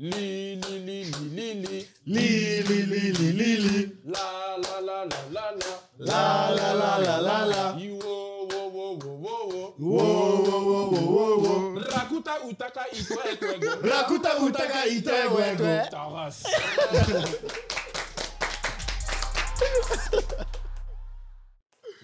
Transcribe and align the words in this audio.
Li, 0.00 0.54
li, 0.54 0.78
li, 0.86 1.04
li, 1.10 1.26
li, 1.34 1.54
li. 1.58 1.78
Li, 2.04 2.62
li, 2.62 2.82
li, 2.86 3.00
li, 3.18 3.32
li, 3.32 3.56
li. 3.58 3.98
La, 4.04 4.54
la, 4.56 4.78
la, 4.78 5.04
la, 5.04 5.22
la, 5.34 5.50
la. 5.58 5.72
La, 5.98 6.50
la, 6.54 6.72
la, 6.72 6.98
la, 6.98 7.20
la, 7.20 7.44
la. 7.44 7.74
Yi, 7.80 7.90
wo, 7.90 8.46
wo, 8.46 8.70
wo, 8.70 8.94
wo, 8.94 9.16
wo, 9.18 9.34
wo. 9.50 9.74
Wo, 9.76 9.98
wo, 10.46 10.56
wo, 10.68 10.78
wo, 10.90 11.02
wo, 11.14 11.24
wo. 11.42 11.80
Rakuta 11.80 12.34
utaka 12.48 12.86
ikwe 12.90 13.36
kwego. 13.36 13.88
Rakuta 13.88 14.38
utaka 14.38 14.86
itewego. 14.86 15.90
Taras. 15.90 16.42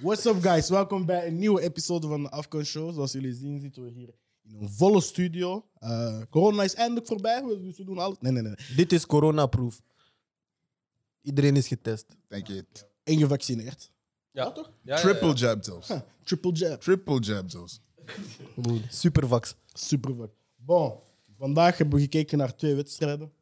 What's 0.02 0.26
up, 0.26 0.42
guys? 0.42 0.68
Welkom 0.68 1.06
bij 1.06 1.26
een 1.26 1.38
nieuwe 1.38 1.60
episode 1.62 2.08
van 2.08 2.22
de 2.22 2.30
Afcon 2.30 2.64
Show. 2.64 2.94
Zoals 2.94 3.12
jullie 3.12 3.34
zien, 3.34 3.60
zitten 3.60 3.82
we 3.82 3.90
hier 3.90 4.14
in 4.44 4.60
een 4.60 4.70
volle 4.70 5.00
studio. 5.00 5.66
Eh, 5.78 6.20
corona 6.30 6.62
is 6.62 6.74
eindelijk 6.74 7.06
voorbij, 7.06 7.42
dus 7.42 7.76
we 7.76 7.84
doen 7.84 7.98
alles. 7.98 8.16
Nee, 8.20 8.32
nee, 8.32 8.42
nee. 8.42 8.54
Dit 8.76 8.92
is 8.92 9.06
coronaproof. 9.06 9.82
Iedereen 11.22 11.56
is 11.56 11.68
getest. 11.68 12.06
Denk 12.28 12.46
je 12.46 12.54
het? 12.54 12.86
En 13.02 13.18
gevaccineerd. 13.18 13.90
Ja. 14.30 14.52
toch? 14.52 14.72
Ja, 14.82 14.94
ja, 14.94 15.00
Triple 15.00 15.28
ja. 15.28 15.34
jab 15.34 15.64
zelfs. 15.64 15.90
Triple 16.24 16.52
jab. 16.52 16.80
Triple 16.80 17.20
jab 17.20 17.50
zelfs. 17.50 17.80
Supervax. 18.88 19.54
Super 19.72 20.14
fuck. 20.14 20.30
Bon, 20.56 20.98
vandaag 21.38 21.78
hebben 21.78 21.96
we 21.96 22.02
gekeken 22.02 22.38
naar 22.38 22.56
twee 22.56 22.74
wedstrijden. 22.74 23.32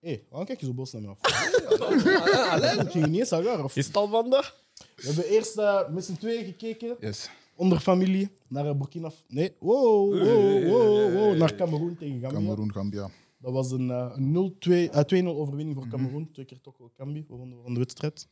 Hé, 0.00 0.08
hey, 0.08 0.24
waarom 0.28 0.46
kijk 0.46 0.60
je 0.60 0.66
zo 0.66 0.74
boos 0.74 0.92
naar 0.92 1.02
me 1.02 1.08
af? 1.08 2.82
Ik 2.84 2.90
ging 2.90 3.06
niet 3.06 3.20
eens 3.20 3.32
aan. 3.32 3.70
Is 3.74 3.86
het 3.86 3.96
al 3.96 4.08
vandaag? 4.08 4.62
We 4.96 5.06
hebben 5.06 5.24
eerst 5.24 5.58
eh, 5.58 5.88
met 5.88 6.04
z'n 6.04 6.14
tweeën 6.16 6.44
gekeken, 6.44 6.96
Yes. 7.00 7.28
Onder 7.56 7.80
familie, 7.80 8.30
naar 8.48 8.66
eh, 8.66 8.74
Burkina 8.74 9.10
Faso. 9.10 9.24
Nee, 9.28 9.52
wow, 9.58 10.12
wow, 10.12 10.68
wow, 10.68 11.12
wow, 11.14 11.36
naar 11.36 11.54
Cameroen 11.54 11.96
tegen 11.96 12.20
Gambia. 12.20 12.38
Cameroen, 12.38 12.72
Gambia. 12.72 13.10
Dat 13.38 13.52
was 13.52 13.70
een, 13.70 13.90
eh, 13.90 14.12
een 14.14 14.32
0-2, 14.32 14.90
eh, 14.90 15.00
2-0 15.00 15.36
overwinning 15.36 15.76
voor 15.76 15.88
Cameroen. 15.88 16.30
Twee 16.32 16.44
keer 16.44 16.60
toch 16.60 16.78
wel 16.78 16.92
Cambi, 16.96 17.24
we 17.28 17.34
wonnen 17.34 17.58
van 17.62 17.72
de 17.72 17.78
wedstrijd. 17.78 18.28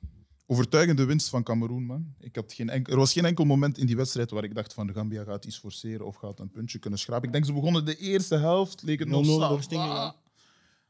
Overtuigende 0.47 1.05
winst 1.05 1.29
van 1.29 1.43
Cameroen, 1.43 1.85
man. 1.85 2.15
Ik 2.19 2.37
had 2.37 2.53
geen 2.53 2.69
enkel, 2.69 2.93
er 2.93 2.99
was 2.99 3.13
geen 3.13 3.25
enkel 3.25 3.45
moment 3.45 3.79
in 3.79 3.87
die 3.87 3.97
wedstrijd 3.97 4.31
waar 4.31 4.45
ik 4.45 4.55
dacht 4.55 4.75
van 4.75 4.87
de 4.87 4.93
Gambia 4.93 5.25
gaat 5.25 5.45
iets 5.45 5.59
forceren 5.59 6.07
of 6.07 6.17
gaat 6.17 6.41
een 6.41 6.51
puntje 6.51 6.79
kunnen 6.79 6.99
schrapen. 6.99 7.27
Ik 7.27 7.33
denk 7.33 7.45
ze 7.45 7.53
begonnen 7.53 7.85
de 7.85 7.97
eerste 7.97 8.37
helft, 8.37 8.83
leek 8.83 8.99
het 8.99 9.09
nog 9.09 9.25
0-0 9.25 9.25
zo. 9.25 9.49
door 9.49 9.63
Stingen, 9.63 9.87
ja. 9.87 10.15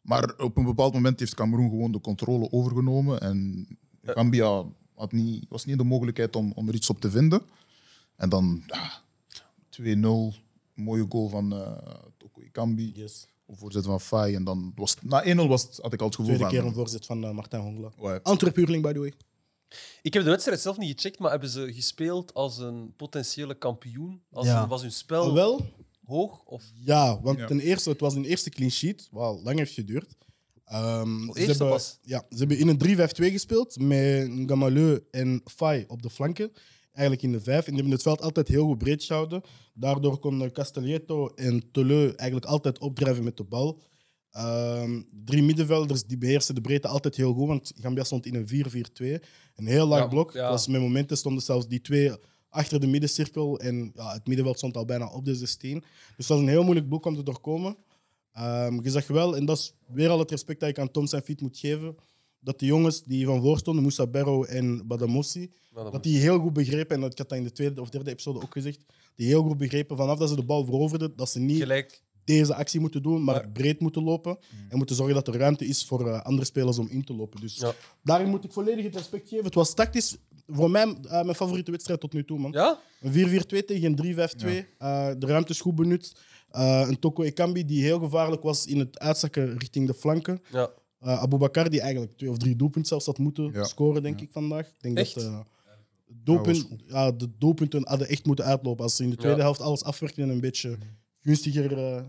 Maar 0.02 0.34
op 0.38 0.56
een 0.56 0.64
bepaald 0.64 0.92
moment 0.92 1.18
heeft 1.18 1.34
Cameroen 1.34 1.70
gewoon 1.70 1.92
de 1.92 2.00
controle 2.00 2.52
overgenomen 2.52 3.20
en 3.20 3.66
Gambia 4.02 4.64
had 4.94 5.12
niet, 5.12 5.46
was 5.48 5.64
niet 5.64 5.78
de 5.78 5.84
mogelijkheid 5.84 6.36
om, 6.36 6.52
om 6.54 6.68
er 6.68 6.74
iets 6.74 6.90
op 6.90 7.00
te 7.00 7.10
vinden. 7.10 7.42
En 8.16 8.28
dan 8.28 8.62
ja, 8.66 9.02
2-0, 9.80 10.38
mooie 10.74 11.06
goal 11.08 11.28
van 11.28 11.54
uh, 11.54 11.76
Toko 12.18 12.40
Ikambi. 12.42 12.92
Yes. 12.94 13.26
Op 13.46 13.58
voorzet 13.58 13.84
van 13.84 14.00
Fai. 14.00 14.34
En 14.34 14.44
dan 14.44 14.72
was 14.74 14.90
het, 14.90 15.02
na 15.02 15.44
1-0 15.44 15.48
was 15.48 15.62
het, 15.62 15.78
had 15.82 15.92
ik 15.92 16.00
al 16.00 16.06
het 16.06 16.14
gevoel 16.16 16.34
Tweede 16.34 16.50
van... 16.50 16.52
keer 16.60 16.68
een 16.68 16.74
voorzet 16.74 17.06
van 17.06 17.24
eh, 17.24 17.30
Martijn 17.30 17.62
Hongla. 17.62 17.92
Ouais. 17.98 18.22
Antwerp-Huurling, 18.22 18.82
by 18.82 18.92
the 18.92 18.98
way. 18.98 19.12
Ik 20.02 20.14
heb 20.14 20.22
de 20.24 20.30
wedstrijd 20.30 20.60
zelf 20.60 20.78
niet 20.78 20.92
gecheckt, 21.00 21.18
maar 21.18 21.30
hebben 21.30 21.48
ze 21.48 21.72
gespeeld 21.72 22.34
als 22.34 22.58
een 22.58 22.92
potentiële 22.96 23.54
kampioen? 23.58 24.22
Als 24.30 24.46
Ja. 24.46 24.62
een- 24.62 24.68
was 24.68 24.82
hun 24.82 24.92
spel 24.92 25.26
Ah, 25.28 25.32
wel, 25.32 25.66
hoog? 26.04 26.42
Of... 26.44 26.64
ja, 26.74 27.20
want 27.20 27.38
Ja. 27.38 27.46
ten 27.46 27.60
eerste, 27.60 27.90
het 27.90 28.00
was 28.00 28.14
een 28.14 28.24
eerste 28.24 28.50
clean 28.50 28.70
sheet, 28.70 29.08
wat 29.10 29.40
lang 29.42 29.58
heeft 29.58 29.72
geduurd. 29.72 30.14
Ehm, 30.64 31.32
ze, 31.32 31.40
hebben, 31.40 31.80
ja, 32.02 32.24
ze 32.30 32.36
hebben 32.38 32.58
in 32.58 32.68
een 32.68 32.78
3-5-2 32.78 33.30
gespeeld 33.30 33.78
met 33.80 34.30
Gamaleu 34.46 35.00
en 35.10 35.40
Fai 35.44 35.84
op 35.88 36.02
de 36.02 36.10
flanken. 36.10 36.52
Eigenlijk 36.92 37.22
in 37.26 37.32
de 37.32 37.40
vijf. 37.40 37.58
En 37.58 37.64
die 37.64 37.74
hebben 37.74 37.92
het 37.92 38.02
veld 38.02 38.22
altijd 38.22 38.48
heel 38.48 38.66
goed 38.66 38.78
breed 38.78 39.04
gehouden. 39.04 39.42
Daardoor 39.74 40.18
konden 40.18 40.52
Castelletto 40.52 41.28
en 41.28 41.70
Toleu 41.70 42.06
eigenlijk 42.06 42.44
altijd 42.50 42.78
opdrijven 42.78 43.24
met 43.24 43.36
de 43.36 43.44
bal. 43.44 43.80
Ehm, 44.30 45.02
drie 45.24 45.42
middenvelders 45.42 46.04
die 46.04 46.18
beheersen 46.18 46.54
de 46.54 46.60
breedte 46.60 46.88
altijd 46.88 47.16
heel 47.16 47.32
goed, 47.34 47.46
want 47.46 47.72
Gambia 47.76 48.04
stond 48.04 48.26
in 48.26 48.34
een 48.34 48.48
4-4-2. 48.48 49.18
Een 49.54 49.66
heel 49.66 49.86
laag 49.86 50.00
Ja, 50.00 50.06
blok. 50.08 50.32
ja. 50.32 50.48
Was 50.50 50.66
met 50.66 50.80
momenten 50.80 51.16
stonden 51.16 51.42
zelfs 51.42 51.68
die 51.68 51.80
twee 51.80 52.12
achter 52.48 52.80
de 52.80 52.86
middencirkel. 52.86 53.58
En 53.60 53.90
ja, 53.94 54.12
het 54.12 54.26
middenveld 54.26 54.56
stond 54.58 54.76
al 54.76 54.84
bijna 54.84 55.06
op 55.12 55.24
de 55.24 55.34
16. 55.34 55.78
Dus 55.80 55.86
het 56.16 56.26
was 56.26 56.38
een 56.38 56.48
heel 56.48 56.62
moeilijk 56.64 56.88
blok 56.88 57.04
om 57.04 57.14
te 57.16 57.22
doorkomen. 57.22 57.76
Ehm, 58.32 58.78
je 58.82 58.90
zag 58.90 59.06
wel, 59.06 59.36
en 59.36 59.44
dat 59.44 59.58
is 59.58 59.74
weer 59.86 60.08
al 60.08 60.18
het 60.18 60.30
respect 60.30 60.60
dat 60.60 60.68
ik 60.68 60.78
aan 60.78 60.90
Tom 60.90 61.06
zijn 61.06 61.22
fiets 61.22 61.42
moet 61.42 61.58
geven, 61.58 61.96
dat 62.44 62.58
de 62.58 62.66
jongens 62.66 63.02
die 63.02 63.26
van 63.26 63.40
voor 63.42 63.58
stonden, 63.58 63.82
Moussa 63.82 64.06
Berro 64.06 64.44
en 64.44 64.86
Badamossi, 64.86 65.52
dat 65.74 65.92
dat 65.92 66.02
die 66.02 66.18
heel 66.18 66.38
goed 66.38 66.52
begrepen, 66.52 66.96
en 67.02 67.10
ik 67.10 67.18
had 67.18 67.28
dat 67.28 67.38
in 67.38 67.44
de 67.44 67.52
tweede 67.52 67.80
of 67.80 67.88
derde 67.90 68.10
episode 68.10 68.42
ook 68.42 68.52
gezegd, 68.52 68.80
die 69.14 69.26
heel 69.26 69.42
goed 69.42 69.58
begrepen 69.58 69.96
vanaf 69.96 70.18
dat 70.18 70.28
ze 70.28 70.36
de 70.36 70.44
bal 70.44 70.64
veroverden, 70.64 71.12
dat 71.16 71.28
ze 71.30 71.38
niet 71.40 71.58
Gelijk. 71.60 72.02
deze 72.24 72.54
actie 72.54 72.80
moeten 72.80 73.02
doen, 73.02 73.24
maar 73.24 73.48
breed 73.50 73.80
moeten 73.80 74.02
lopen. 74.02 74.38
En 74.68 74.76
moeten 74.76 74.96
zorgen 74.96 75.14
dat 75.14 75.28
er 75.28 75.36
ruimte 75.36 75.66
is 75.66 75.84
voor 75.84 76.08
eh, 76.08 76.20
andere 76.22 76.46
spelers 76.46 76.78
om 76.78 76.88
in 76.88 77.04
te 77.04 77.14
lopen. 77.14 77.40
Dus 77.40 77.56
Ja. 77.56 77.72
daarin 78.02 78.28
moet 78.28 78.44
ik 78.44 78.52
volledig 78.52 78.84
het 78.84 78.94
respect 78.96 79.28
geven. 79.28 79.44
Het 79.44 79.54
was 79.54 79.74
tactisch 79.74 80.16
voor 80.46 80.70
mij 80.70 80.82
eh, 81.02 81.10
mijn 81.10 81.34
favoriete 81.34 81.70
wedstrijd 81.70 82.00
tot 82.00 82.12
nu 82.12 82.24
toe, 82.24 82.38
man. 82.38 82.52
Ja? 82.52 82.78
Een 83.00 83.12
4-4-2 83.12 83.64
tegen 83.64 83.84
een 83.84 83.96
3-5-2. 83.96 84.66
Eh, 84.78 85.10
de 85.18 85.26
ruimte 85.26 85.52
is 85.52 85.60
goed 85.60 85.74
benut. 85.74 86.12
Een 86.50 86.98
Toko 86.98 87.22
Ekambi 87.22 87.64
die 87.64 87.82
heel 87.82 87.98
gevaarlijk 87.98 88.42
was 88.42 88.66
in 88.66 88.78
het 88.78 88.98
uitzakken 88.98 89.58
richting 89.58 89.86
de 89.86 89.94
flanken. 89.94 90.40
Ja. 90.50 90.70
Uh, 91.04 91.22
Abubakar 91.22 91.70
die 91.70 91.80
eigenlijk 91.80 92.16
twee 92.16 92.30
of 92.30 92.36
drie 92.38 92.56
doelpunten 92.56 92.88
zelfs 92.88 93.06
had 93.06 93.18
moeten 93.18 93.50
Ja. 93.52 93.64
scoren, 93.64 94.02
denk 94.02 94.20
ik, 94.20 94.28
vandaag. 94.32 94.66
Ik 94.66 94.74
denk 94.80 94.98
Echt? 94.98 95.14
dat 95.14 95.24
eh, 95.24 95.38
doelpunt, 96.06 96.60
goed. 96.68 96.82
ja, 96.86 97.12
de 97.12 97.28
doelpunten 97.38 97.88
hadden 97.88 98.08
echt 98.08 98.26
moeten 98.26 98.44
uitlopen. 98.44 98.84
Als 98.84 98.96
ze 98.96 99.02
in 99.02 99.10
de 99.10 99.16
tweede 99.16 99.36
Ja. 99.38 99.42
helft 99.44 99.60
alles 99.60 99.84
afwerken 99.84 100.22
en 100.22 100.28
een 100.28 100.40
beetje 100.40 100.76
gunstiger 101.20 101.78
eh, 101.78 102.02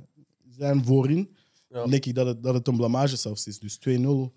zijn 0.50 0.86
voorin, 0.86 1.36
denk 1.90 2.06
ik 2.06 2.16
dat 2.16 2.26
het, 2.28 2.44
dat 2.44 2.54
het 2.54 2.68
een 2.68 2.76
blamage 2.78 3.16
zelfs 3.16 3.48
is. 3.48 3.60
Dus 3.60 3.78
2-0. 3.78 4.34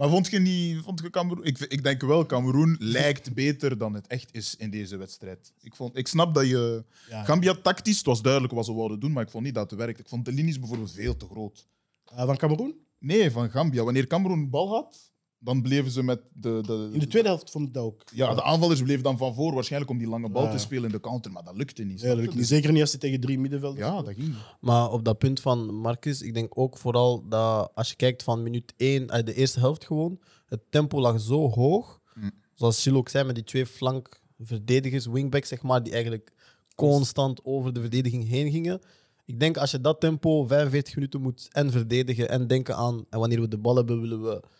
Maar 0.00 0.08
vond 0.08 0.30
je 0.30 0.38
niet... 0.38 0.82
Vond 0.82 1.00
je 1.00 1.10
Cameroen... 1.10 1.44
Ik, 1.44 1.58
ik 1.58 1.82
denk 1.82 2.00
wel, 2.00 2.26
Cameroen 2.26 2.76
lijkt 2.78 3.34
beter 3.34 3.78
dan 3.78 3.94
het 3.94 4.06
echt 4.06 4.28
is 4.32 4.56
in 4.56 4.70
deze 4.70 4.96
wedstrijd. 4.96 5.52
Ik, 5.60 5.74
vond, 5.74 5.96
ik 5.96 6.08
snap 6.08 6.34
dat 6.34 6.48
je... 6.48 6.84
Ja. 7.08 7.24
Gambia 7.24 7.54
tactisch, 7.62 7.96
het 7.96 8.06
was 8.06 8.22
duidelijk 8.22 8.52
wat 8.54 8.64
ze 8.64 8.74
wilden 8.74 9.00
doen, 9.00 9.12
maar 9.12 9.22
ik 9.22 9.30
vond 9.30 9.44
niet 9.44 9.54
dat 9.54 9.70
het 9.70 9.78
werkte. 9.78 10.02
Ik 10.02 10.08
vond 10.08 10.24
de 10.24 10.32
linies 10.32 10.58
bijvoorbeeld 10.58 10.92
veel 10.92 11.16
te 11.16 11.26
groot. 11.26 11.66
Eh, 12.04 12.24
van 12.24 12.36
Cameroen? 12.36 12.74
Nee, 12.98 13.30
van 13.30 13.50
Gambia. 13.50 13.84
Wanneer 13.84 14.06
Cameroen 14.06 14.50
bal 14.50 14.68
had, 14.68 15.09
dan 15.42 15.62
bleven 15.62 15.90
ze 15.90 16.02
met 16.02 16.20
de... 16.32 16.62
de 16.66 16.90
In 16.92 16.98
de 16.98 17.06
tweede 17.06 17.28
helft 17.28 17.50
vond 17.50 17.68
ik 17.68 17.74
dat 17.74 17.84
ook. 17.84 18.02
Ja, 18.14 18.34
de 18.34 18.42
aanvallers 18.42 18.82
bleven 18.82 19.02
dan 19.02 19.18
van 19.18 19.34
voor, 19.34 19.54
waarschijnlijk 19.54 19.90
om 19.90 19.98
die 19.98 20.08
lange 20.08 20.28
bal 20.30 20.44
Ja. 20.44 20.50
te 20.50 20.58
spelen 20.58 20.84
in 20.84 20.90
de 20.90 21.00
counter, 21.00 21.32
maar 21.32 21.44
dat 21.44 21.56
lukte 21.56 21.82
niet. 21.82 22.00
Ja, 22.00 22.08
dat 22.08 22.16
lukt 22.16 22.34
niet. 22.34 22.46
Zeker 22.46 22.72
niet 22.72 22.80
als 22.80 22.90
ze 22.90 22.98
tegen 22.98 23.20
drie 23.20 23.38
middenvelders 23.38 23.86
Ja, 23.86 24.02
dat 24.02 24.14
ging 24.14 24.26
niet. 24.26 24.36
Maar 24.60 24.90
op 24.90 25.04
dat 25.04 25.18
punt 25.18 25.40
van 25.40 25.74
Marcus, 25.74 26.22
ik 26.22 26.34
denk 26.34 26.58
ook 26.58 26.78
vooral 26.78 27.28
dat 27.28 27.70
als 27.74 27.88
je 27.88 27.96
kijkt 27.96 28.22
van 28.22 28.42
minuut 28.42 28.72
1 28.76 29.10
uit 29.10 29.26
de 29.26 29.34
eerste 29.34 29.58
helft 29.60 29.84
gewoon, 29.84 30.20
het 30.46 30.60
tempo 30.70 31.00
lag 31.00 31.20
zo 31.20 31.48
hoog. 31.50 32.00
Mm. 32.14 32.30
Zoals 32.54 32.82
Gilles 32.82 32.98
ook 32.98 33.08
zei, 33.08 33.24
met 33.24 33.34
die 33.34 33.44
twee 33.44 33.66
flankverdedigers, 33.66 35.06
wingbacks, 35.06 35.48
zeg 35.48 35.62
maar, 35.62 35.82
die 35.82 35.92
eigenlijk 35.92 36.32
constant 36.74 37.44
over 37.44 37.72
de 37.72 37.80
verdediging 37.80 38.28
heen 38.28 38.50
gingen. 38.50 38.80
Ik 39.24 39.40
denk 39.40 39.56
als 39.56 39.70
je 39.70 39.80
dat 39.80 40.00
tempo 40.00 40.44
45 40.46 40.94
minuten 40.94 41.20
moet 41.20 41.48
en 41.52 41.70
verdedigen 41.70 42.28
en 42.28 42.46
denken 42.46 42.76
aan, 42.76 43.04
en 43.10 43.18
wanneer 43.18 43.40
we 43.40 43.48
de 43.48 43.58
bal 43.58 43.76
hebben, 43.76 44.00
willen 44.00 44.22
we 44.22 44.42
100% 44.42 44.59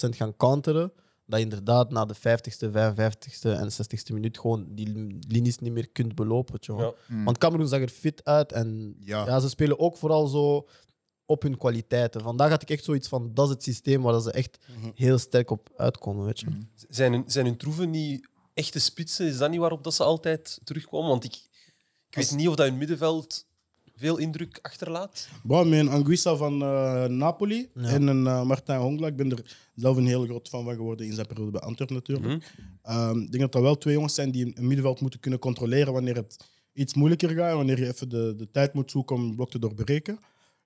gaan 0.00 0.36
counteren. 0.36 0.92
Dat 1.26 1.38
je 1.38 1.44
inderdaad 1.44 1.90
na 1.90 2.04
de 2.04 2.14
50ste, 2.16 2.70
55ste 2.70 3.50
en 3.50 3.70
60ste 3.72 4.12
minuut 4.12 4.38
gewoon 4.38 4.66
die 4.68 5.18
linies 5.28 5.58
niet 5.58 5.72
meer 5.72 5.88
kunt 5.88 6.14
belopen. 6.14 6.58
Ja. 6.60 6.92
Mm. 7.08 7.24
Want 7.24 7.38
Cameroen 7.38 7.68
zag 7.68 7.80
er 7.80 7.88
fit 7.88 8.24
uit 8.24 8.52
en 8.52 8.96
Ja. 8.98 9.26
ja. 9.26 9.40
ze 9.40 9.48
spelen 9.48 9.78
ook 9.78 9.96
vooral 9.96 10.26
zo 10.26 10.68
op 11.26 11.42
hun 11.42 11.56
kwaliteiten. 11.56 12.20
Vandaag 12.20 12.50
had 12.50 12.62
ik 12.62 12.70
echt 12.70 12.84
zoiets 12.84 13.08
van, 13.08 13.30
dat 13.34 13.46
is 13.46 13.52
het 13.54 13.62
systeem 13.62 14.02
waar 14.02 14.20
ze 14.20 14.32
echt 14.32 14.58
heel 14.94 15.18
sterk 15.18 15.50
op 15.50 15.70
uitkomen, 15.76 16.24
weet 16.24 16.40
je. 16.40 16.46
Zijn 16.88 17.12
hun, 17.12 17.24
zijn 17.26 17.46
hun 17.46 17.56
troeven 17.56 17.90
niet 17.90 18.28
echte 18.54 18.78
spitsen? 18.78 19.26
Is 19.26 19.38
dat 19.38 19.50
niet 19.50 19.60
waarop 19.60 19.84
dat 19.84 19.94
ze 19.94 20.02
altijd 20.04 20.60
terugkomen? 20.64 21.08
Want 21.08 21.24
ik, 21.24 21.34
ik 22.08 22.16
weet 22.16 22.34
niet 22.36 22.48
of 22.48 22.54
dat 22.54 22.66
hun 22.66 22.78
middenveld 22.78 23.46
veel 23.96 24.16
indruk 24.16 24.58
achterlaat. 24.62 25.28
Bro, 25.42 25.64
met 25.64 25.78
een 25.78 25.88
Anguissa 25.88 26.36
van 26.36 26.62
eh, 26.62 27.04
Napoli 27.04 27.68
Ja. 27.74 27.82
en 27.88 28.06
een 28.06 28.26
eh, 28.26 28.42
Martijn 28.42 28.80
Hongla. 28.80 29.06
Ik 29.06 29.16
ben 29.16 29.30
er 29.30 29.56
zelf 29.74 29.96
een 29.96 30.06
heel 30.06 30.24
groot 30.24 30.48
fan 30.48 30.64
van 30.64 30.74
geworden 30.74 31.06
in 31.06 31.12
zijn 31.14 31.26
periode 31.26 31.50
bij 31.50 31.60
Antwerpen 31.60 31.96
natuurlijk. 31.96 32.26
Mhm. 32.26 32.38
Ehm, 32.82 33.18
ik 33.20 33.30
denk 33.30 33.42
dat 33.42 33.54
er 33.54 33.62
wel 33.62 33.78
twee 33.78 33.94
jongens 33.94 34.14
zijn 34.14 34.30
die 34.30 34.44
een 34.54 34.66
middenveld 34.66 35.00
moeten 35.00 35.20
kunnen 35.20 35.38
controleren 35.40 35.92
wanneer 35.92 36.16
het 36.16 36.36
iets 36.72 36.94
moeilijker 36.94 37.30
gaat. 37.30 37.54
Wanneer 37.54 37.78
je 37.78 37.86
even 37.86 38.08
de, 38.08 38.34
de 38.36 38.50
tijd 38.50 38.74
moet 38.74 38.90
zoeken 38.90 39.16
om 39.16 39.22
een 39.22 39.34
blok 39.34 39.50
te 39.50 39.58
doorbreken. 39.58 40.18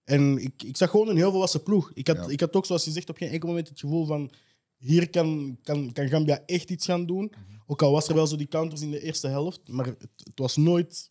En 0.04 0.38
ik, 0.38 0.62
ik 0.62 0.76
zag 0.76 0.90
gewoon 0.90 1.08
een 1.08 1.16
heel 1.16 1.30
volwassen 1.30 1.62
ploeg. 1.62 1.90
Ik 1.94 2.06
had, 2.06 2.16
Ja. 2.16 2.26
ik 2.28 2.40
had 2.40 2.56
ook, 2.56 2.66
zoals 2.66 2.84
je 2.84 2.90
zegt, 2.90 3.08
op 3.10 3.16
geen 3.16 3.30
enkel 3.30 3.48
moment 3.48 3.68
het 3.68 3.80
gevoel 3.80 4.06
van... 4.06 4.30
Hier 4.76 5.10
kan, 5.10 5.58
kan, 5.62 5.92
kan 5.92 6.08
Gambia 6.08 6.42
echt 6.46 6.70
iets 6.70 6.84
gaan 6.84 7.06
doen. 7.06 7.32
Ook 7.66 7.82
al 7.82 7.92
was 7.92 8.08
er 8.08 8.14
wel 8.14 8.26
zo 8.26 8.36
die 8.36 8.48
counters 8.48 8.80
in 8.80 8.90
de 8.90 9.02
eerste 9.02 9.28
helft. 9.28 9.60
Maar 9.68 9.86
het, 9.86 9.96
het 10.16 10.38
was 10.38 10.56
nooit 10.56 11.06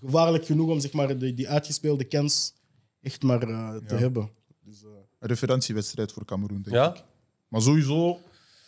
gevaarlijk 0.00 0.44
genoeg 0.46 0.70
om 0.70 0.80
zeg 0.80 0.92
maar, 0.92 1.18
die, 1.18 1.34
die 1.34 1.48
uitgespeelde 1.48 2.04
kans 2.04 2.52
echt 3.00 3.22
maar 3.22 3.42
eh, 3.42 3.74
te 3.76 3.94
Ja. 3.94 4.00
hebben. 4.00 4.30
Dus, 4.64 4.82
eh, 4.82 4.88
Een 5.18 5.28
referentiewedstrijd 5.28 6.12
voor 6.12 6.24
Cameroen, 6.24 6.62
denk 6.62 6.76
Ja? 6.76 6.94
ik. 6.94 7.04
Maar 7.48 7.62
sowieso, 7.62 8.18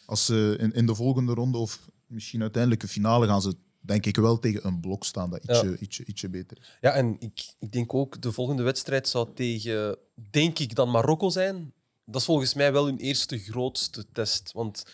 als 0.06 0.24
ze 0.26 0.56
in, 0.58 0.72
in 0.72 0.86
de 0.86 0.94
volgende 0.94 1.34
ronde 1.34 1.58
of 1.58 1.88
misschien 2.06 2.40
uiteindelijk 2.40 2.82
de 2.82 2.88
finale 2.88 3.26
gaan 3.26 3.42
ze 3.42 3.56
denk 3.80 4.06
ik 4.06 4.16
wel 4.16 4.38
tegen 4.38 4.66
een 4.66 4.80
blok 4.80 5.04
staan 5.04 5.30
dat 5.30 5.44
ietsje, 5.44 5.78
ietsje, 5.78 6.04
ietsje 6.04 6.28
beter 6.28 6.58
is. 6.60 6.76
Ja, 6.80 6.92
en 6.92 7.16
ik, 7.18 7.54
ik 7.58 7.72
denk 7.72 7.94
ook 7.94 8.20
de 8.22 8.32
volgende 8.32 8.62
wedstrijd 8.62 9.08
zou 9.08 9.28
tegen, 9.34 9.98
denk 10.30 10.58
ik, 10.58 10.74
dan 10.74 10.90
Marokko 10.90 11.28
zijn. 11.30 11.72
Dat 12.04 12.20
is 12.20 12.26
volgens 12.26 12.54
mij 12.54 12.72
wel 12.72 12.84
hun 12.84 12.98
eerste 12.98 13.38
grootste 13.38 14.04
test. 14.12 14.52
Want 14.52 14.84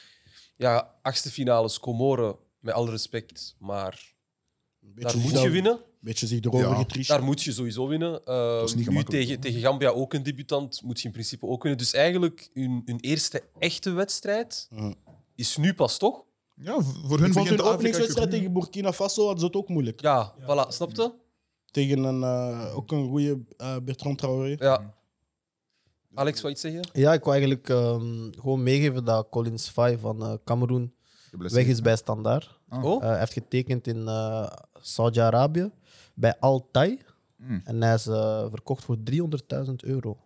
ja, 0.56 0.94
achtste 1.02 1.30
finales, 1.30 1.80
Comoren, 1.80 2.36
met 2.58 2.74
alle 2.74 2.90
respect, 2.90 3.54
maar 3.58 4.14
Een 4.80 4.92
daar 4.94 5.12
beetje, 5.12 5.18
moet 5.18 5.40
je 5.40 5.50
winnen. 5.50 5.80
Een 6.00 6.04
beetje 6.04 6.26
zich 6.26 6.40
erover 6.40 6.68
Ja. 6.68 6.74
getriest. 6.74 7.08
Daar 7.08 7.22
moet 7.22 7.42
je 7.42 7.52
sowieso 7.52 7.86
winnen. 7.88 8.20
Uh, 8.26 8.64
niet 8.74 8.90
nu 8.90 9.04
tegen, 9.04 9.40
tegen 9.40 9.60
Gambia 9.60 9.88
ook 9.88 10.14
een 10.14 10.22
debutant, 10.22 10.82
moet 10.82 11.00
je 11.00 11.06
in 11.06 11.12
principe 11.12 11.46
ook 11.46 11.62
winnen. 11.62 11.80
Dus 11.80 11.92
eigenlijk, 11.92 12.50
hun, 12.54 12.82
hun 12.84 13.00
eerste 13.00 13.42
echte 13.58 13.90
wedstrijd 13.90 14.66
Mhm. 14.70 14.92
is 15.34 15.56
nu 15.56 15.74
pas 15.74 15.98
toch? 15.98 16.24
Ja, 16.56 16.80
voor 16.82 17.18
hun 17.18 17.32
vond 17.32 17.48
hun 17.48 17.60
openingswedstrijd 17.62 18.30
tegen 18.30 18.52
Burkina 18.52 18.92
Faso 18.92 19.20
hadden 19.22 19.40
ze 19.40 19.46
het 19.46 19.56
ook 19.56 19.68
moeilijk. 19.68 20.00
Ja, 20.00 20.34
voilà, 20.40 20.68
snapte? 20.68 21.14
Tegen 21.70 21.98
een, 22.04 22.22
eh, 22.22 22.76
ook 22.76 22.92
een 22.92 23.08
goede 23.08 23.38
Bertrand 23.82 24.18
Traoré. 24.18 24.56
Ja. 24.58 24.94
Alex, 26.14 26.40
wat 26.40 26.50
iets 26.50 26.60
zeggen? 26.60 26.88
Ja, 26.92 27.12
ik 27.12 27.24
wou 27.24 27.36
eigenlijk 27.36 27.68
ehm, 27.68 28.30
gewoon 28.40 28.62
meegeven 28.62 29.04
dat 29.04 29.26
Collins 29.30 29.68
Fai 29.68 29.98
van 29.98 30.22
eh 30.22 30.34
Cameroen 30.44 30.94
weg 31.30 31.66
is 31.66 31.80
bij 31.80 31.96
Standaard. 31.96 32.60
Oh? 32.70 33.02
Eh, 33.02 33.08
hij 33.08 33.18
heeft 33.18 33.32
getekend 33.32 33.86
in 33.86 34.08
eh, 34.08 34.46
Saudi-Arabië 34.80 35.70
bij 36.14 36.36
Altai. 36.38 36.98
Hmm. 37.36 37.60
En 37.64 37.82
hij 37.82 37.94
is 37.94 38.06
eh, 38.06 38.46
verkocht 38.50 38.84
voor 38.84 38.96
300.000 39.10 39.74
euro. 39.76 40.18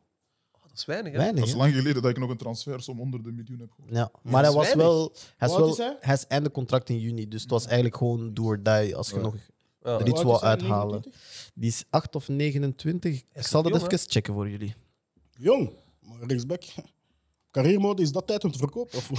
Dat 0.62 0.80
is 0.80 0.84
weinig, 0.86 1.12
hè? 1.12 1.18
Weinig, 1.18 1.38
Dat 1.38 1.46
is 1.48 1.52
hè? 1.52 1.58
lang 1.58 1.74
geleden 1.74 2.02
dat 2.02 2.10
ik 2.10 2.18
nog 2.18 2.30
een 2.30 2.36
transfersom 2.36 3.00
onder 3.00 3.22
de 3.22 3.32
miljoen 3.32 3.58
heb 3.60 3.70
gehoord. 3.70 3.94
Ja, 3.94 4.10
maar 4.22 4.42
dat 4.42 4.42
hij 4.42 4.48
is 4.50 4.54
was 4.54 4.64
weinig. 4.66 4.86
wel. 4.86 5.12
Hij 5.36 5.48
is, 5.48 5.54
Hoe 5.54 5.64
oud 5.64 5.76
wel, 5.76 5.86
is 5.86 5.92
hij? 5.92 5.96
hij 6.00 6.14
is 6.14 6.26
einde 6.26 6.50
contract 6.50 6.88
in 6.88 6.98
juni, 6.98 7.28
dus 7.28 7.42
het 7.42 7.50
was 7.50 7.64
eigenlijk 7.64 7.96
gewoon 7.96 8.34
do 8.34 8.42
or 8.44 8.62
die 8.62 8.96
als 8.96 9.08
je 9.10 9.16
Ja. 9.16 9.22
nog 9.22 9.34
Ja. 9.82 9.98
er 9.98 10.06
iets 10.08 10.20
Hoe 10.22 10.30
wou 10.30 10.42
oud 10.42 10.60
is 10.60 10.66
hij? 10.66 10.70
uithalen. 10.76 11.00
29? 11.00 11.52
Die 11.54 11.68
is 11.68 11.84
8 11.90 12.14
of 12.14 12.28
29. 12.28 13.22
Ik 13.32 13.46
zal 13.46 13.62
dat 13.62 13.72
jong, 13.72 13.92
even 13.92 14.10
checken 14.10 14.34
voor 14.34 14.48
jullie. 14.50 14.74
Jong, 15.38 15.70
maar 16.00 16.16
rechtsback. 16.26 16.62
Carrière-mode, 17.50 18.02
is 18.02 18.12
dat 18.12 18.26
tijd 18.26 18.44
om 18.44 18.52
te 18.52 18.58
verkopen? 18.58 18.98
Of... 18.98 19.10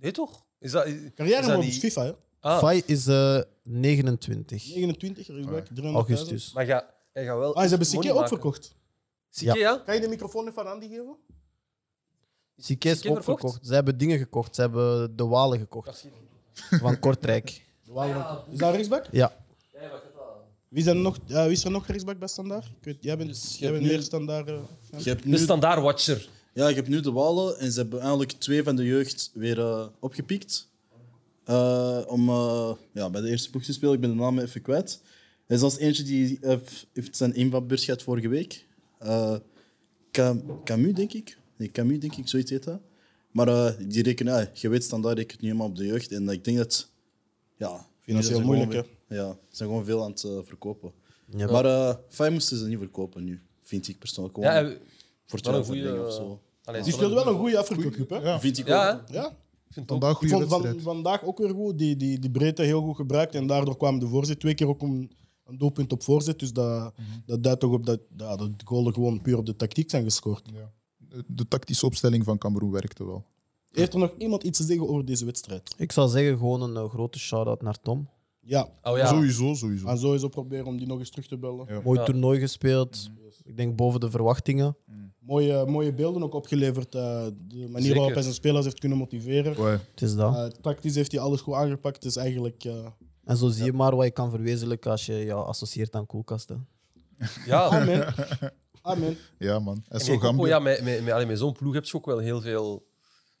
Nee, 0.00 0.10
toch? 0.12 0.44
Is 0.58 0.70
dat, 0.70 0.86
is, 0.86 0.92
is 0.94 1.02
dat 1.02 1.14
Carrière-mode 1.14 1.58
is 1.66 1.72
niet- 1.72 1.80
FIFA, 1.92 2.04
hè? 2.04 2.12
Ah, 2.40 2.58
Fai 2.58 2.82
is 2.86 3.06
eh 3.06 3.40
29. 3.70 4.74
29, 4.74 5.26
rechtsback, 5.26 5.66
300.000. 5.74 5.82
Augustus. 5.84 6.52
maar 6.52 6.66
ga, 6.66 6.94
hij 7.12 7.24
gaat 7.24 7.38
wel. 7.38 7.54
Ah, 7.56 7.62
ze 7.62 7.68
hebben 7.68 7.88
money 7.92 8.08
ook 8.10 8.14
maken. 8.14 8.28
verkocht. 8.28 8.74
Sique, 9.30 9.58
ja? 9.58 9.82
Kan 9.84 9.94
je 9.94 10.00
de 10.00 10.08
microfoon 10.08 10.48
even 10.48 10.62
aan 10.66 10.72
Andy 10.72 10.88
geven? 10.88 11.16
Sique 12.56 12.88
is 12.90 12.96
ook 12.96 13.02
verkocht? 13.02 13.24
verkocht. 13.24 13.66
Ze 13.66 13.74
hebben 13.74 13.98
dingen 13.98 14.18
gekocht. 14.18 14.54
Ze 14.54 14.60
hebben 14.60 15.16
de 15.16 15.24
Walen 15.26 15.58
gekocht 15.58 16.06
van 16.54 16.98
Kortrijk. 16.98 17.66
Wauw. 17.86 18.44
Is 18.50 18.58
dat 18.58 18.72
rechtsback? 18.74 19.06
Ja. 19.10 19.36
Wie, 20.68 20.82
zijn 20.82 20.96
er 20.96 21.02
nog, 21.02 21.18
ja, 21.26 21.42
wie 21.42 21.52
is 21.52 21.64
er 21.64 21.70
nog 21.70 21.86
rechtsback 21.86 22.18
bij 22.18 22.28
Standaard? 22.28 22.64
Ik 22.66 22.84
weet, 22.84 22.96
jij 23.02 23.16
bent, 23.16 23.28
Dus 23.28 23.52
je 23.52 23.58
jij 23.58 23.68
hebt 23.68 23.72
bent 23.80 23.90
nu- 23.90 23.96
meer 23.96 24.06
Standaard. 24.06 24.48
eh, 24.48 24.54
fan. 24.90 24.98
Je 25.02 25.08
hebt 25.08 25.22
De 25.22 25.28
nu, 25.28 25.36
standaard-watcher. 25.38 26.28
ja, 26.54 26.68
je 26.68 26.74
hebt 26.74 26.88
nu 26.88 27.00
de 27.00 27.12
Walen 27.12 27.58
en 27.58 27.72
ze 27.72 27.80
hebben 27.80 28.00
eigenlijk 28.00 28.30
twee 28.32 28.62
van 28.62 28.76
de 28.76 28.84
jeugd 28.84 29.30
weer 29.34 29.58
eh, 29.60 29.86
opgepikt. 30.00 30.68
Eh, 31.48 32.00
om 32.06 32.28
eh, 32.28 32.72
ja, 32.92 33.10
bij 33.10 33.20
de 33.20 33.28
eerste 33.28 33.50
ploeg 33.50 33.62
te 33.62 33.72
spelen. 33.72 33.94
Ik 33.94 34.00
ben 34.00 34.10
de 34.10 34.16
naam 34.16 34.38
even 34.38 34.62
kwijt. 34.62 35.00
Er 35.46 35.54
is 35.56 35.62
als 35.62 35.78
eentje 35.78 36.02
die 36.02 36.38
heeft, 36.40 36.86
heeft 36.92 37.16
zijn 37.16 37.34
invalbeurs 37.34 37.84
gehad 37.84 38.02
vorige 38.02 38.28
week. 38.28 38.66
Eh, 38.98 39.34
Cam- 40.12 40.62
Camus, 40.64 40.92
denk 40.94 41.12
ik. 41.12 41.38
Nee, 41.56 41.70
Camus, 41.70 41.98
denk 42.00 42.16
ik, 42.16 42.28
zoiets 42.28 42.50
heet 42.50 42.64
dat. 42.64 42.80
Maar 43.30 43.48
eh, 43.48 43.72
die 43.88 44.02
rekenen, 44.02 44.34
ja, 44.40 44.50
je 44.54 44.68
weet 44.68 44.84
standaard 44.84 45.18
rekent 45.18 45.40
nu 45.40 45.46
helemaal 45.46 45.68
op 45.68 45.76
de 45.76 45.86
jeugd. 45.86 46.12
En 46.12 46.28
ik 46.28 46.44
denk 46.44 46.56
dat... 46.56 46.88
Ja, 47.56 47.86
Financieel 48.00 48.40
moeilijk, 48.40 48.70
gewoon 48.70 48.86
weer- 49.08 49.18
Ja, 49.18 49.30
ze 49.32 49.56
zijn 49.56 49.68
gewoon 49.68 49.84
veel 49.84 50.02
aan 50.02 50.10
het 50.10 50.20
verkopen. 50.20 50.92
Ja. 51.36 51.50
Maar 51.50 51.64
eh 51.64 51.94
Fey 52.08 52.30
moesten 52.30 52.56
ze 52.58 52.66
niet 52.66 52.78
verkopen 52.78 53.24
nu, 53.24 53.40
vind 53.62 53.88
ik 53.88 53.98
persoonlijk. 53.98 54.34
Gewoon 54.34 54.52
Ja, 54.54 54.62
hij- 54.64 54.78
voor 55.26 55.40
wel 55.42 55.54
een 55.54 55.62
12 55.62 55.66
goede. 55.66 56.04
of 56.06 56.12
zo. 56.12 56.40
Allee, 56.64 56.82
Die 56.82 56.92
speelde 56.92 57.14
wel 57.14 57.26
een 57.26 57.38
goede 57.38 57.58
Afrika 57.58 57.88
Cup, 57.90 58.10
hè? 58.10 58.16
Ja, 58.16 58.40
Vind 58.40 58.58
ik 58.58 58.66
Ja, 58.66 58.92
ook. 58.92 59.08
hè? 59.08 59.14
Ja. 59.14 59.36
Ik 59.68 59.74
vind 59.74 59.90
het 59.90 60.04
ook. 60.04 60.18
vandaag 60.18 60.22
Ik 60.22 60.28
vond 60.28 60.48
van, 60.48 60.80
vandaag 60.80 61.24
ook 61.24 61.38
weer 61.38 61.50
goed. 61.54 61.78
Die, 61.78 61.96
die, 61.96 62.18
die 62.18 62.30
breedte 62.30 62.62
heel 62.62 62.82
goed 62.82 62.96
gebruikt. 62.96 63.34
En 63.34 63.46
daardoor 63.46 63.76
kwam 63.76 63.98
de 63.98 64.06
voorzet. 64.08 64.40
Twee 64.40 64.54
keer 64.54 64.68
ook 64.68 64.82
een, 64.82 65.10
een 65.44 65.58
doelpunt 65.58 65.92
op 65.92 66.02
voorzet. 66.02 66.38
Dus 66.38 66.52
dat, 66.52 66.94
dat 67.26 67.42
duidt 67.42 67.60
toch 67.60 67.72
op 67.72 67.86
dat, 67.86 68.00
ja, 68.16 68.36
dat 68.36 68.58
de 68.58 68.66
goalen 68.66 68.94
gewoon 68.94 69.22
puur 69.22 69.38
op 69.38 69.46
de 69.46 69.56
tactiek 69.56 69.90
zijn 69.90 70.02
gescoord. 70.04 70.50
Ja. 70.54 70.72
De, 70.96 71.24
de 71.26 71.48
tactische 71.48 71.86
opstelling 71.86 72.24
van 72.24 72.38
Cameroen 72.38 72.70
werkte 72.70 73.06
wel. 73.06 73.24
Heeft 73.70 73.92
er 73.92 73.98
nog 73.98 74.14
iemand 74.18 74.42
iets 74.42 74.58
te 74.58 74.64
zeggen 74.64 74.88
over 74.88 75.04
deze 75.04 75.24
wedstrijd? 75.24 75.74
Ik 75.76 75.92
zou 75.92 76.08
zeggen 76.08 76.38
gewoon 76.38 76.62
een 76.62 76.76
eh, 76.76 76.88
grote 76.90 77.18
shout-out 77.18 77.62
naar 77.62 77.80
Tom. 77.80 78.08
Ja. 78.40 78.68
Oh 78.82 78.96
ja. 78.96 79.06
Sowieso, 79.06 79.54
sowieso. 79.54 79.86
En 79.86 79.98
sowieso 79.98 80.28
proberen 80.28 80.66
om 80.66 80.76
die 80.76 80.86
nog 80.86 80.98
eens 80.98 81.10
terug 81.10 81.26
te 81.26 81.38
bellen. 81.38 81.66
Ja. 81.68 81.80
Mooi 81.84 81.98
Ja. 81.98 82.04
toernooi 82.04 82.40
gespeeld. 82.40 83.10
Ik 83.44 83.56
denk 83.56 83.76
boven 83.76 84.00
de 84.00 84.10
verwachtingen. 84.10 84.76
Mooie, 85.28 85.64
mooie 85.66 85.92
beelden 85.92 86.22
ook 86.22 86.34
opgeleverd. 86.34 86.94
eh, 86.94 87.26
de 87.48 87.56
manier 87.56 87.80
Zeker. 87.80 87.94
waarop 87.96 88.12
hij 88.14 88.22
zijn 88.22 88.34
spelers 88.34 88.64
heeft 88.64 88.78
kunnen 88.78 88.98
motiveren. 88.98 89.64
Het 89.64 90.02
is 90.02 90.14
dat. 90.14 90.34
Eh, 90.34 90.44
tactisch 90.46 90.94
heeft 90.94 91.12
hij 91.12 91.20
alles 91.20 91.40
goed 91.40 91.54
aangepakt. 91.54 92.02
Dus 92.02 92.16
eigenlijk... 92.16 92.64
eh, 92.64 92.86
En 93.24 93.36
zo 93.36 93.48
zie 93.48 93.64
je 93.64 93.72
maar 93.72 93.96
wat 93.96 94.04
je 94.04 94.10
kan 94.10 94.30
verwezenlijken 94.30 94.90
als 94.90 95.06
je 95.06 95.12
je 95.14 95.32
associeert 95.32 95.94
aan 95.94 96.06
koelkasten. 96.06 96.66
Ja. 97.46 97.64
amen. 97.80 98.14
amen. 98.82 99.16
Ja, 99.38 99.58
man. 99.58 99.84
En 99.88 100.00
zo 100.00 100.12
ook, 100.12 100.38
oh 100.38 100.46
ja, 100.46 100.58
met, 100.58 100.82
met, 100.82 101.04
met, 101.04 101.26
met 101.26 101.38
zo'n 101.38 101.52
ploeg 101.52 101.74
heb 101.74 101.84
je 101.84 101.96
ook 101.96 102.06
wel 102.06 102.18
heel 102.18 102.40
veel 102.40 102.86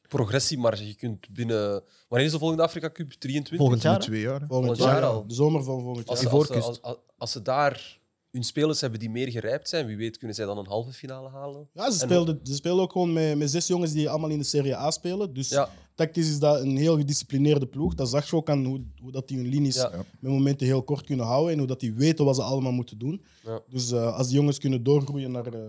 progressiemarge. 0.08 0.86
Je 0.86 0.94
kunt 0.94 1.28
binnen... 1.30 1.82
Wanneer 2.08 2.26
is 2.26 2.32
de 2.32 2.38
volgende 2.38 2.62
Afrika 2.62 2.90
Cup? 2.90 3.10
23? 3.12 3.56
Volgend 3.58 3.82
jaar. 3.82 3.98
Twee 4.00 4.20
jaar. 4.20 4.38
Volgend 4.48 4.52
Volgend 4.66 4.78
jaar 4.78 4.92
jaar 5.00 5.10
al. 5.10 5.26
De 5.26 5.34
zomer 5.34 5.64
van 5.64 5.80
volgend 5.82 6.08
jaar. 6.08 6.30
als, 6.30 6.50
als, 6.50 6.82
als- 6.82 6.96
als 7.18 7.32
ze 7.32 7.42
daar 7.42 7.98
hun 8.30 8.42
spelers 8.44 8.80
hebben 8.80 9.00
die 9.00 9.10
meer 9.10 9.30
gerijpt 9.30 9.68
zijn, 9.68 9.86
wie 9.86 9.96
weet 9.96 10.16
kunnen 10.18 10.36
zij 10.36 10.44
dan 10.46 10.58
een 10.58 10.66
halve 10.66 10.92
finale 10.92 11.28
halen. 11.28 11.68
Ja, 11.72 11.90
ze 11.90 12.00
En- 12.02 12.08
speelden, 12.08 12.40
ze 12.42 12.54
speelden 12.54 12.82
ook 12.84 12.92
gewoon 12.92 13.12
met, 13.12 13.38
met 13.38 13.50
zes 13.50 13.66
jongens 13.66 13.92
die 13.92 14.08
allemaal 14.10 14.30
in 14.30 14.38
de 14.38 14.44
Serie 14.44 14.76
A 14.76 14.90
spelen. 14.90 15.32
Dus 15.34 15.48
Ja, 15.48 15.68
tactisch 15.94 16.28
is 16.28 16.38
dat 16.38 16.60
een 16.60 16.76
heel 16.76 16.96
gedisciplineerde 16.96 17.66
ploeg. 17.66 17.94
Dat 17.94 18.08
zag 18.08 18.30
je 18.30 18.36
ook 18.36 18.50
aan 18.50 18.64
hoe, 18.64 18.82
hoe 19.02 19.12
dat 19.12 19.28
die 19.28 19.36
hun 19.38 19.46
linies 19.48 19.74
Ja. 19.74 19.90
met 20.20 20.32
momenten 20.32 20.66
heel 20.66 20.82
kort 20.82 21.04
kunnen 21.06 21.26
houden 21.26 21.52
en 21.52 21.58
hoe 21.58 21.66
dat 21.66 21.80
die 21.80 21.92
weten 21.94 22.24
wat 22.24 22.36
ze 22.36 22.42
allemaal 22.42 22.72
moeten 22.72 22.98
doen. 22.98 23.24
Ja. 23.44 23.60
Dus 23.68 23.90
eh, 23.92 24.16
als 24.16 24.26
die 24.26 24.36
jongens 24.36 24.58
kunnen 24.58 24.82
doorgroeien 24.82 25.30
naar... 25.30 25.46
eh, 25.46 25.60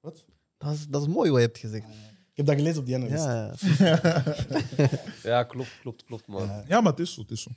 wat? 0.00 0.24
Dat 0.58 0.72
is, 0.72 0.86
dat 0.88 1.02
is 1.02 1.08
mooi 1.08 1.30
wat 1.30 1.38
je 1.40 1.46
hebt 1.46 1.58
gezegd. 1.58 1.84
Ik 2.30 2.46
heb 2.46 2.46
dat 2.46 2.54
gelezen 2.56 2.80
op 2.80 2.86
die 2.86 2.96
NLS. 2.98 3.24
Ja, 3.24 3.54
ja 5.22 5.42
klopt, 5.42 5.78
klopt, 5.80 6.04
klopt. 6.04 6.26
Man. 6.26 6.50
Ja, 6.68 6.80
maar 6.80 6.90
het 6.90 7.00
is 7.00 7.14
zo. 7.14 7.20
Het 7.20 7.30
is 7.30 7.42
zo. 7.42 7.50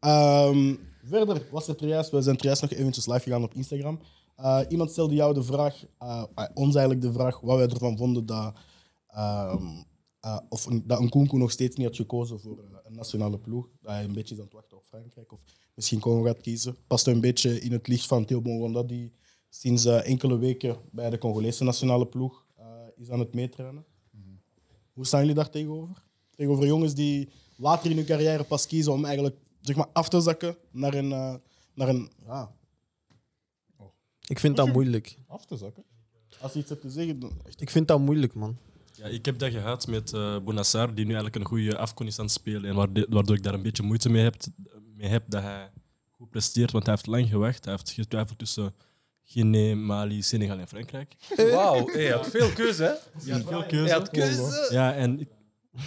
Ehm, 0.00 0.74
verder 1.10 1.46
was 1.50 1.68
er 1.68 1.76
trias. 1.76 2.10
We 2.10 2.22
zijn 2.22 2.36
trias 2.36 2.60
nog 2.60 2.70
eventjes 2.70 3.06
live 3.06 3.20
gegaan 3.20 3.42
op 3.42 3.54
Instagram. 3.54 4.00
Eh, 4.36 4.60
iemand 4.68 4.90
stelde 4.90 5.14
jou 5.14 5.34
de 5.34 5.42
vraag, 5.42 5.84
eh, 5.98 6.24
ons 6.54 6.74
eigenlijk 6.74 7.06
de 7.06 7.12
vraag, 7.12 7.40
wat 7.40 7.56
wij 7.56 7.68
ervan 7.68 7.96
vonden 7.96 8.26
dat, 8.26 8.54
ehm 9.06 9.82
eh, 10.20 10.38
of 10.48 10.66
een, 10.66 10.86
dat 10.86 11.00
Nkunku 11.00 11.36
nog 11.36 11.50
steeds 11.50 11.76
niet 11.76 11.86
had 11.86 11.96
gekozen 11.96 12.40
voor 12.40 12.58
een 12.84 12.94
nationale 12.94 13.38
ploeg. 13.38 13.68
Dat 13.80 13.92
hij 13.92 14.04
een 14.04 14.12
beetje 14.12 14.34
is 14.34 14.40
aan 14.40 14.46
het 14.46 14.54
wachten 14.54 14.76
op 14.76 14.84
Frankrijk 14.84 15.32
of 15.32 15.40
misschien 15.74 16.00
Congo 16.00 16.22
gaat 16.22 16.40
kiezen. 16.40 16.76
Past 16.86 17.06
een 17.06 17.20
beetje 17.20 17.60
in 17.60 17.72
het 17.72 17.88
licht 17.88 18.06
van 18.06 18.24
Theo 18.24 18.40
Bongonda, 18.40 18.82
die 18.82 19.12
sinds 19.48 19.84
enkele 19.84 20.38
weken 20.38 20.76
bij 20.90 21.10
de 21.10 21.18
Congolese 21.18 21.64
nationale 21.64 22.06
ploeg 22.06 22.46
is 22.96 23.10
aan 23.10 23.18
het 23.18 23.34
meetrainen. 23.34 23.84
Hoe 24.92 25.06
staan 25.06 25.20
jullie 25.20 25.34
daar 25.34 25.50
tegenover? 25.50 26.02
Tegenover 26.34 26.66
jongens 26.66 26.94
die 26.94 27.28
later 27.56 27.90
in 27.90 27.96
hun 27.96 28.06
carrière 28.06 28.44
pas 28.44 28.66
kiezen 28.66 28.92
om 28.92 29.04
eigenlijk 29.04 29.36
zeg 29.60 29.76
maar, 29.76 29.86
af 29.92 30.08
te 30.08 30.20
zakken 30.20 30.56
naar 30.70 30.94
een. 30.94 31.12
eh, 31.12 31.34
naar 31.74 31.88
een 31.88 32.10
ja, 32.26 32.50
ik 34.26 34.38
vind 34.38 34.56
dat 34.56 34.72
moeilijk. 34.72 35.18
Af 35.26 35.44
te 35.46 35.56
zakken. 35.56 35.84
als 36.40 36.52
je 36.52 36.58
iets 36.58 36.68
hebt 36.68 36.80
te 36.80 36.90
zeggen, 36.90 37.18
dan 37.20 37.32
echt. 37.44 37.60
Ik 37.60 37.70
vind 37.70 37.88
dat 37.88 38.00
moeilijk, 38.00 38.34
man. 38.34 38.56
Ja, 38.92 39.06
ik 39.06 39.24
heb 39.24 39.38
dat 39.38 39.50
gehad 39.50 39.86
met 39.86 40.12
eh 40.12 40.38
Bonassar, 40.38 40.86
die 40.94 41.04
nu 41.04 41.12
eigenlijk 41.14 41.36
een 41.36 41.44
goede 41.50 41.76
afkon 41.78 42.06
is 42.06 42.18
aan 42.18 42.24
het 42.24 42.34
spelen. 42.34 42.64
En 42.70 42.74
waarde- 42.76 43.06
waardoor 43.10 43.36
ik 43.36 43.42
daar 43.42 43.54
een 43.54 43.62
beetje 43.62 43.82
moeite 43.82 44.08
mee 44.10 44.22
heb, 44.22 44.34
mee 44.96 45.08
heb 45.08 45.24
dat 45.26 45.42
hij 45.42 45.70
goed 46.10 46.30
presteert. 46.30 46.70
Want 46.70 46.84
hij 46.84 46.94
heeft 46.94 47.06
lang 47.06 47.28
gewacht. 47.28 47.64
Hij 47.64 47.74
heeft 47.74 47.90
getwijfeld 47.90 48.38
tussen 48.38 48.74
Guinea, 49.24 49.76
Mali, 49.76 50.22
Senegal 50.22 50.58
en 50.58 50.68
Frankrijk. 50.68 51.14
Wauw, 51.36 51.86
hey, 51.86 52.02
je 52.02 52.12
had 52.12 52.26
veel 52.30 52.52
keuze, 52.52 52.82
hè? 52.82 52.90
Ja, 53.24 53.40
veel 53.40 53.58
Je 53.60 53.66
keuze. 53.66 53.92
had 53.94 54.10
keuze. 54.10 54.68
Ja, 54.70 54.94
en 54.94 55.20
ik- 55.20 55.28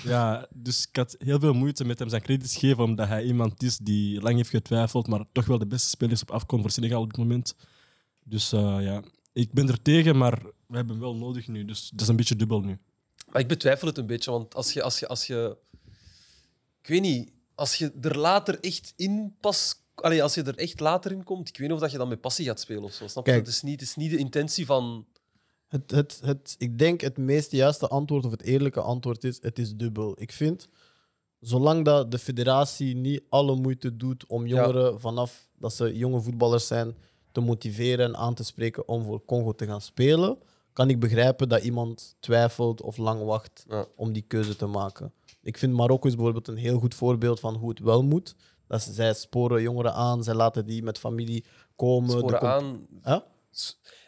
ja, 0.04 0.48
dus 0.54 0.88
ik 0.88 0.96
had 0.96 1.16
heel 1.20 1.40
veel 1.40 1.54
moeite 1.54 1.86
met 1.86 2.00
hem 2.00 2.10
zijn 2.10 2.22
credits 2.22 2.58
geven, 2.58 2.84
omdat 2.84 3.08
hij 3.08 3.24
iemand 3.24 3.64
is 3.64 3.78
die 3.78 4.22
lang 4.22 4.36
heeft 4.36 4.50
getwijfeld, 4.50 5.08
maar 5.08 5.26
toch 5.32 5.46
wel 5.46 5.58
de 5.58 5.68
beste 5.68 5.90
speler 5.90 6.14
is 6.14 6.22
op 6.22 6.32
afkon 6.32 6.62
voor 6.62 6.72
Senegal 6.72 7.02
op 7.02 7.10
dit 7.10 7.18
moment. 7.18 7.56
Dus 8.24 8.52
eh, 8.52 8.78
ja, 8.80 9.04
ik 9.34 9.54
ben 9.54 9.68
er 9.68 9.82
tegen, 9.82 10.18
maar 10.18 10.44
we 10.68 10.76
hebben 10.76 10.94
hem 10.94 11.04
wel 11.04 11.16
nodig 11.16 11.48
nu. 11.48 11.66
Dus 11.66 11.90
dat 11.90 12.02
is 12.02 12.08
een 12.08 12.16
beetje 12.16 12.36
dubbel 12.36 12.62
nu. 12.62 12.78
Maar 13.32 13.42
ik 13.42 13.48
betwijfel 13.48 13.88
het 13.88 13.98
een 13.98 14.08
beetje, 14.08 14.32
want 14.32 14.56
als 14.56 14.74
je, 14.74 14.84
als 14.84 15.00
je, 15.00 15.08
als 15.08 15.28
je 15.28 15.58
ik 16.84 16.90
weet 16.90 17.02
niet, 17.02 17.32
als 17.56 17.76
je 17.76 17.92
er 18.02 18.18
later 18.18 18.60
echt 18.60 18.94
in 18.96 19.36
pas, 19.40 19.76
allee, 19.96 20.24
als 20.24 20.34
je 20.34 20.44
er 20.44 20.58
echt 20.58 20.80
later 20.80 21.12
in 21.12 21.24
komt, 21.24 21.50
ik 21.50 21.58
weet 21.58 21.68
niet 21.68 21.76
of 21.76 21.82
dat 21.82 21.92
je 21.92 21.98
dan 21.98 22.08
met 22.08 22.22
passie 22.22 22.46
gaat 22.46 22.60
spelen 22.60 22.84
of 22.84 22.94
zo. 22.94 23.08
Snap 23.08 23.26
je? 23.26 23.32
Kijk. 23.32 23.46
Het 23.46 23.54
is 23.54 23.62
niet, 23.62 23.80
het 23.80 23.90
is 23.90 23.96
niet 23.96 24.12
de 24.12 24.18
intentie 24.18 24.66
van. 24.66 25.06
Het, 25.74 25.92
het, 25.92 26.20
het, 26.24 26.56
ik 26.58 26.78
denk 26.80 27.02
het 27.02 27.18
meest 27.18 27.52
juiste 27.52 27.88
antwoord 27.88 28.26
of 28.26 28.32
het 28.32 28.42
eerlijke 28.42 28.82
antwoord 28.82 29.24
is: 29.24 29.40
het 29.42 29.60
is 29.60 29.76
dubbel. 29.76 30.16
Ik 30.22 30.32
vind 30.32 30.68
zolang 31.40 31.86
dat 31.86 32.12
de 32.12 32.20
federatie 32.20 32.96
niet 32.96 33.24
alle 33.30 33.56
moeite 33.56 33.98
doet 33.98 34.26
om 34.28 34.46
jongeren 34.46 35.00
vanaf 35.00 35.48
dat 35.58 35.74
ze 35.74 35.98
jonge 35.98 36.22
voetballers 36.22 36.68
zijn 36.68 36.96
te 37.32 37.42
motiveren 37.42 38.06
en 38.06 38.18
aan 38.18 38.34
te 38.34 38.44
spreken 38.44 38.88
om 38.88 39.04
voor 39.04 39.26
Congo 39.26 39.52
te 39.52 39.66
gaan 39.66 39.82
spelen, 39.82 40.38
kan 40.74 40.90
ik 40.90 41.00
begrijpen 41.00 41.50
dat 41.50 41.64
iemand 41.64 42.16
twijfelt 42.20 42.82
of 42.82 42.98
lang 42.98 43.24
wacht 43.24 43.66
Ja. 43.70 43.86
om 43.96 44.14
die 44.14 44.24
keuze 44.28 44.56
te 44.56 44.66
maken. 44.66 45.14
Ik 45.42 45.58
vind 45.58 45.74
Marokko 45.74 46.08
is 46.08 46.16
bijvoorbeeld 46.16 46.48
een 46.48 46.58
heel 46.58 46.80
goed 46.80 46.96
voorbeeld 46.96 47.40
van 47.40 47.56
hoe 47.56 47.70
het 47.70 47.80
wel 47.80 48.04
moet. 48.04 48.36
Dat 48.68 48.82
ze, 48.82 48.94
zij 48.94 49.14
sporen 49.14 49.62
jongeren 49.62 49.94
aan, 49.94 50.24
zij 50.24 50.34
laten 50.34 50.66
die 50.66 50.84
met 50.84 50.98
familie 51.00 51.46
komen. 51.76 52.10
Sporen 52.10 52.42
aan. 52.42 52.88
Huh? 53.04 53.20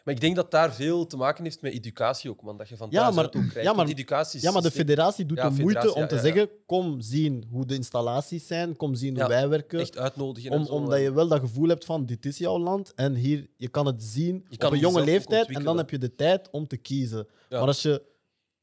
Maar 0.04 0.14
ik 0.14 0.20
denk 0.20 0.36
dat 0.36 0.52
daar 0.52 0.74
veel 0.74 1.06
te 1.06 1.18
maken 1.18 1.44
heeft 1.44 1.62
met 1.62 1.74
educatie 1.74 2.30
ook, 2.30 2.42
man. 2.42 2.58
Dat 2.58 2.70
je 2.70 2.78
van 2.78 2.88
Ja, 2.92 3.12
maar- 3.12 3.26
ook 3.26 3.32
krijgt. 3.32 3.62
ja, 3.62 3.74
maar- 3.74 3.88
educatie 3.88 4.42
Ja, 4.42 4.52
maar 4.52 4.62
de 4.62 4.72
federatie 4.72 5.26
doet 5.26 5.38
Ja, 5.38 5.50
de 5.50 5.62
moeite 5.62 5.94
om 5.94 6.08
te 6.08 6.20
zeggen: 6.20 6.50
kom 6.66 7.02
zien 7.02 7.46
hoe 7.52 7.66
de 7.66 7.76
installaties 7.76 8.48
zijn, 8.48 8.76
kom 8.76 8.96
zien 8.96 9.20
hoe 9.20 9.28
wij 9.28 9.50
werken. 9.50 9.80
echt 9.80 9.98
uitnodigen. 9.98 10.52
Om, 10.52 10.66
omdat 10.66 11.00
je 11.00 11.14
wel 11.14 11.28
dat 11.28 11.40
gevoel 11.40 11.68
hebt 11.68 11.86
van 11.86 12.06
dit 12.06 12.26
is 12.26 12.38
jouw 12.38 12.58
land 12.60 12.94
en 12.94 13.14
hier 13.16 13.48
je 13.58 13.68
kan 13.68 13.86
het 13.86 14.04
zien 14.04 14.46
Je 14.50 14.66
op 14.66 14.72
een 14.72 14.80
jonge 14.80 15.04
leeftijd 15.04 15.48
en 15.50 15.64
dan 15.64 15.78
heb 15.78 15.90
je 15.90 15.98
de 15.98 16.16
tijd 16.16 16.50
om 16.52 16.68
te 16.68 16.78
kiezen. 16.78 17.28
Maar 17.50 17.60
als 17.60 17.82
je 17.82 18.02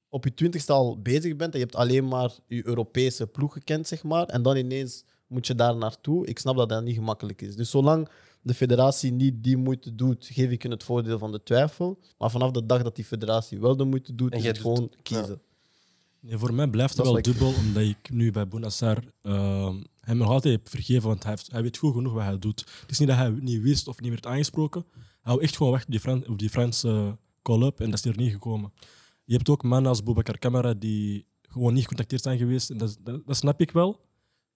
op 0.09 0.25
je 0.25 0.35
twintigste 0.35 0.73
al 0.73 0.99
bezig 1.01 1.37
bent 1.37 1.53
en 1.53 1.59
je 1.59 1.65
hebt 1.65 1.77
alleen 1.77 2.09
maar 2.09 2.31
je 2.47 2.67
Europese 2.67 3.27
ploeg 3.27 3.53
gekend, 3.53 3.89
zeg 3.89 4.03
maar, 4.03 4.27
en 4.27 4.43
dan 4.43 4.57
ineens 4.57 5.05
moet 5.27 5.47
je 5.47 5.55
daar 5.55 5.77
naartoe, 5.77 6.27
ik 6.27 6.39
snap 6.39 6.57
dat 6.57 6.69
dat 6.69 6.83
niet 6.85 6.95
gemakkelijk 6.95 7.43
is. 7.43 7.57
Dus 7.57 7.71
zolang 7.71 8.09
de 8.43 8.55
federatie 8.55 9.13
niet 9.13 9.43
die 9.45 9.57
moeite 9.57 9.95
doet, 9.95 10.29
geef 10.33 10.51
ik 10.51 10.63
je 10.63 10.69
het 10.69 10.83
voordeel 10.85 11.19
van 11.19 11.33
de 11.33 11.43
twijfel. 11.43 11.99
Maar 12.19 12.31
vanaf 12.31 12.51
de 12.51 12.67
dag 12.67 12.83
dat 12.83 12.97
die 12.97 13.05
federatie 13.05 13.61
wel 13.61 13.77
de 13.77 13.85
moeite 13.85 14.15
doet, 14.15 14.33
En 14.33 14.39
is 14.39 14.45
het 14.45 14.55
doet- 14.55 14.63
gewoon 14.63 14.93
kiezen. 15.03 15.41
Nee, 16.21 16.39
voor 16.39 16.55
mij 16.55 16.69
blijft 16.69 16.97
Dat 16.97 17.07
het 17.07 17.15
wel 17.15 17.23
dubbel, 17.35 17.55
omdat 17.67 17.83
ik 17.83 18.11
nu 18.11 18.31
bij 18.31 18.49
Bonassar 18.49 19.05
ehm 19.23 19.83
hem 20.01 20.17
nog 20.17 20.29
altijd 20.29 20.55
heb 20.55 20.69
vergeven, 20.69 21.09
want 21.09 21.23
hij, 21.23 21.33
heeft, 21.33 21.51
hij 21.53 21.63
weet 21.63 21.77
goed 21.77 21.95
genoeg 21.95 22.13
wat 22.13 22.23
hij 22.23 22.39
doet. 22.39 22.61
Het 22.81 22.91
is 22.91 22.99
niet 22.99 23.09
dat 23.09 23.17
hij 23.17 23.31
niet 23.31 23.63
wist 23.63 23.89
of 23.89 24.01
niet 24.01 24.11
werd 24.11 24.27
aangesproken. 24.27 24.85
Hij 24.93 25.03
wou 25.23 25.43
echt 25.43 25.57
gewoon 25.57 25.73
weg 25.73 25.83
op 25.85 25.91
die, 25.91 26.01
Fran 26.01 26.27
op 26.29 26.39
die 26.39 26.51
Franse 26.51 27.19
call-up 27.43 27.81
en 27.81 27.91
dat 27.91 27.99
is 27.99 28.05
er 28.05 28.17
niet 28.17 28.33
gekomen. 28.33 28.73
Je 29.25 29.35
hebt 29.35 29.49
ook 29.49 29.63
mannen 29.63 29.89
als 29.91 30.03
Boubacar 30.03 30.39
Camara 30.39 30.75
die 30.75 31.27
gewoon 31.43 31.73
niet 31.73 31.83
gecontacteerd 31.83 32.23
zijn 32.23 32.39
geweest. 32.39 32.71
En 32.71 32.79
dat, 32.79 32.97
dat, 33.01 33.27
dat 33.27 33.37
snap 33.37 33.61
ik 33.61 33.71
wel. 33.71 34.01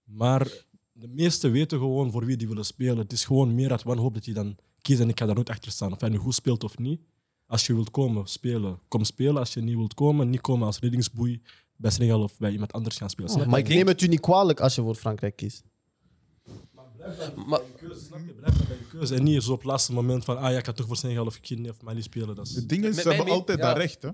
Maar 0.05 0.65
de 0.98 1.08
meesten 1.08 1.52
weten 1.52 1.78
gewoon 1.78 2.10
voor 2.10 2.24
wie 2.24 2.36
die 2.36 2.48
willen 2.48 2.64
spelen. 2.64 2.98
Het 2.98 3.12
is 3.12 3.24
gewoon 3.24 3.54
meer 3.54 3.70
uit 3.70 3.82
wanhoop 3.82 4.14
dat 4.14 4.24
die 4.24 4.34
dan 4.34 4.56
kiezen 4.82 5.04
en 5.04 5.10
ik 5.10 5.18
ga 5.18 5.26
daar 5.26 5.34
nooit 5.34 5.50
achter 5.50 5.70
staan. 5.72 5.92
Of 5.92 6.00
hij 6.00 6.08
nu 6.08 6.16
goed 6.16 6.34
speelt 6.34 6.64
of 6.64 6.78
niet. 6.78 7.00
Als 7.46 7.66
je 7.66 7.74
wilt 7.74 7.90
komen, 7.90 8.26
spelen, 8.26 8.78
kom 8.88 9.04
spelen. 9.04 9.36
Als 9.36 9.54
je 9.54 9.60
niet 9.60 9.76
wilt 9.76 9.94
komen, 9.94 10.30
niet 10.30 10.40
komen 10.40 10.66
als 10.66 10.78
reddingsboei 10.78 11.42
bij 11.76 11.90
Senegal 11.90 12.22
of 12.22 12.38
bij 12.38 12.52
iemand 12.52 12.72
anders 12.72 12.96
gaan 12.96 13.10
spelen. 13.10 13.38
Je? 13.38 13.46
Maar 13.46 13.58
ik 13.58 13.68
neem 13.68 13.86
het 13.86 14.02
u 14.02 14.06
niet 14.06 14.20
kwalijk 14.20 14.60
als 14.60 14.74
je 14.74 14.82
voor 14.82 14.94
Frankrijk 14.94 15.36
kiest. 15.36 15.64
Maar 17.46 17.60
Snap 17.92 18.20
je? 18.26 18.32
Blijf 18.32 18.58
maar 18.58 18.66
bij 18.66 18.76
je 18.76 18.86
keuze. 18.88 19.14
En 19.14 19.22
niet 19.22 19.42
zo 19.42 19.52
op 19.52 19.58
het 19.58 19.66
laatste 19.66 19.92
moment 19.92 20.24
van 20.24 20.38
ah 20.38 20.50
ja, 20.50 20.58
ik 20.58 20.64
ga 20.64 20.72
toch 20.72 20.86
voor 20.86 20.96
Senegal 20.96 21.26
of 21.26 21.36
ik 21.36 21.46
ga 21.46 21.54
niet 21.54 21.70
of 21.70 21.82
Mali 21.82 22.02
spelen. 22.02 22.34
Dat 22.34 22.46
is... 22.46 22.54
Het 22.54 22.68
ding 22.68 22.84
is, 22.84 22.94
Met 22.94 23.04
ze 23.04 23.08
hebben 23.12 23.34
altijd 23.34 23.58
ja. 23.58 23.68
dat 23.68 23.76
recht. 23.76 24.02
Hè. 24.02 24.10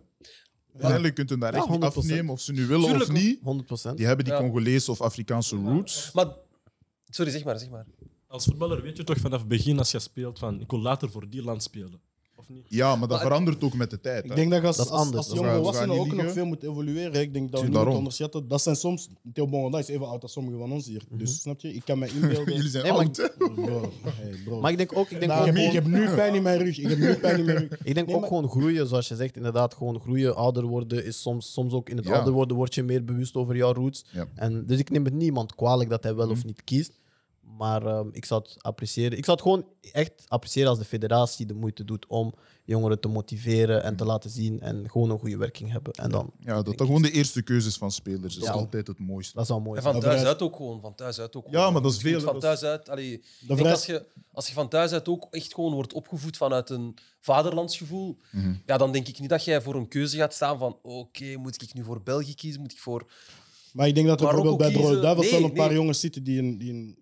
Uiteindelijk 0.72 1.14
kunt 1.14 1.30
u 1.30 1.38
dat 1.38 1.52
Ja, 1.52 1.58
recht 1.58 1.68
niet 1.68 1.82
100%. 1.82 1.84
afnemen 1.84 2.32
of 2.32 2.40
ze 2.40 2.52
nu 2.52 2.66
willen 2.66 2.88
Tuurlijk. 2.88 3.10
of 3.10 3.16
niet. 3.16 3.38
100%. 3.92 3.94
Die 3.94 4.06
hebben 4.06 4.24
die. 4.24 4.34
Congolese 4.36 4.90
of 4.90 5.00
Afrikaanse 5.00 5.56
roots. 5.56 6.10
Maar, 6.12 6.26
sorry, 7.14 7.31
zeg 7.31 7.45
maar, 7.45 7.59
zeg 7.59 7.71
maar. 7.71 7.87
Als 8.26 8.45
voetballer 8.45 8.83
weet 8.83 8.97
je 8.97 9.04
toch 9.04 9.19
vanaf 9.19 9.38
het 9.38 9.49
begin 9.49 9.78
als 9.78 9.90
je 9.90 9.99
speelt 9.99 10.38
van 10.38 10.61
ik 10.61 10.71
wil 10.71 10.81
later 10.81 11.11
voor 11.11 11.28
die 11.31 11.42
land 11.42 11.62
spelen. 11.62 12.00
Of 12.37 12.49
niet? 12.49 12.66
Ja, 12.69 12.88
maar 12.97 13.09
dat 13.09 13.19
Maar- 13.19 13.21
verandert 13.26 13.64
ook 13.64 13.75
met 13.75 13.90
de 13.90 14.00
tijd. 14.00 14.25
Ik 14.25 14.31
hè. 14.31 14.37
denk 14.37 14.50
dat 14.50 14.61
je 14.61 14.66
als, 14.66 14.76
Dat 14.76 14.87
is 14.87 14.92
als, 14.92 15.88
ook 15.88 16.12
nog 16.14 16.33
veel 16.33 16.45
moet 16.47 16.62
evolueren. 16.62 17.21
Ik 17.21 17.33
denk 17.33 17.50
dat 17.52 17.61
we 17.61 17.66
niet 17.66 17.76
moeten 17.76 17.95
onderschatten. 17.97 18.49
Dat 18.49 18.62
zijn 18.62 18.76
soms... 18.76 19.09
Theo 19.33 19.47
Bongonda 19.49 19.78
is 19.78 19.88
even 19.88 20.07
oud 20.07 20.23
als 20.23 20.33
sommigen 20.33 20.59
van 20.59 20.73
ons 20.73 20.87
hier. 20.87 21.02
Dus 21.11 21.40
snap 21.40 21.61
je? 21.61 21.75
Ik 21.75 21.85
kan 21.85 21.99
me 21.99 22.09
inbeelden... 22.09 22.54
Jullie 22.57 22.71
zijn 22.71 22.83
Nee, 22.85 22.92
maar- 22.92 23.04
oud. 23.04 23.16
hè? 23.16 23.28
Bro, 23.54 23.92
hey, 24.04 24.35
bro. 24.45 24.61
Maar 24.61 24.71
ik 24.71 24.76
denk 24.76 24.97
ook, 24.97 25.11
ik 25.11 25.19
denk 25.19 25.31
Nou, 25.33 25.50
ook, 25.50 25.57
ik, 25.57 25.73
heb, 25.73 25.85
ik 25.87 25.90
nu 25.90 26.09
pijn 26.09 26.35
in 26.35 26.42
mijn 26.42 26.59
rug. 26.59 26.78
Ik 26.78 26.88
heb 26.88 26.99
nu 26.99 27.14
pijn 27.14 27.38
in 27.38 27.45
mijn 27.45 27.59
rug. 27.59 27.71
ik 27.83 27.95
denk 27.95 28.07
Nee, 28.07 28.14
ook 28.14 28.21
maar- 28.21 28.28
gewoon 28.31 28.49
groeien, 28.49 28.87
zoals 28.87 29.09
je 29.09 29.16
zegt. 29.16 29.37
Inderdaad, 29.37 29.75
gewoon 29.75 30.00
groeien, 30.00 30.37
ouder 30.37 30.64
worden 30.64 31.04
is 31.04 31.21
soms, 31.23 31.52
soms 31.52 31.73
ook 31.73 31.88
in 31.88 31.97
het 31.97 32.07
Ja. 32.07 32.12
ouder 32.14 32.33
worden 32.33 32.57
word 32.57 32.75
je 32.75 32.83
meer 32.83 33.04
bewust 33.04 33.35
over 33.35 33.57
jouw 33.57 33.73
roots. 33.73 34.04
Ja. 34.12 34.26
En, 34.35 34.66
dus 34.66 34.78
ik 34.78 34.90
neem 34.90 35.04
het 35.04 35.14
niemand 35.14 35.54
kwalijk 35.54 35.90
dat 35.90 36.02
hij 36.02 36.14
wel 36.14 36.31
of 36.31 36.45
niet 36.45 36.64
kiest. 36.64 37.00
Maar 37.59 37.87
ehm, 37.87 38.09
ik 38.12 38.25
zou 38.25 38.42
het 38.42 38.62
appreciëren. 38.62 39.18
Ik 39.18 39.25
zou 39.25 39.37
het 39.37 39.47
gewoon 39.47 39.66
echt 39.92 40.12
appreciëren 40.28 40.68
als 40.68 40.78
de 40.78 40.85
federatie 40.85 41.47
de 41.47 41.54
moeite 41.54 41.85
doet 41.85 42.06
om 42.06 42.35
jongeren 42.64 43.00
te 43.00 43.09
motiveren 43.09 43.82
en 43.82 43.97
te 43.97 44.04
laten 44.04 44.30
zien 44.30 44.61
en 44.61 44.90
gewoon 44.90 45.11
een 45.11 45.18
goede 45.18 45.37
werking 45.37 45.71
hebben. 45.71 45.92
En 45.92 46.11
dan, 46.11 46.30
Ja, 46.38 46.54
dat 46.62 46.64
dat 46.78 46.87
gewoon 46.87 47.02
de 47.02 47.11
eerste 47.11 47.42
keuzes 47.42 47.76
van 47.76 47.90
spelers. 47.92 48.35
Dat 48.35 48.42
is 48.42 48.49
Ja. 48.49 48.54
altijd 48.54 48.87
het 48.87 48.99
mooiste. 48.99 49.37
dat 49.37 49.47
zou 49.47 49.61
mooi 49.62 49.76
En 49.76 49.82
van 49.82 50.00
thuis 50.00 50.23
uit 50.25 50.42
ook 50.42 50.56
gewoon. 50.56 50.80
Van 50.80 50.94
thuis 50.94 51.18
uit 51.21 51.37
ook 51.37 51.47
Ja, 51.50 51.71
maar 51.71 51.82
dat 51.82 51.92
is 51.92 51.99
veel, 51.99 52.21
Van 52.21 52.40
thuis 52.40 52.62
uit. 52.62 52.88
Allee, 52.88 53.23
vrij- 53.49 53.71
als, 53.71 53.87
je, 53.87 54.06
als 54.32 54.47
je 54.49 54.52
van 54.54 54.68
thuis 54.68 54.92
uit 54.92 55.09
ook 55.09 55.26
echt 55.30 55.54
gewoon 55.54 55.75
wordt 55.75 55.92
opgevoed 55.92 56.37
vanuit 56.37 56.71
een 56.71 56.94
vaderlandsgevoel, 57.21 58.16
Mhm. 58.30 58.54
ja, 58.66 58.76
dan 58.76 58.92
denk 58.92 59.09
ik 59.09 59.18
niet 59.21 59.28
dat 59.28 59.44
jij 59.44 59.61
voor 59.62 59.75
een 59.75 59.88
keuze 59.88 60.16
gaat 60.16 60.35
staan 60.35 60.59
van 60.59 60.78
oké, 60.82 61.37
moet 61.37 61.62
ik 61.62 61.75
nu 61.75 61.85
voor 61.85 62.02
België 62.02 62.35
kiezen? 62.35 62.61
Moet 62.61 62.73
ik 62.73 62.78
voor... 62.78 63.06
Maar 63.73 63.87
ik 63.88 63.94
denk 63.94 64.06
dat 64.06 64.21
er 64.21 64.26
bijvoorbeeld 64.26 64.59
bij 64.59 64.68
de 64.68 64.75
Rode 64.75 64.85
kiezen? 64.87 65.02
Duivels 65.02 65.30
Nee, 65.30 65.40
wel 65.40 65.49
een 65.49 65.54
paar 65.56 65.73
jongens 65.73 66.00
zitten 66.00 66.25
die 66.25 66.38
een, 66.38 66.59
die 66.59 66.73
een 66.73 66.97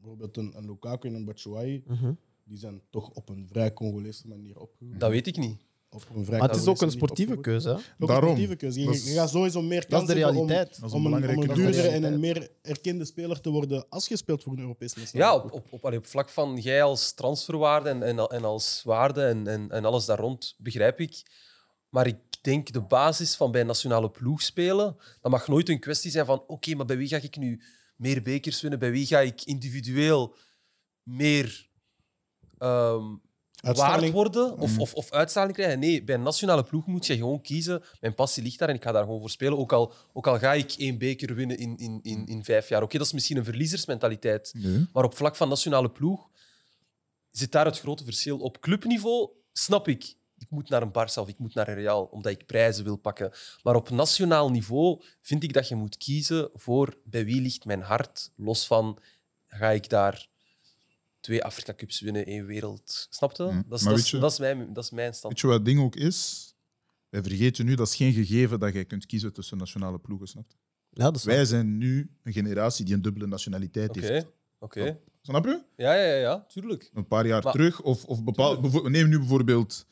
bijvoorbeeld 0.00 0.36
een, 0.36 0.52
een 0.56 0.66
Lukaku 0.66 1.08
en 1.08 1.14
een 1.14 1.24
Batshuayi, 1.24 1.82
Mhm. 1.86 2.12
die 2.44 2.58
zijn 2.58 2.82
toch 2.90 3.08
op 3.08 3.28
een 3.28 3.46
vrij 3.48 3.72
Congolese 3.72 4.28
manier 4.28 4.58
opgegroeid. 4.60 5.00
Dat 5.00 5.10
weet 5.10 5.26
ik 5.26 5.36
niet. 5.36 5.60
Op 5.92 6.04
een 6.14 6.24
vrij 6.24 6.38
Maar 6.38 6.48
het 6.48 6.58
is 6.60 6.66
ook 6.66 6.82
een 6.82 6.90
sportieve 6.90 7.40
keuze. 7.40 7.68
Hè? 7.68 7.74
Een 7.74 7.82
sportieve 7.98 8.56
keuze. 8.56 8.80
Je, 8.80 8.94
gaat 8.94 9.30
sowieso 9.30 9.62
meer 9.62 9.80
Dat 9.88 9.88
is 9.88 9.96
kans 9.96 10.06
de 10.06 10.12
om, 10.12 10.18
realiteit. 10.18 10.80
Dat 10.80 10.88
is 10.90 10.96
om 10.96 11.06
een 11.06 11.06
om 11.06 11.12
een 11.14 11.20
belangrijke 11.20 11.54
duurdere 11.54 11.88
en 11.88 12.02
een 12.02 12.20
meer 12.20 12.50
erkende 12.62 13.04
speler 13.04 13.40
te 13.40 13.50
worden 13.50 13.88
als 13.88 14.08
je 14.08 14.16
speelt 14.16 14.42
voor 14.42 14.52
een 14.52 14.58
Europese 14.58 14.98
Ja, 14.98 15.02
nationale 15.04 15.42
op, 15.42 15.52
op, 15.52 15.66
op, 15.70 15.84
allee, 15.84 15.98
op 15.98 16.06
vlak 16.06 16.28
van 16.28 16.56
jij 16.56 16.82
als 16.82 17.12
transferwaarde 17.12 17.88
en, 17.88 18.02
en, 18.02 18.18
en 18.18 18.44
als 18.44 18.82
waarde 18.84 19.22
en, 19.22 19.46
en, 19.46 19.70
en 19.70 19.84
alles 19.84 20.04
daar 20.04 20.18
rond 20.18 20.54
begrijp 20.58 21.00
ik. 21.00 21.22
Maar 21.88 22.06
ik 22.06 22.16
denk 22.40 22.72
de 22.72 22.80
basis 22.82 23.36
van 23.36 23.50
bij 23.50 23.60
een 23.60 23.66
nationale 23.66 24.10
ploeg 24.10 24.42
spelen, 24.42 24.96
dat 25.20 25.30
mag 25.30 25.48
nooit 25.48 25.68
een 25.68 25.80
kwestie 25.80 26.10
zijn 26.10 26.26
van 26.26 26.42
oké, 26.46 26.74
maar 26.74 26.86
bij 26.86 26.96
wie 26.96 27.08
ga 27.08 27.16
ik 27.16 27.36
nu 27.36 27.62
meer 28.00 28.22
bekers 28.22 28.60
winnen? 28.60 28.78
Bij 28.78 28.90
wie 28.90 29.06
ga 29.06 29.20
ik 29.20 29.42
individueel 29.42 30.36
meer 31.02 31.68
ehm, 32.58 33.04
waard 33.60 34.10
worden 34.10 34.58
of, 34.58 34.72
Mm. 34.72 34.80
of, 34.80 34.94
of 34.94 35.10
uitstraling 35.12 35.54
krijgen? 35.54 35.78
Nee, 35.78 36.04
bij 36.04 36.14
een 36.14 36.22
nationale 36.22 36.62
ploeg 36.64 36.86
moet 36.86 37.06
je 37.06 37.16
gewoon 37.16 37.40
kiezen. 37.40 37.82
Mijn 38.00 38.14
passie 38.14 38.42
ligt 38.42 38.58
daar 38.58 38.68
en 38.68 38.74
ik 38.74 38.82
ga 38.82 38.92
daar 38.92 39.04
gewoon 39.04 39.20
voor 39.20 39.30
spelen. 39.30 39.58
Ook 39.58 39.72
al, 39.72 39.92
ook 40.12 40.26
al 40.26 40.38
ga 40.38 40.52
ik 40.54 40.72
één 40.72 40.98
beker 40.98 41.34
winnen 41.34 41.58
in, 41.58 41.76
in, 41.76 41.98
in, 42.02 42.26
in 42.26 42.44
vijf 42.44 42.68
jaar. 42.68 42.82
Oké, 42.82 42.98
dat 42.98 43.06
is 43.06 43.12
misschien 43.12 43.36
een 43.36 43.44
verliezersmentaliteit. 43.44 44.52
Nee. 44.56 44.86
Maar 44.92 45.04
op 45.04 45.16
vlak 45.16 45.36
van 45.36 45.48
nationale 45.48 45.90
ploeg 45.90 46.28
zit 47.30 47.52
daar 47.52 47.64
het 47.64 47.78
grote 47.78 48.04
verschil. 48.04 48.38
Op 48.38 48.60
clubniveau 48.60 49.30
snap 49.52 49.88
ik, 49.88 50.14
ik 50.50 50.56
moet 50.56 50.68
naar 50.68 50.82
een 50.82 50.92
Barça 50.92 51.14
of 51.20 51.28
ik 51.28 51.38
moet 51.38 51.54
naar 51.54 51.68
een 51.68 51.74
Real, 51.74 52.04
omdat 52.04 52.32
ik 52.32 52.46
prijzen 52.46 52.84
wil 52.84 52.96
pakken. 52.96 53.32
Maar 53.62 53.74
op 53.76 53.90
nationaal 53.90 54.50
niveau 54.50 55.02
vind 55.20 55.42
ik 55.42 55.52
dat 55.52 55.68
je 55.68 55.74
moet 55.74 55.96
kiezen 55.96 56.50
voor 56.54 56.98
bij 57.04 57.24
wie 57.24 57.40
ligt 57.40 57.64
mijn 57.64 57.80
hart, 57.82 58.32
los 58.36 58.66
van 58.66 58.98
ga 59.46 59.68
ik 59.70 59.88
daar 59.88 60.28
twee 61.20 61.44
Afrika 61.44 61.74
Cups 61.74 62.00
winnen, 62.00 62.26
één 62.26 62.46
wereld. 62.46 63.06
Snap 63.10 63.36
je? 63.36 63.42
Mm. 63.42 63.64
Dat, 63.68 63.78
is, 63.78 63.84
dat, 63.84 63.94
weet 63.94 64.04
is, 64.04 64.10
je- 64.10 64.18
dat, 64.18 64.32
is 64.32 64.38
mijn, 64.38 64.72
dat 64.72 64.84
is 64.84 64.90
mijn 64.90 65.14
stand. 65.14 65.32
Weet 65.32 65.42
je 65.42 65.46
wat 65.48 65.56
het 65.56 65.64
ding 65.64 65.80
ook 65.80 65.96
is? 65.96 66.48
Wij 67.08 67.22
vergeten 67.22 67.64
nu, 67.66 67.74
dat 67.74 67.86
is 67.88 67.96
geen 67.96 68.12
gegeven 68.12 68.60
dat 68.60 68.72
jij 68.72 68.84
kunt 68.84 69.06
kiezen 69.06 69.32
tussen 69.32 69.58
nationale 69.58 69.98
ploegen. 69.98 70.28
Snap 70.28 70.44
je? 70.48 70.56
Ja, 70.90 71.04
dat 71.04 71.16
is 71.16 71.24
waar. 71.24 71.34
Wij 71.34 71.44
zijn 71.44 71.78
nu 71.78 72.10
een 72.22 72.32
generatie 72.32 72.84
die 72.84 72.94
een 72.94 73.02
dubbele 73.02 73.26
nationaliteit 73.26 73.88
Oké, 73.90 74.00
heeft. 74.00 74.26
oké. 74.58 74.98
Snap 75.22 75.44
je? 75.44 75.62
Ja, 75.76 75.94
ja, 75.94 76.04
ja, 76.04 76.14
ja, 76.20 76.44
tuurlijk. 76.48 76.90
Een 76.94 77.06
paar 77.06 77.26
jaar 77.26 77.42
Maar- 77.42 77.52
terug. 77.52 77.82
Of, 77.82 78.04
of 78.04 78.24
bepaald, 78.24 78.60
bevo- 78.60 78.88
neem 78.88 79.08
nu 79.08 79.18
bijvoorbeeld 79.18 79.86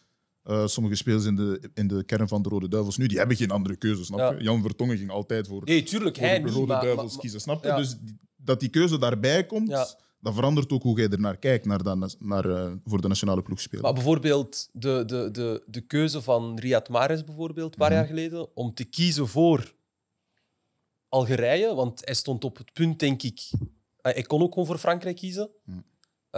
eh, 0.49 0.67
sommige 0.67 0.95
spelers 0.97 1.25
in 1.25 1.37
de, 1.37 1.71
in 1.75 1.87
de 1.87 2.05
kern 2.05 2.29
van 2.29 2.43
de 2.43 2.49
Rode 2.49 2.69
Duivels 2.69 2.97
nu. 2.97 3.07
Die 3.07 3.19
hebben 3.19 3.37
geen 3.37 3.51
andere 3.51 3.77
keuze, 3.77 4.05
snap 4.05 4.19
Ja. 4.19 4.31
je? 4.33 4.43
Jan 4.43 4.63
Vertongen 4.63 4.97
ging 4.97 5.11
altijd 5.11 5.47
voor, 5.47 5.63
Nee, 5.65 5.83
tuurlijk, 5.83 6.17
voor 6.17 6.27
hij 6.27 6.41
de. 6.43 6.51
Rode 6.51 6.67
Duivels 6.67 7.13
maar- 7.13 7.21
kiezen, 7.21 7.41
snap 7.41 7.63
je? 7.63 7.69
ja. 7.69 7.77
Dus 7.77 7.99
die- 8.01 8.19
dat 8.37 8.61
die 8.61 8.69
keuze 8.69 8.99
daarbij 8.99 9.47
komt, 9.47 9.69
Ja. 9.69 9.87
dat 10.21 10.35
verandert 10.35 10.71
ook 10.73 10.83
hoe 10.83 10.97
jij 10.99 11.09
er 11.09 11.21
naar 11.21 11.37
kijkt, 11.37 11.65
naar 11.67 11.83
dat, 11.83 12.17
naar, 12.19 12.51
eh, 12.51 12.73
voor 12.85 13.01
de 13.01 13.09
nationale 13.09 13.43
ploeg 13.43 13.61
spelen. 13.61 13.83
Maar 13.83 13.93
bijvoorbeeld 13.93 14.69
de, 14.73 15.03
de, 15.07 15.29
de, 15.31 15.63
de 15.67 15.81
keuze 15.81 16.23
van 16.23 16.59
Riyad 16.59 16.89
Mahrez 16.89 17.23
bijvoorbeeld, 17.25 17.73
een 17.73 17.79
paar 17.79 17.89
Mhm. 17.91 17.99
jaar 17.99 18.07
geleden, 18.09 18.57
om 18.57 18.75
te 18.75 18.85
kiezen 18.85 19.29
voor 19.29 19.75
Algerije, 21.09 21.75
want 21.75 22.03
hij 22.05 22.15
stond 22.15 22.45
op 22.45 22.57
het 22.57 22.73
punt, 22.73 22.99
denk 22.99 23.23
ik... 23.23 23.51
Hij 24.03 24.23
kon 24.23 24.43
ook 24.43 24.53
gewoon 24.53 24.67
voor 24.69 24.79
Frankrijk 24.79 25.17
kiezen. 25.17 25.51
Mhm. 25.65 25.79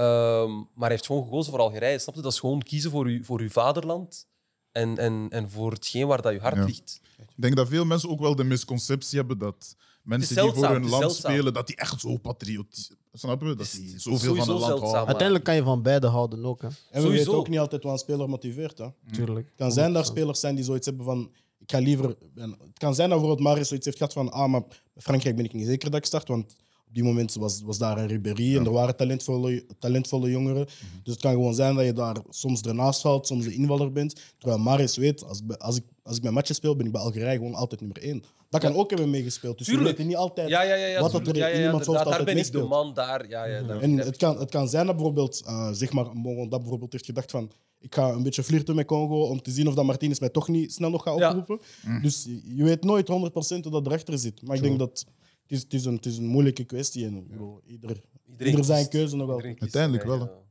Ehm, 0.01 0.51
maar 0.57 0.67
hij 0.89 0.91
heeft 0.91 1.07
gewoon 1.07 1.23
gekozen 1.23 1.51
voor 1.53 1.61
Algerije. 1.61 1.99
Snap 1.99 2.15
je? 2.15 2.21
Dat 2.23 2.33
is 2.33 2.41
gewoon 2.41 2.63
kiezen 2.63 2.91
voor, 2.91 3.11
u, 3.11 3.25
voor 3.25 3.41
uw 3.41 3.49
vaderland 3.51 4.27
en, 4.73 4.99
en, 4.99 5.27
en 5.31 5.51
voor 5.51 5.73
hetgeen 5.73 6.07
waar 6.07 6.23
dat 6.23 6.33
je 6.33 6.41
hart 6.41 6.57
Ja. 6.57 6.65
ligt. 6.65 7.01
Ik 7.19 7.27
denk 7.47 7.57
dat 7.57 7.69
veel 7.69 7.85
mensen 7.85 8.09
ook 8.09 8.21
wel 8.21 8.35
de 8.37 8.45
misconceptie 8.45 9.19
hebben 9.19 9.39
dat 9.39 9.77
mensen 10.03 10.35
die 10.43 10.53
voor 10.53 10.63
het 10.65 10.73
hun 10.73 10.89
land 10.89 11.03
zeldzaam. 11.03 11.33
spelen, 11.33 11.53
dat 11.55 11.67
die 11.67 11.77
echt 11.77 12.01
zo 12.01 12.17
patriotisch 12.17 12.91
Snap 13.13 13.43
je? 13.43 13.55
Dat 13.55 13.71
die 13.71 13.99
zoveel 13.99 14.19
van 14.35 14.39
het 14.39 14.49
land 14.49 14.65
zeldzaam. 14.65 14.81
houden. 14.81 15.07
Uiteindelijk 15.07 15.45
kan 15.45 15.55
je 15.55 15.63
van 15.63 15.83
beide 15.83 16.07
houden 16.07 16.45
ook. 16.45 16.61
Hè. 16.63 16.67
En 16.69 16.75
we 16.91 17.01
Sowieso. 17.01 17.11
weten 17.17 17.35
ook 17.35 17.49
niet 17.49 17.59
altijd 17.59 17.83
wat 17.83 17.93
een 17.93 17.99
speler 17.99 18.29
motiveert. 18.29 18.79
Hè. 18.79 18.85
Het 18.85 19.15
Tuurlijk. 19.15 19.53
kan 19.57 19.73
zijn 19.73 19.93
dat 19.93 20.03
er 20.03 20.09
spelers 20.09 20.41
zijn 20.41 20.55
die 20.55 20.65
zoiets 20.65 20.87
hebben 20.87 21.05
van 21.05 21.31
Ik 21.59 21.71
ga 21.71 21.79
liever... 21.79 22.09
Het 22.35 22.79
kan 22.79 22.95
zijn 22.95 23.09
dat 23.09 23.19
bijvoorbeeld 23.19 23.49
Marius 23.49 23.69
zoiets 23.69 23.87
heeft 23.87 23.99
gehad 23.99 24.13
van 24.13 24.31
ah, 24.33 24.51
maar 24.51 24.63
Frankrijk 24.97 25.37
ben 25.37 25.45
ik 25.45 25.53
niet 25.53 25.67
zeker 25.67 25.91
dat 25.91 25.99
ik 26.01 26.07
start, 26.07 26.29
want 26.29 26.55
op 26.91 26.97
die 26.97 27.05
moment 27.05 27.35
was, 27.35 27.63
was 27.63 27.79
daar 27.79 27.99
een 27.99 28.07
Ribéry 28.07 28.57
en 28.57 28.65
er 28.65 28.73
waren 28.73 28.97
talentvolle, 28.97 29.65
talentvolle 29.79 30.31
jongeren. 30.31 30.67
Dus 31.03 31.13
het 31.13 31.21
kan 31.21 31.33
gewoon 31.33 31.55
zijn 31.55 31.75
dat 31.77 31.85
je 31.85 31.93
daar 31.93 32.17
soms 32.29 32.61
ernaast 32.63 33.01
valt, 33.01 33.27
soms 33.27 33.45
de 33.45 33.53
invaller 33.55 33.93
bent. 33.93 34.21
Terwijl 34.39 34.61
Marius 34.61 34.97
weet, 34.97 35.25
als 35.25 35.41
als 35.59 35.77
ik, 35.77 35.85
als 36.03 36.17
ik 36.17 36.23
mijn 36.23 36.35
matches 36.35 36.57
speel, 36.57 36.77
ben 36.77 36.87
ik 36.87 36.93
bij 36.93 37.01
Algerije 37.01 37.37
gewoon 37.37 37.55
altijd 37.55 37.81
nummer 37.81 38.03
één. 38.03 38.23
Dat 38.49 38.61
kan 38.61 38.75
ook 38.75 38.91
hebben 38.91 39.11
meegespeeld. 39.11 39.59
Dus 39.59 39.67
we 39.67 39.73
Tuurlijk. 39.73 39.97
weten 39.97 40.11
niet 40.11 40.19
altijd 40.21 40.49
Ja, 40.49 40.63
ja, 40.63 40.75
ja. 40.75 40.87
ja, 40.87 41.01
wat 41.01 41.13
dat 41.13 41.27
er 41.27 41.53
in 41.55 41.63
iemands 41.63 41.87
hoofd 41.87 42.05
daar 42.05 42.25
ben 42.25 42.37
ik 42.39 42.53
de 42.53 42.63
man, 42.63 42.95
daar. 42.95 43.29
Ja, 43.29 43.45
ja, 43.45 43.63
daar 43.63 43.81
En 43.81 43.97
het 43.99 44.17
kan, 44.17 44.39
het 44.39 44.51
kan 44.51 44.69
zijn 44.69 44.87
dat 44.87 44.95
bijvoorbeeld, 44.97 45.43
eh, 45.47 45.69
zeg 45.73 45.93
maar, 45.93 46.05
dat 46.49 46.61
bijvoorbeeld 46.61 46.93
heeft 46.93 47.05
gedacht 47.05 47.31
van 47.31 47.51
ik 47.79 47.95
ga 47.95 48.09
een 48.11 48.23
beetje 48.23 48.43
flirten 48.43 48.75
met 48.75 48.87
Congo 48.87 49.23
om 49.23 49.43
te 49.43 49.51
zien 49.51 49.69
of 49.69 49.75
dat 49.75 49.85
Martinez 49.85 50.19
mij 50.19 50.29
toch 50.29 50.49
niet 50.49 50.73
snel 50.73 50.91
nog 50.91 51.03
gaat 51.03 51.19
Ja. 51.19 51.29
oproepen. 51.37 51.59
Dus 52.03 52.29
je- 52.55 52.65
weet 52.65 52.85
nooit 52.85 53.09
100% 53.09 53.65
hoe 53.65 53.73
dat 53.73 53.87
erachter 53.87 54.19
zit. 54.19 54.43
Maar 54.47 54.57
ik 54.57 54.63
denk 54.63 54.79
dat 54.79 55.05
is, 55.51 55.63
het 55.63 55.75
is, 55.75 55.85
een, 55.85 55.95
het 55.95 56.07
is 56.07 56.17
een 56.17 56.27
moeilijke 56.27 56.65
kwestie. 56.65 57.07
En, 57.07 57.27
bro, 57.27 57.61
ieder, 57.67 58.03
Iedereen 58.31 58.53
ieder 58.53 58.65
zijn 58.65 58.89
keuze 58.89 59.17
nog 59.17 59.43
kiest 59.43 59.61
Uiteindelijk 59.61 60.05
wel, 60.05 60.45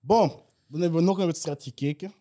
Bon, 0.00 0.32
dan 0.66 0.80
hebben 0.80 1.00
we 1.00 1.06
nog 1.06 1.18
een 1.18 1.26
wedstrijd 1.26 1.62
gekeken. 1.62 2.12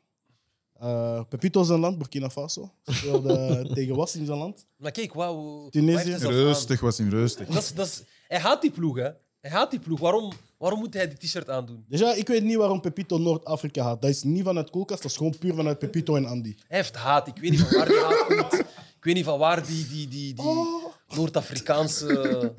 Eh 0.79 1.22
Pepito 1.29 1.63
zijn 1.63 1.79
land, 1.79 1.98
Burkina 1.98 2.29
Faso. 2.29 2.72
Speelde 2.84 3.62
tegen 3.75 3.96
was 3.96 4.15
in 4.15 4.25
zijn 4.25 4.38
land. 4.38 4.65
Maar 4.77 4.91
kijk, 4.91 5.13
wauw. 5.13 5.70
Tunesië. 5.70 6.15
Rustig 6.15 6.79
was 6.79 6.98
hij 6.98 7.08
rustig. 7.08 7.48
Dat 7.48 7.63
is, 7.63 7.74
dat 7.74 7.86
is, 7.88 8.03
hij 8.27 8.39
haat 8.39 8.62
die 8.62 8.72
ploeg, 8.72 8.98
hè. 8.98 9.10
Hij 9.41 9.51
haat 9.51 9.72
die 9.72 9.79
ploeg. 9.79 10.00
Waarom, 10.00 10.32
waarom 10.58 10.79
moet 10.79 10.94
hij 10.94 11.08
die 11.08 11.17
t-shirt 11.17 11.50
aandoen? 11.50 11.86
Dus 11.88 12.00
ja, 12.00 12.13
ik 12.13 12.27
weet 12.27 12.44
niet 12.44 12.55
waarom 12.55 12.82
Pepito 12.82 13.17
Noord-Afrika 13.17 13.84
haat. 13.84 14.01
Dat 14.01 14.10
is 14.10 14.24
niet 14.24 14.44
vanuit 14.44 14.70
koelkast, 14.70 15.01
dat 15.01 15.12
is 15.12 15.17
gewoon 15.17 15.38
puur 15.38 15.53
vanuit 15.53 15.79
Pepito 15.79 16.15
en 16.15 16.25
Andy. 16.25 16.55
Hij 16.67 16.77
heeft 16.77 16.96
haat. 16.96 17.27
Ik 17.27 17.38
weet 17.38 17.51
niet 17.51 17.60
van 17.60 17.77
waar 17.77 17.88
die 17.88 18.00
haat 18.00 18.25
komt. 18.27 18.53
Ik 18.98 19.03
weet 19.03 19.13
niet 19.13 19.25
van 19.25 19.39
waar 19.39 19.65
die, 19.65 19.88
die, 19.88 20.08
die, 20.08 20.34
die 20.34 20.46
Oh. 20.46 20.85
Noord-Afrikaanse... 21.08 22.54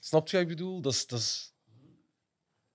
Snap 0.00 0.28
je 0.28 0.32
wat 0.36 0.42
ik 0.42 0.48
bedoel? 0.56 0.80
Dat 0.80 0.92
is... 0.92 1.06
Dat 1.06 1.18
is... 1.18 1.50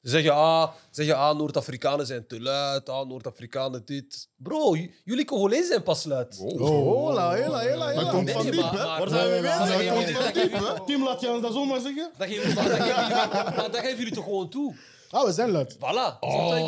Ze 0.01 0.09
zeggen, 0.13 0.33
ah, 0.33 0.71
ze 0.91 1.03
zeggen, 1.03 1.15
ah, 1.23 1.37
Noord-Afrikanen 1.37 2.05
zijn 2.05 2.27
te 2.27 2.41
luid. 2.41 2.89
Ah, 2.89 3.07
Noord-Afrikanen 3.07 3.85
dit. 3.85 4.29
Bro, 4.35 4.75
jullie 5.03 5.25
Congolezen 5.25 5.67
zijn 5.67 5.83
pas 5.83 6.03
luid. 6.03 6.37
Oh, 6.39 6.59
Hola, 6.59 7.31
hela, 7.33 7.59
hela, 7.59 7.93
Dat 7.93 8.09
komt 8.09 8.31
van 8.31 8.43
diep, 8.45 8.53
hè? 8.53 8.61
Waar 8.71 9.09
zijn 9.09 9.29
we 9.41 9.47
maar- 9.47 9.67
Dat 9.67 9.77
maar- 9.77 9.93
komt 9.93 10.11
maar- 10.13 10.23
van 10.23 10.33
diep, 10.33 10.51
hè? 10.53 10.85
Tim, 10.85 11.03
laat 11.03 11.21
je 11.21 11.39
dat 11.41 11.53
zomaar 11.53 11.79
zeggen? 11.81 12.11
Dat 12.17 12.27
geven 12.27 12.53
maar 12.55 12.63
dat 12.69 12.79
geven 12.79 12.95
jullie- 13.07 13.55
maar 13.55 13.71
dat 13.71 13.75
geven 13.81 13.97
jullie 13.97 14.13
toch 14.13 14.23
gewoon 14.23 14.49
toe? 14.49 14.75
Ah, 15.09 15.25
we 15.25 15.31
zijn 15.33 15.51
luid. 15.51 15.75
Voilà. 15.75 16.19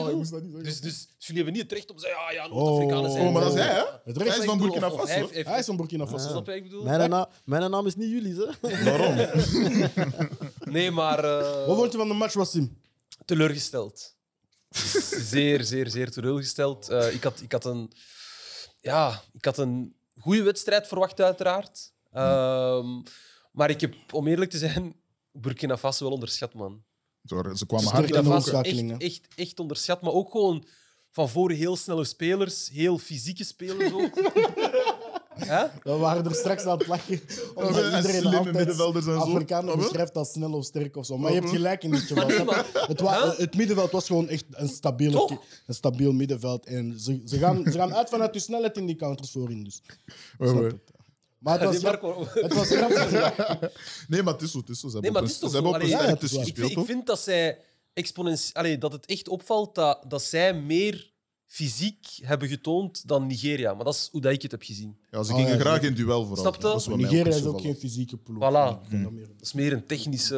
Ik 0.10 0.16
moest 0.16 0.32
dat 0.32 0.42
niet 0.42 0.52
zeggen. 0.52 0.64
Dus, 0.64 0.80
dus 0.82 1.08
jullie 1.18 1.36
hebben 1.36 1.54
niet 1.54 1.62
het 1.62 1.72
recht 1.72 1.90
om 1.92 1.96
te 1.98 2.02
zeggen, 2.02 2.22
ah 2.26 2.32
ja, 2.34 2.48
Noord-Afrikanen 2.48 3.12
zijn... 3.12 3.26
Oh, 3.28 3.34
maar 3.34 3.42
dat 3.42 3.54
is 3.54 3.60
hij, 3.60 3.74
hè? 3.74 3.80
Het 4.04 4.16
Hij 4.16 4.26
recht 4.26 4.38
is 4.38 4.44
Ik 4.44 4.50
van 4.50 4.58
Burkina 4.58 4.88
hij 4.88 4.98
Faso. 4.98 5.14
heeft- 5.14 5.30
heeft- 5.34 5.48
Hij 5.48 5.60
is 5.60 5.66
van 5.66 5.76
Burkina 5.76 6.08
Faso. 6.08 6.30
Snap 6.30 6.46
je 6.46 6.52
wat 6.52 6.56
ik 6.56 6.64
bedoel? 6.64 6.84
Mijn, 6.84 7.10
na 7.10 7.30
mijn 7.46 7.72
naam 7.72 7.86
is 7.86 7.96
niet 7.96 8.10
jullie, 8.10 8.36
hè? 8.36 8.84
Waarom? 8.90 9.16
Nee, 10.76 10.92
maar 10.92 11.24
eh, 11.24 11.66
Wat 11.68 11.78
vond 11.78 11.92
je 11.92 11.98
van 11.98 12.08
de 12.08 12.14
match, 12.14 12.34
Wassim? 12.34 12.82
teleurgesteld. 13.26 14.16
zeer, 15.20 15.64
zeer, 15.64 15.90
zeer 15.90 16.12
teleurgesteld. 16.12 16.90
Eh, 16.90 17.14
ik, 17.14 17.24
had, 17.24 17.42
ik, 17.42 17.52
had 17.52 17.66
een, 17.66 17.92
ja, 18.82 19.22
ik 19.34 19.46
had 19.46 19.58
een 19.58 19.96
goede 20.20 20.44
wedstrijd 20.44 20.88
verwacht, 20.88 21.22
uiteraard. 21.22 21.92
Ehm, 22.12 23.02
maar 23.52 23.70
ik 23.70 23.82
heb, 23.82 23.96
om 24.14 24.28
eerlijk 24.28 24.52
te 24.52 24.58
zijn, 24.58 24.96
Burkina 25.32 25.78
Faso 25.78 26.04
wel 26.04 26.14
onderschat, 26.14 26.54
man. 26.54 26.84
Zo, 27.26 27.44
Ze 27.56 27.66
kwamen 27.66 27.88
Sterk 27.88 28.10
hard 28.14 28.26
in 28.26 28.28
ook. 28.32 28.36
omschakelingen. 28.36 29.00
echt, 29.00 29.22
echt, 29.22 29.28
echt 29.36 29.60
onderschat. 29.60 30.02
Maar 30.02 30.12
ook 30.14 30.32
gewoon 30.32 30.66
van 31.12 31.30
voor 31.30 31.52
heel 31.52 31.76
snelle 31.76 32.04
spelers, 32.06 32.70
heel 32.74 32.98
fysieke 32.98 33.44
spelers 33.44 33.94
ook. 33.94 34.10
Hè? 35.40 35.66
We 35.84 35.92
waren 35.98 36.26
er 36.26 36.36
straks 36.36 36.64
aan 36.66 36.78
het 36.78 36.88
lachen. 36.88 37.22
Omdat 37.56 37.76
Ja, 37.76 37.82
en 37.82 37.96
iedereen 37.96 38.20
slimme 38.20 38.38
altijd 38.38 38.56
middenvelders 38.56 39.06
en 39.06 39.12
zo. 39.14 39.20
Afrikanen 39.20 39.74
Ah, 39.74 39.78
beschrijft 39.80 40.16
als 40.18 40.32
snel 40.32 40.54
of 40.54 40.66
sterk 40.66 40.96
of 40.96 41.06
zo. 41.06 41.18
Maar 41.18 41.32
je 41.34 41.40
hebt 41.40 41.50
gelijk 41.52 41.84
in 41.84 41.92
dit 41.92 42.00
geval. 42.00 42.28
Het, 42.88 43.00
wa- 43.02 43.24
Huh? 43.30 43.38
het 43.38 43.56
middenveld 43.56 43.92
was 43.92 44.06
gewoon 44.06 44.30
echt 44.30 44.46
een, 44.50 44.68
stabiele, 44.68 45.40
een 45.68 45.74
stabiel 45.74 46.12
middenveld. 46.14 46.66
En 46.66 47.00
ze, 47.00 47.22
ze, 47.26 47.38
gaan, 47.38 47.64
ze 47.66 47.72
gaan 47.72 47.94
uit 47.96 48.10
vanuit 48.10 48.34
de 48.34 48.40
snelheid 48.40 48.78
in 48.78 48.86
die 48.86 48.96
counters 48.96 49.32
voorin. 49.32 49.64
Dus. 49.64 49.82
Snap 50.40 50.64
het. 50.64 50.76
Maar 51.40 51.54
het 51.60 51.64
was, 51.64 51.80
Die 51.80 51.88
grap- 51.88 52.02
Marco- 52.02 52.28
het 52.42 52.54
was 52.54 52.68
grappig. 52.70 53.12
Nee, 54.08 54.24
maar 54.24 54.34
het 54.34 54.42
is 54.42 54.52
zo. 54.52 54.58
Het 54.60 54.70
is 54.70 54.80
zo. 54.80 54.88
Ze 54.88 54.94
Nee, 54.94 55.04
hebben 55.04 55.12
maar 55.12 55.22
het 55.22 55.32
is 55.32 55.40
toch 55.40 55.52
zo? 55.52 55.72
Allee, 55.72 55.88
ja. 55.88 56.46
Ik 56.46 56.58
ik 56.78 56.86
vind 56.86 57.06
dat 57.06 57.20
zij 57.20 57.60
exponentieel... 57.94 58.54
Allee, 58.54 58.78
dat 58.78 58.92
het 58.92 59.06
echt 59.06 59.28
opvalt 59.28 59.76
dat, 59.76 60.04
dat 60.08 60.22
zij 60.24 60.54
meer 60.54 61.12
fysiek 61.52 62.08
hebben 62.22 62.48
getoond 62.48 63.08
dan 63.08 63.28
Nigeria. 63.28 63.74
Maar 63.74 63.86
dat 63.86 63.94
is 63.94 64.10
hoe 64.12 64.22
dat 64.22 64.32
ik 64.32 64.42
het 64.42 64.52
heb 64.52 64.64
gezien. 64.64 64.98
Ja, 65.12 65.24
ze 65.24 65.32
Oh, 65.32 65.38
gingen 65.38 65.54
ja, 65.54 65.60
graag 65.60 65.82
in 65.82 65.94
duel 65.94 66.26
vooral. 66.26 66.54
Snap 66.54 66.82
je? 66.86 66.96
Nigeria 66.96 67.36
is 67.36 67.44
ook 67.46 67.62
geen 67.62 67.76
fysieke 67.76 68.18
ploeg. 68.18 68.38
Voilà. 68.44 68.88
Vind 68.90 69.04
dat 69.04 69.42
is 69.42 69.54
meer 69.54 69.74
een 69.74 69.86
technische... 69.86 70.36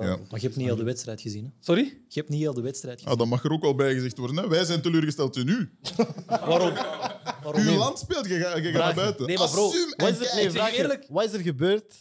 Ja. 0.00 0.08
Maar 0.08 0.40
je 0.40 0.46
hebt 0.46 0.56
niet 0.56 0.66
heel 0.66 0.76
de 0.76 0.82
wedstrijd 0.84 1.20
gezien. 1.20 1.44
Hè? 1.44 1.50
Sorry? 1.60 1.82
Je 2.08 2.18
hebt 2.18 2.28
niet 2.28 2.40
heel 2.40 2.54
de 2.54 2.60
wedstrijd 2.60 2.98
gezien. 2.98 3.12
Ah, 3.12 3.18
dat 3.18 3.26
mag 3.26 3.44
er 3.44 3.50
ook 3.52 3.64
al 3.64 3.74
bij 3.74 3.94
gezegd 3.94 4.18
worden. 4.18 4.36
Hè? 4.36 4.48
Wij 4.48 4.64
zijn 4.64 4.80
teleurgesteld 4.82 5.36
in 5.36 5.48
u. 5.48 5.70
Waarom? 6.26 6.72
Waarom? 7.42 7.62
Uw 7.66 7.76
land 7.76 7.98
speelt, 7.98 8.26
je 8.28 8.38
gaat, 8.38 8.56
je 8.56 8.62
gaat 8.62 8.72
naar 8.72 8.94
buiten. 8.94 9.26
Nee, 9.26 9.38
maar 9.38 9.50
bro, 9.50 9.66
Assume 9.66 9.94
Wat 9.96 10.08
is, 10.20 10.28
er, 10.28 10.34
nee, 10.36 10.50
vraag 10.50 10.72
eerlijk- 10.76 11.06
wat 11.08 11.24
is 11.24 11.32
er 11.32 11.40
gebeurd 11.40 11.94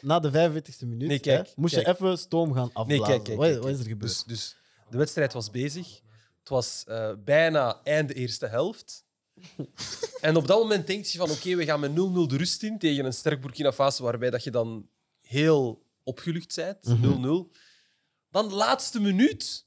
na 0.00 0.18
de 0.20 0.30
45e 0.30 0.86
minuut? 0.86 1.08
Nee, 1.08 1.18
kijk, 1.18 1.46
hè? 1.46 1.52
Moest 1.56 1.74
je 1.74 1.88
even 1.88 2.18
stoom 2.18 2.52
gaan 2.52 2.70
afblazen? 2.72 2.88
Nee, 2.88 3.00
kijk, 3.00 3.22
kijk. 3.24 3.38
wat, 3.38 3.48
kijk, 3.48 3.62
wat 3.62 3.70
is 3.72 3.78
er 3.78 3.86
gebeurd? 3.86 4.00
Dus, 4.12 4.24
dus 4.24 4.56
de 4.90 4.98
wedstrijd 4.98 5.32
was 5.32 5.50
bezig. 5.50 6.00
Het 6.48 6.56
was 6.56 6.84
eh, 6.86 7.10
bijna 7.24 7.80
einde 7.84 8.14
eerste 8.14 8.46
helft. 8.46 9.04
en 10.20 10.36
op 10.36 10.46
dat 10.46 10.58
moment 10.58 10.86
denk 10.86 11.04
je 11.04 11.18
van 11.18 11.30
oké, 11.30 11.54
we 11.54 11.64
gaan 11.64 11.80
met 11.80 11.90
0-0 11.90 11.94
de 11.94 12.36
rust 12.36 12.62
in 12.62 12.78
tegen 12.78 13.04
een 13.04 13.12
sterk 13.12 13.40
Burkina 13.40 13.72
Faso, 13.72 14.04
waarbij 14.04 14.30
dat 14.30 14.44
je 14.44 14.50
dan 14.50 14.88
heel 15.20 15.82
opgelucht 16.02 16.54
bent. 16.54 16.78
0-0. 16.88 16.90
Dan 18.30 18.48
de 18.48 18.54
laatste 18.54 19.00
minuut 19.00 19.66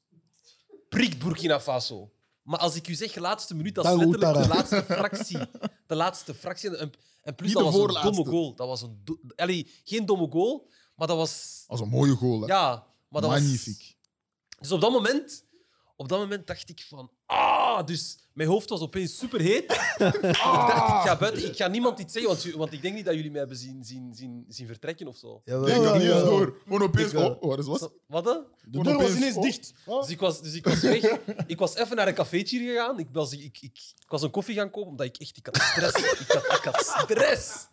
prikt 0.90 1.20
Burkina 1.20 1.60
Faso. 1.60 2.12
Maar 2.42 2.60
als 2.60 2.76
ik 2.76 2.88
u 2.88 2.94
zeg 2.94 3.16
laatste 3.16 3.56
minuut, 3.56 3.76
dat 3.76 3.86
is 3.86 3.92
Dan 3.92 4.00
letterlijk 4.10 4.42
de 4.42 4.48
laatste 4.48 4.84
fractie. 4.84 5.40
De 5.88 5.96
laatste 5.96 6.34
fractie. 6.34 6.78
En, 6.78 6.92
en 7.22 7.36
plus, 7.36 7.54
dat 7.54 7.64
was 7.64 7.76
een 7.76 8.02
domme 8.02 8.26
goal. 8.26 8.56
Dat 8.56 8.68
was 8.68 8.82
een 8.82 9.02
do- 9.04 9.20
Allee, 9.36 9.68
geen 9.84 10.06
domme 10.06 10.28
goal, 10.30 10.70
maar 10.96 11.08
dat 11.08 11.18
was... 11.18 11.64
Dat 11.68 11.78
is 11.78 11.84
een 11.84 11.92
mooie 11.92 12.16
goal. 12.16 12.42
Hè? 12.42 12.48
Ja, 12.48 12.88
maar 13.10 13.22
dat 13.22 13.32
was... 13.32 13.40
Magnifiek. 13.40 13.98
Dus 14.60 14.72
op 14.72 14.82
dat 14.82 14.92
moment, 14.92 15.44
op 15.96 16.10
dat 16.10 16.20
moment 16.20 16.48
dacht 16.48 16.70
ik 16.70 16.86
van, 16.88 17.12
ah, 17.26 17.86
dus 17.86 18.18
mijn 18.34 18.50
hoofd 18.50 18.70
was 18.70 18.82
opeens 18.82 19.18
superheet. 19.18 19.78
Ah, 19.78 20.08
ik 20.14 20.22
dacht, 20.22 21.04
ik 21.04 21.10
ga 21.10 21.18
buiten, 21.18 21.46
ik 21.46 21.56
ga 21.56 21.68
niemand 21.68 22.00
iets 22.00 22.14
zeggen, 22.14 22.32
want, 22.32 22.56
want 22.56 22.74
ik 22.74 22.82
denk 22.82 22.96
niet 22.96 23.06
dat 23.06 23.14
jullie 23.14 23.30
mij 23.30 23.40
hebben 23.40 23.58
zien, 23.58 23.84
zien, 23.84 24.14
zien, 24.16 24.46
zien 24.48 24.68
vertrekken 24.68 25.08
of 25.08 25.18
zo. 25.18 25.42
Nee, 25.46 25.76
ik 25.76 25.84
had 25.84 25.94
niet 25.94 26.04
ja, 26.04 26.10
eens 26.10 26.20
ja. 26.20 26.30
door. 26.30 26.58
Gewoon 26.64 26.82
opeens. 26.82 27.12
Wel. 27.12 27.38
Oh, 27.40 27.50
wat 27.50 27.60
is 27.60 27.66
wat? 28.08 28.24
De 28.66 28.82
deur 28.82 28.98
was 28.98 29.16
ineens 29.16 29.36
oh. 29.36 29.44
dicht. 29.44 29.74
Oh. 29.86 30.02
Dus 30.02 30.10
ik 30.10 30.20
was, 30.20 30.42
dus 30.42 30.54
ik 30.54 30.66
was 30.66 30.80
weg. 30.80 31.20
Ik 31.48 31.60
was 31.60 31.76
even 31.76 31.96
naar 31.96 32.08
een 32.08 32.14
cafeetje 32.14 32.60
hier 32.60 32.72
gegaan. 32.72 33.00
Ik 33.00 33.08
was, 33.12 33.32
ik, 33.32 33.42
ik, 33.42 33.60
ik, 33.62 33.94
was 34.08 34.22
een 34.22 34.32
koffie 34.32 34.56
gaan 34.56 34.70
kopen, 34.70 34.90
omdat 34.90 35.06
ik 35.06 35.18
echt... 35.18 35.38
Ik 35.38 35.46
had 35.46 35.56
stress. 35.56 36.20
Ik 36.20 36.28
had, 36.28 36.58
ik 36.58 36.64
had 36.64 36.86
stress. 36.86 37.68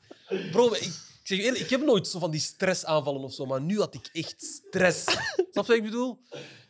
Bro, 0.50 0.72
ik 0.72 1.07
zeg 1.28 1.38
je 1.38 1.44
eerlijk, 1.44 1.62
ik 1.62 1.70
heb 1.70 1.84
nooit 1.84 2.08
zo 2.08 2.18
van 2.18 2.30
die 2.30 2.40
stressaanvallen 2.40 3.22
of 3.22 3.32
zo, 3.32 3.46
maar 3.46 3.60
nu 3.60 3.78
had 3.78 3.94
ik 3.94 4.08
echt 4.12 4.42
stress. 4.42 5.04
Snap 5.50 5.50
je 5.52 5.52
wat 5.52 5.70
ik 5.70 5.82
bedoel? 5.82 6.18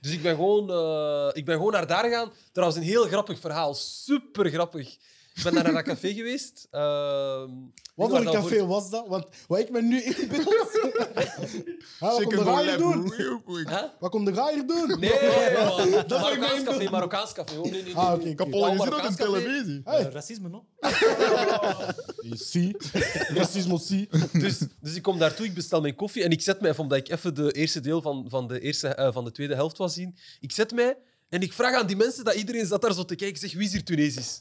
Dus 0.01 0.13
ik 0.13 0.23
ben 0.23 0.35
gewoon, 0.35 0.71
eh, 0.71 1.31
ik 1.33 1.45
ben 1.45 1.57
gewoon 1.57 1.73
naar 1.73 1.87
daar 1.87 2.05
gegaan. 2.05 2.33
Trouwens, 2.53 2.81
een 2.81 2.87
heel 2.87 3.07
grappig 3.07 3.39
verhaal. 3.39 3.75
Super 3.75 4.51
grappig. 4.51 4.97
Ik 5.39 5.45
ben 5.45 5.55
daar 5.55 5.63
naar 5.65 5.75
een 5.75 5.85
café 5.85 6.15
geweest. 6.15 6.69
Ehm, 6.71 7.51
Wat 7.95 8.11
voor 8.11 8.19
een 8.19 8.25
café 8.25 8.67
was 8.67 8.91
dat? 8.91 9.09
Want 9.09 9.27
wat 9.47 9.59
ik 9.59 9.71
me 9.71 9.83
nu 9.83 10.03
inbeeld... 10.03 10.57
Ah, 12.01 12.11
wat 12.11 12.23
komt 12.23 12.37
de 12.37 12.43
raaier 12.43 12.79
doen? 12.79 13.13
Wat 13.99 14.11
komt 14.11 14.27
de 14.27 14.33
raaier 14.33 14.67
doen? 14.67 14.97
Nee, 15.01 15.13
man. 15.65 15.91
Dat 16.07 16.21
Marokkaans 16.21 16.63
café. 16.65 16.91
Marokkaans 16.91 17.33
café. 17.33 17.57
Oh, 17.57 17.63
nee, 17.63 17.73
nee, 17.73 17.83
nee. 17.83 17.95
Ah, 17.95 18.13
oké. 18.13 18.23
je 18.29 18.79
ziet 18.79 18.91
dat 18.91 19.05
in 19.09 19.17
televisie. 19.17 19.81
Hey. 19.85 19.99
Eh, 19.99 20.13
racisme, 20.13 20.49
no? 20.49 20.67
Si. 22.51 22.75
Racisme, 23.29 23.79
si. 23.79 24.09
Dus, 24.33 24.59
dus 24.81 24.95
ik 24.95 25.03
kom 25.03 25.19
daartoe, 25.19 25.47
ik 25.47 25.55
bestel 25.55 25.81
mijn 25.81 25.95
koffie 25.95 26.23
en 26.23 26.31
ik 26.31 26.41
zet 26.41 26.61
mij, 26.61 26.77
omdat 26.77 26.99
ik 26.99 27.09
even 27.09 27.35
de 27.35 27.53
eerste 27.53 27.81
deel 27.81 28.03
van, 28.03 28.27
van, 28.29 28.47
de, 28.49 28.61
eerste, 28.61 28.89
eh, 28.89 29.13
van 29.13 29.25
de 29.25 29.31
tweede 29.31 29.55
helft 29.55 29.79
was 29.79 29.95
zien, 29.95 30.17
ik 30.41 30.53
zet 30.53 30.73
mij 30.73 30.97
en 31.29 31.41
ik 31.41 31.53
vraag 31.53 31.75
aan 31.75 31.87
die 31.87 31.97
mensen 31.97 32.25
dat 32.25 32.35
iedereen 32.35 32.67
zat 32.67 32.83
daar 32.83 32.95
zo 32.95 33.05
te 33.05 33.15
kijken, 33.15 33.39
zeg 33.39 33.53
wie 33.53 33.67
is 33.67 33.73
hier 33.73 33.85
Tunesisch? 33.85 34.41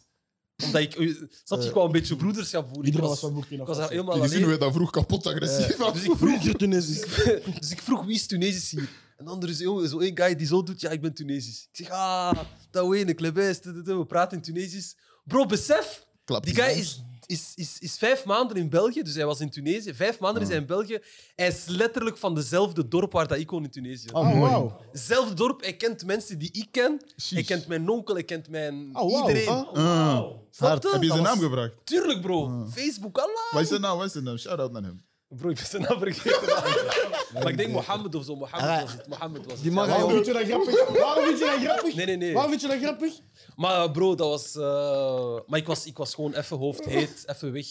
Omdat 0.65 0.82
ik, 0.82 0.96
eh, 0.96 1.15
snap 1.43 1.62
je, 1.62 1.67
ik 1.67 1.74
wou 1.74 1.86
een 1.86 1.91
beetje 1.91 2.15
broederschap 2.15 2.63
voelen. 2.67 2.82
Ik 2.82 2.88
Iedereen 2.88 3.10
was 3.10 3.20
van 3.20 3.34
Burkina 3.34 3.62
ik 3.62 3.67
was 3.67 3.78
daar 3.78 3.88
Faso. 3.88 4.00
helemaal 4.00 4.22
Die 4.22 4.30
zien 4.30 4.43
alleen. 4.43 4.54
we 4.54 4.65
dat 4.65 4.74
vroeg 4.74 4.91
kapot 4.91 5.28
agressief 5.28 5.80
af. 5.80 5.93
Dus 5.93 6.04
ik 6.04 6.15
vroeg, 6.17 6.41
Hier 6.41 6.56
Tunesisch. 6.56 7.06
dus 7.60 7.72
ik 7.72 7.82
vroeg 7.82 8.06
wie 8.06 8.15
is 8.15 8.28
Tunesisch 8.28 8.72
hier? 8.72 8.89
En 9.17 9.26
de 9.26 9.32
andere 9.32 9.52
is 9.52 9.89
zo 9.89 10.00
één 10.00 10.17
guy 10.17 10.36
die 10.36 10.48
zo 10.48 10.63
doet, 10.63 10.82
ja, 10.82 10.89
ik 10.89 11.02
ben 11.02 11.13
Tunesisch. 11.13 11.67
Ik 11.72 11.86
zeg, 11.86 11.89
ah, 11.89 12.39
dat 12.72 12.88
ween, 12.88 13.08
ik 13.08 13.20
lebes, 13.20 13.60
we 13.63 14.06
praten 14.08 14.38
in 14.38 14.43
Tunesisch. 14.43 14.96
Bro, 15.24 15.46
besef, 15.46 16.08
Klapt 16.26 16.46
die 16.46 16.54
die 16.54 16.63
guy 16.63 16.74
is, 16.80 17.04
is, 17.28 17.52
is, 17.56 17.78
is 17.80 17.98
vijf 17.98 18.26
maanden 18.26 18.58
in 18.58 18.70
België, 18.70 19.02
dus 19.02 19.16
hij 19.16 19.26
was 19.26 19.40
in 19.40 19.50
Tunesië. 19.50 19.94
Vijf 19.94 20.20
maanden 20.20 20.42
is 20.42 20.48
hij 20.48 20.58
in 20.58 20.66
België. 20.66 21.00
Hij 21.36 21.48
is 21.48 21.66
letterlijk 21.66 22.18
van 22.18 22.36
dezelfde 22.36 22.88
dorp 22.88 23.12
waar 23.12 23.28
dat 23.28 23.38
ik 23.38 23.50
woon 23.50 23.63
in 23.63 23.70
Tunesië. 23.70 24.08
Oh, 24.12 24.40
wauw. 24.40 24.80
Hetzelfde 24.92 25.34
dorp, 25.34 25.62
hij 25.62 25.76
kent 25.76 26.06
mensen 26.06 26.38
die 26.38 26.52
ik 26.52 26.68
ken. 26.72 27.02
Hij 27.30 27.44
kent 27.44 27.68
mijn 27.68 27.90
onkel, 27.90 28.13
hij 28.13 28.24
kent 28.24 28.50
mijn... 28.50 28.90
Oh. 28.94 29.28
Iedereen. 29.28 29.48
Ah. 29.48 30.24
Snap 30.52 30.84
je? 30.84 30.90
Heb 30.92 31.02
je 31.02 31.08
zijn 31.08 31.24
naam 31.24 31.40
gevraagd? 31.40 31.74
Tuurlijk, 31.84 32.22
bro. 32.22 32.68
Facebook, 32.72 33.18
Allah. 33.18 33.52
Wat 33.52 33.62
is 33.62 33.68
zijn 33.68 33.82
naam? 33.82 33.98
Wat 33.98 34.06
is 34.06 34.12
zijn 34.12 34.24
naam? 34.24 34.38
Shout-out 34.38 34.72
naar 34.72 34.84
hem. 34.84 35.06
Bro, 35.30 35.50
ik 35.50 35.56
ben 35.56 35.66
zijn 35.66 35.82
naam 35.82 36.00
vergeten. 36.00 36.48
maar 37.34 37.50
ik 37.50 37.58
denk 37.58 37.72
Mohammed 37.72 38.16
of 38.16 38.26
zo. 38.26 38.36
Mohammed 38.36 38.82
was 38.82 38.92
het. 38.94 39.08
Mohammed 39.08 39.44
was 39.44 39.54
het. 39.54 39.62
Die 39.62 39.72
mag 39.72 39.88
Waarom 39.88 40.04
ook- 40.04 40.12
vind 40.12 40.26
je 40.26 40.34
dat 40.34 40.44
grappig? 40.44 41.00
Waarom 41.00 41.24
vind 41.24 41.40
je 41.40 41.46
dat 41.46 41.60
grappig? 41.60 41.96
Nee, 41.96 42.06
nee, 42.06 42.18
nee. 42.18 42.34
Waarom 42.34 42.50
vind 42.52 42.62
je 42.62 42.68
dat 42.68 42.78
grappig? 42.80 43.13
Maar 43.58 43.91
bro, 43.91 44.15
dat 44.15 44.28
was... 44.30 44.56
eh, 44.56 45.39
Maar 45.48 45.60
ik 45.60 45.67
was, 45.67 45.86
ik 45.86 45.98
was 45.98 46.13
gewoon 46.13 46.34
even 46.34 46.58
hoofdheet, 46.58 47.24
even 47.28 47.52
weg. 47.52 47.65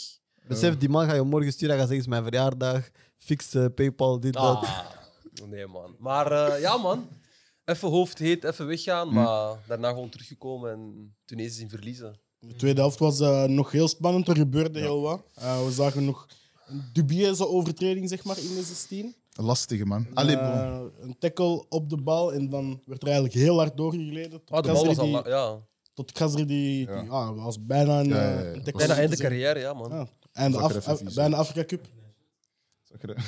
Besef, 0.49 0.77
die 0.79 0.89
man 0.89 1.07
ga 1.07 1.15
je 1.15 1.23
morgen 1.23 1.53
sturen. 1.53 1.77
Hij 1.77 1.79
gaat 1.79 1.89
zeggen, 1.89 2.11
het 2.13 2.15
is 2.15 2.21
mijn 2.23 2.33
verjaardag. 2.33 2.89
Fix 3.19 3.55
eh, 3.55 3.65
Paypal, 3.75 4.21
dit, 4.21 4.33
dat. 4.33 4.43
Ah, 4.43 4.79
nee, 5.49 5.67
man. 5.67 5.97
Maar 5.99 6.33
eh, 6.33 6.61
ja, 6.61 6.77
man. 6.77 7.09
Even 7.65 7.89
hoofdheet, 7.89 8.45
even 8.45 8.67
weggaan. 8.67 9.13
Maar 9.13 9.57
daarna 9.67 9.89
gewoon 9.89 10.09
teruggekomen 10.09 10.73
en 10.73 11.15
Tunesië 11.25 11.55
zien 11.59 11.69
verliezen. 11.71 12.21
De 12.39 12.55
tweede 12.55 12.81
helft 12.81 12.99
was 12.99 13.21
eh, 13.21 13.45
nog 13.45 13.71
heel 13.73 13.89
spannend. 13.89 14.29
Er 14.29 14.37
gebeurde 14.37 14.79
heel 14.79 15.01
wat. 15.01 15.23
Eh, 15.35 15.65
we 15.65 15.73
zagen 15.73 16.05
nog 16.05 16.27
een 16.67 16.85
dubieuze 16.93 17.49
overtreding 17.49 18.09
zeg 18.09 18.25
maar, 18.25 18.39
in 18.39 18.55
de 18.55 18.63
16. 18.63 19.15
Een 19.33 19.45
lastige 19.45 19.85
man. 19.85 20.07
Allee, 20.15 20.37
bro. 20.37 20.45
Eh, 20.47 20.81
een 21.01 21.17
tackle 21.19 21.65
op 21.69 21.91
de 21.91 21.97
bal 22.03 22.33
en 22.33 22.49
dan 22.51 22.83
werd 22.85 23.01
er 23.03 23.07
eigenlijk 23.09 23.37
heel 23.37 23.57
hard 23.59 23.77
doorgegleden. 23.77 24.31
Tot 24.45 24.51
Ah, 24.51 24.63
de 24.63 24.73
bal 24.73 24.85
was 24.87 24.97
Khazri 24.97 25.13
al... 25.15 25.23
die- 25.23 25.31
la- 25.33 25.37
Ja. 25.39 25.59
Tot 25.97 26.13
Khazri 26.13 26.45
die, 26.47 26.87
Ja. 26.87 27.01
die- 27.01 27.11
ja, 27.11 27.35
was 27.35 27.65
bijna 27.67 28.01
een, 28.01 28.09
Ja, 28.09 28.17
ja, 28.17 28.39
eh, 28.39 28.45
ja. 28.45 28.53
een 28.53 28.63
Was. 28.65 28.75
Bijna 28.77 28.95
te 28.95 29.01
einde 29.01 29.17
zeggen. 29.17 29.37
carrière, 29.39 29.59
ja, 29.59 29.73
man. 29.73 29.91
Ja. 29.91 30.09
En 30.33 30.51
de 30.51 30.57
Zag 30.57 30.65
af, 30.67 30.77
even 30.77 30.93
af- 30.93 30.99
vies 30.99 31.15
bij 31.15 31.25
een 31.25 31.35
uit. 31.37 31.41
Afrika 31.41 31.65
Cup. 31.67 31.87
Zag 32.83 33.03
er- 33.03 33.25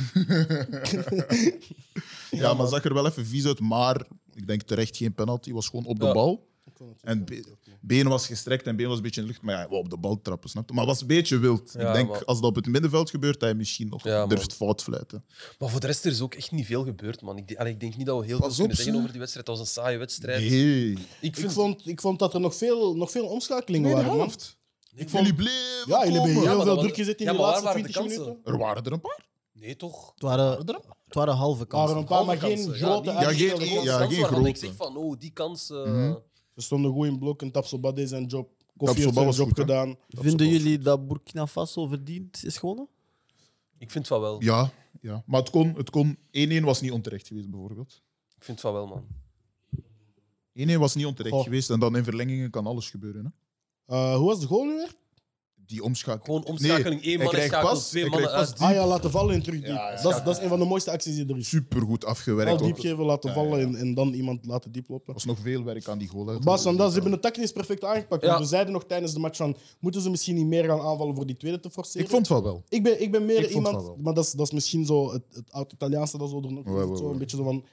ja, 2.41 2.55
maar 2.55 2.67
zag 2.69 2.85
er 2.85 2.95
wel 2.95 3.07
even 3.07 3.27
vies 3.27 3.47
uit, 3.47 3.61
maar 3.61 4.07
ik 4.35 4.47
denk 4.47 4.63
terecht 4.63 4.97
geen 4.97 5.15
penalty. 5.15 5.53
Was 5.53 5.69
gewoon 5.69 5.85
op 5.85 5.99
de 5.99 6.07
Ja. 6.07 6.13
bal. 6.13 6.48
En 7.03 7.25
be- 7.25 7.45
been 7.81 8.09
was 8.09 8.27
gestrekt 8.27 8.67
en 8.67 8.77
been 8.77 8.87
was 8.89 8.97
een 8.97 9.03
beetje 9.03 9.21
in 9.21 9.27
de 9.27 9.33
lucht. 9.33 9.45
Maar 9.45 9.55
ja, 9.71 9.77
op 9.77 9.91
de 9.91 9.97
bal 9.99 10.21
trappen, 10.21 10.51
snap 10.51 10.69
je? 10.69 10.75
Maar 10.75 10.85
het 10.85 10.93
was 10.93 11.01
een 11.01 11.07
beetje 11.07 11.39
wild. 11.39 11.73
Ja, 11.79 11.89
ik 11.89 11.95
denk, 11.95 12.09
maar- 12.09 12.25
als 12.25 12.41
dat 12.41 12.49
op 12.51 12.55
het 12.55 12.67
middenveld 12.67 13.11
gebeurt, 13.11 13.33
dat 13.41 13.49
hij 13.49 13.55
misschien 13.55 13.89
nog 13.89 14.05
Ja, 14.05 14.19
man. 14.19 14.29
durft 14.29 14.55
fout 14.55 14.83
fluiten. 14.83 15.25
Maar 15.59 15.69
voor 15.69 15.81
de 15.81 15.87
rest 15.87 16.05
er 16.05 16.11
is 16.11 16.21
ook 16.21 16.35
echt 16.35 16.51
niet 16.51 16.67
veel 16.67 16.85
gebeurd, 16.85 17.23
man. 17.23 17.37
Ik, 17.39 17.57
allee, 17.57 17.73
ik 17.73 17.81
denk 17.81 17.97
niet 17.97 18.07
dat 18.07 18.19
we 18.21 18.25
heel 18.27 18.39
veel 18.39 18.49
kunnen 18.49 18.67
zeggen 18.67 18.85
zeg. 18.85 18.95
over 18.95 19.11
die 19.11 19.21
wedstrijd. 19.21 19.47
Dat 19.47 19.59
was 19.59 19.67
een 19.67 19.73
saaie 19.83 19.99
wedstrijd. 19.99 20.41
Nee. 20.51 20.91
Ik 20.93 20.99
Ik 21.21 21.37
vind... 21.37 21.53
vond, 21.53 21.87
ik 21.87 22.01
vond 22.01 22.19
dat 22.19 22.35
er 22.35 22.41
nog 22.41 22.55
veel, 22.55 22.97
nog 22.97 23.11
veel 23.11 23.27
omschakelingen 23.27 23.93
waren. 23.93 24.17
man. 24.17 24.27
Ik 24.27 25.09
Jullie 25.09 25.09
vond, 25.09 25.37
bleven 25.37 25.55
ja, 25.87 25.99
jullie 26.05 26.13
hebben 26.13 26.21
komen. 26.21 26.33
heel 26.49 26.57
maar 26.57 26.65
veel 26.67 26.75
was- 26.75 26.85
druk 26.85 26.97
gezet 26.97 27.19
in 27.21 27.25
Ja, 27.25 27.33
de 27.33 27.39
maar 27.39 27.47
waar 27.47 27.63
laatste 27.63 27.65
waren 27.79 27.83
de 27.83 27.89
20 27.93 28.17
kansen? 28.17 28.33
minuten. 28.35 28.53
Er 28.53 28.59
waren 28.59 28.85
er 28.85 28.93
een 28.93 29.01
paar. 29.01 29.27
Nee, 29.53 29.77
toch? 29.77 30.11
Het, 30.15 30.23
waren, 30.23 30.53
Er 30.53 30.59
een- 30.75 30.83
het 31.05 31.15
waren 31.15 31.35
halve 31.35 31.65
Er 31.69 31.69
waren 31.69 31.87
kansen. 31.87 31.97
een 31.97 32.05
paar, 32.05 32.25
maar 32.25 32.39
geen 32.39 32.55
kansen. 32.65 32.75
grote 32.75 33.11
Ja, 33.11 33.17
niet- 33.19 33.25
uitgespeelde 33.27 33.65
geen- 33.65 33.75
kansen. 33.75 33.93
ja, 33.93 33.99
kansen 33.99 34.13
geen 34.15 34.21
waarvan 34.23 34.47
ik 34.47 34.57
grote. 34.57 34.67
zeg 34.77 34.87
van, 34.87 34.97
oh, 34.97 35.19
die 35.19 35.31
kans... 35.31 35.71
eh, 35.71 35.83
Mhm. 35.85 36.15
Ze 36.59 36.65
stonden 36.65 36.93
goed 36.93 37.07
in 37.07 37.19
blok 37.19 37.43
en 37.43 37.51
Tapsoba 37.51 37.93
deed 37.93 38.09
zijn 38.09 38.27
job. 38.27 38.51
Koffie 38.77 39.05
heeft 39.05 39.15
Tapsoba 39.15 39.15
zijn 39.15 39.27
was 39.27 39.37
job 39.37 39.47
goed, 39.47 39.57
hè? 39.57 39.63
gedaan. 39.63 39.97
Vinden 40.09 40.49
jullie 40.49 40.79
dat 40.79 41.09
Burkina 41.09 41.47
Faso 41.47 41.87
verdiend 41.87 42.45
is 42.45 42.59
gewonnen? 42.59 42.89
Ik 43.79 43.91
vind 43.91 44.07
van 44.07 44.21
wel. 44.21 44.43
Ja, 44.43 44.73
ja. 45.01 45.23
maar 45.27 45.41
het 45.41 45.51
kon, 45.51 45.75
het 45.75 45.91
kon 45.91 46.17
1-1 46.17 46.21
was 46.61 46.81
niet 46.81 46.93
onterecht 46.93 47.27
geweest, 47.27 47.51
bijvoorbeeld. 47.51 48.03
Ik 48.37 48.45
vind 48.45 48.61
van 48.61 48.73
wel, 48.73 48.87
man. 48.87 49.07
1-1 50.69 50.79
was 50.79 50.95
niet 50.95 51.07
onterecht 51.07 51.35
Goh. 51.35 51.45
geweest 51.45 51.71
en 51.71 51.81
dan 51.81 51.97
in 51.97 52.05
verlengingen 52.05 52.51
kan 52.51 52.67
alles 52.67 52.91
gebeuren. 52.91 53.25
Hè? 53.25 53.31
Eh, 53.95 54.17
hoe 54.17 54.27
was 54.27 54.41
de 54.41 54.47
goal 54.47 54.65
nu 54.65 54.75
weer? 54.75 54.95
Die 55.69 55.83
omschakeling. 55.83 56.25
Gewoon 56.25 56.45
omschakeling. 56.45 57.01
Nee, 57.03 57.13
Eén 57.13 57.17
hij 57.17 57.25
man 57.25 57.29
krijgt 57.35 57.49
schakelt 57.53 57.73
pas- 57.73 57.89
twee 57.89 58.09
mannen 58.09 58.31
uit. 58.31 58.59
Ah 58.59 58.73
ja, 58.73 58.87
laten 58.87 59.11
vallen 59.11 59.35
en 59.35 59.43
terug 59.43 59.59
diep. 59.61 59.69
Ja, 59.69 59.91
ja. 59.91 60.03
Dat, 60.03 60.17
is, 60.17 60.23
dat 60.23 60.37
is 60.37 60.43
een 60.43 60.49
van 60.49 60.59
de 60.59 60.65
mooiste 60.65 60.91
acties 60.91 61.15
die 61.15 61.27
er 61.29 61.37
is. 61.39 61.49
Supergoed 61.49 62.05
afgewerkt. 62.05 62.51
Al 62.61 62.67
diep 62.67 62.79
geven, 62.79 63.05
laten 63.05 63.29
Ja, 63.31 63.35
vallen 63.37 63.59
ja. 63.59 63.67
En, 63.67 63.75
en 63.77 63.95
dan 63.95 64.13
iemand 64.13 64.47
laten 64.47 64.73
diep 64.73 64.89
lopen. 64.89 65.07
Er 65.07 65.13
was 65.13 65.25
nog 65.25 65.39
veel 65.39 65.65
werk 65.65 65.89
aan 65.89 65.99
die 65.99 66.09
goal. 66.09 66.39
Bas, 66.41 66.63
van 66.63 66.77
dat, 66.77 66.89
ze 66.89 66.95
hebben 66.95 67.13
de 67.13 67.19
tactisch 67.21 67.53
perfect 67.53 67.85
aangepakt. 67.85 68.23
Ja. 68.23 68.39
We 68.39 68.45
zeiden 68.45 68.73
nog 68.73 68.85
tijdens 68.85 69.13
de 69.13 69.19
match 69.21 69.37
van, 69.37 69.57
moeten 69.81 70.01
ze 70.01 70.11
misschien 70.11 70.35
niet 70.35 70.47
meer 70.47 70.65
gaan 70.65 70.81
aanvallen 70.81 71.15
voor 71.15 71.27
die 71.27 71.37
tweede 71.37 71.61
te 71.61 71.71
forceren? 71.71 72.03
Ik 72.07 72.11
vond 72.13 72.27
van 72.27 72.43
wel. 72.43 72.63
ik, 72.69 72.83
ben, 72.83 73.03
ik 73.03 73.11
ben 73.13 73.25
meer 73.27 73.43
Ik 73.43 73.51
iemand, 73.51 73.97
maar 74.03 74.15
dat 74.15 74.25
is, 74.25 74.33
dat 74.33 74.47
is 74.47 74.53
misschien 74.53 74.87
zo 74.87 75.13
het, 75.13 75.23
het 75.31 75.53
oud-Italiaanse 75.53 76.19
dat 76.19 76.31
zo 76.31 76.43
er 76.43 76.53
nog 76.53 76.65
Ja, 76.65 76.81
zit, 76.81 76.89
ja, 76.89 76.97
zo 76.97 77.05
ja. 77.07 77.11
een 77.13 77.19
beetje 77.19 77.37
zo 77.37 77.43
van 77.43 77.65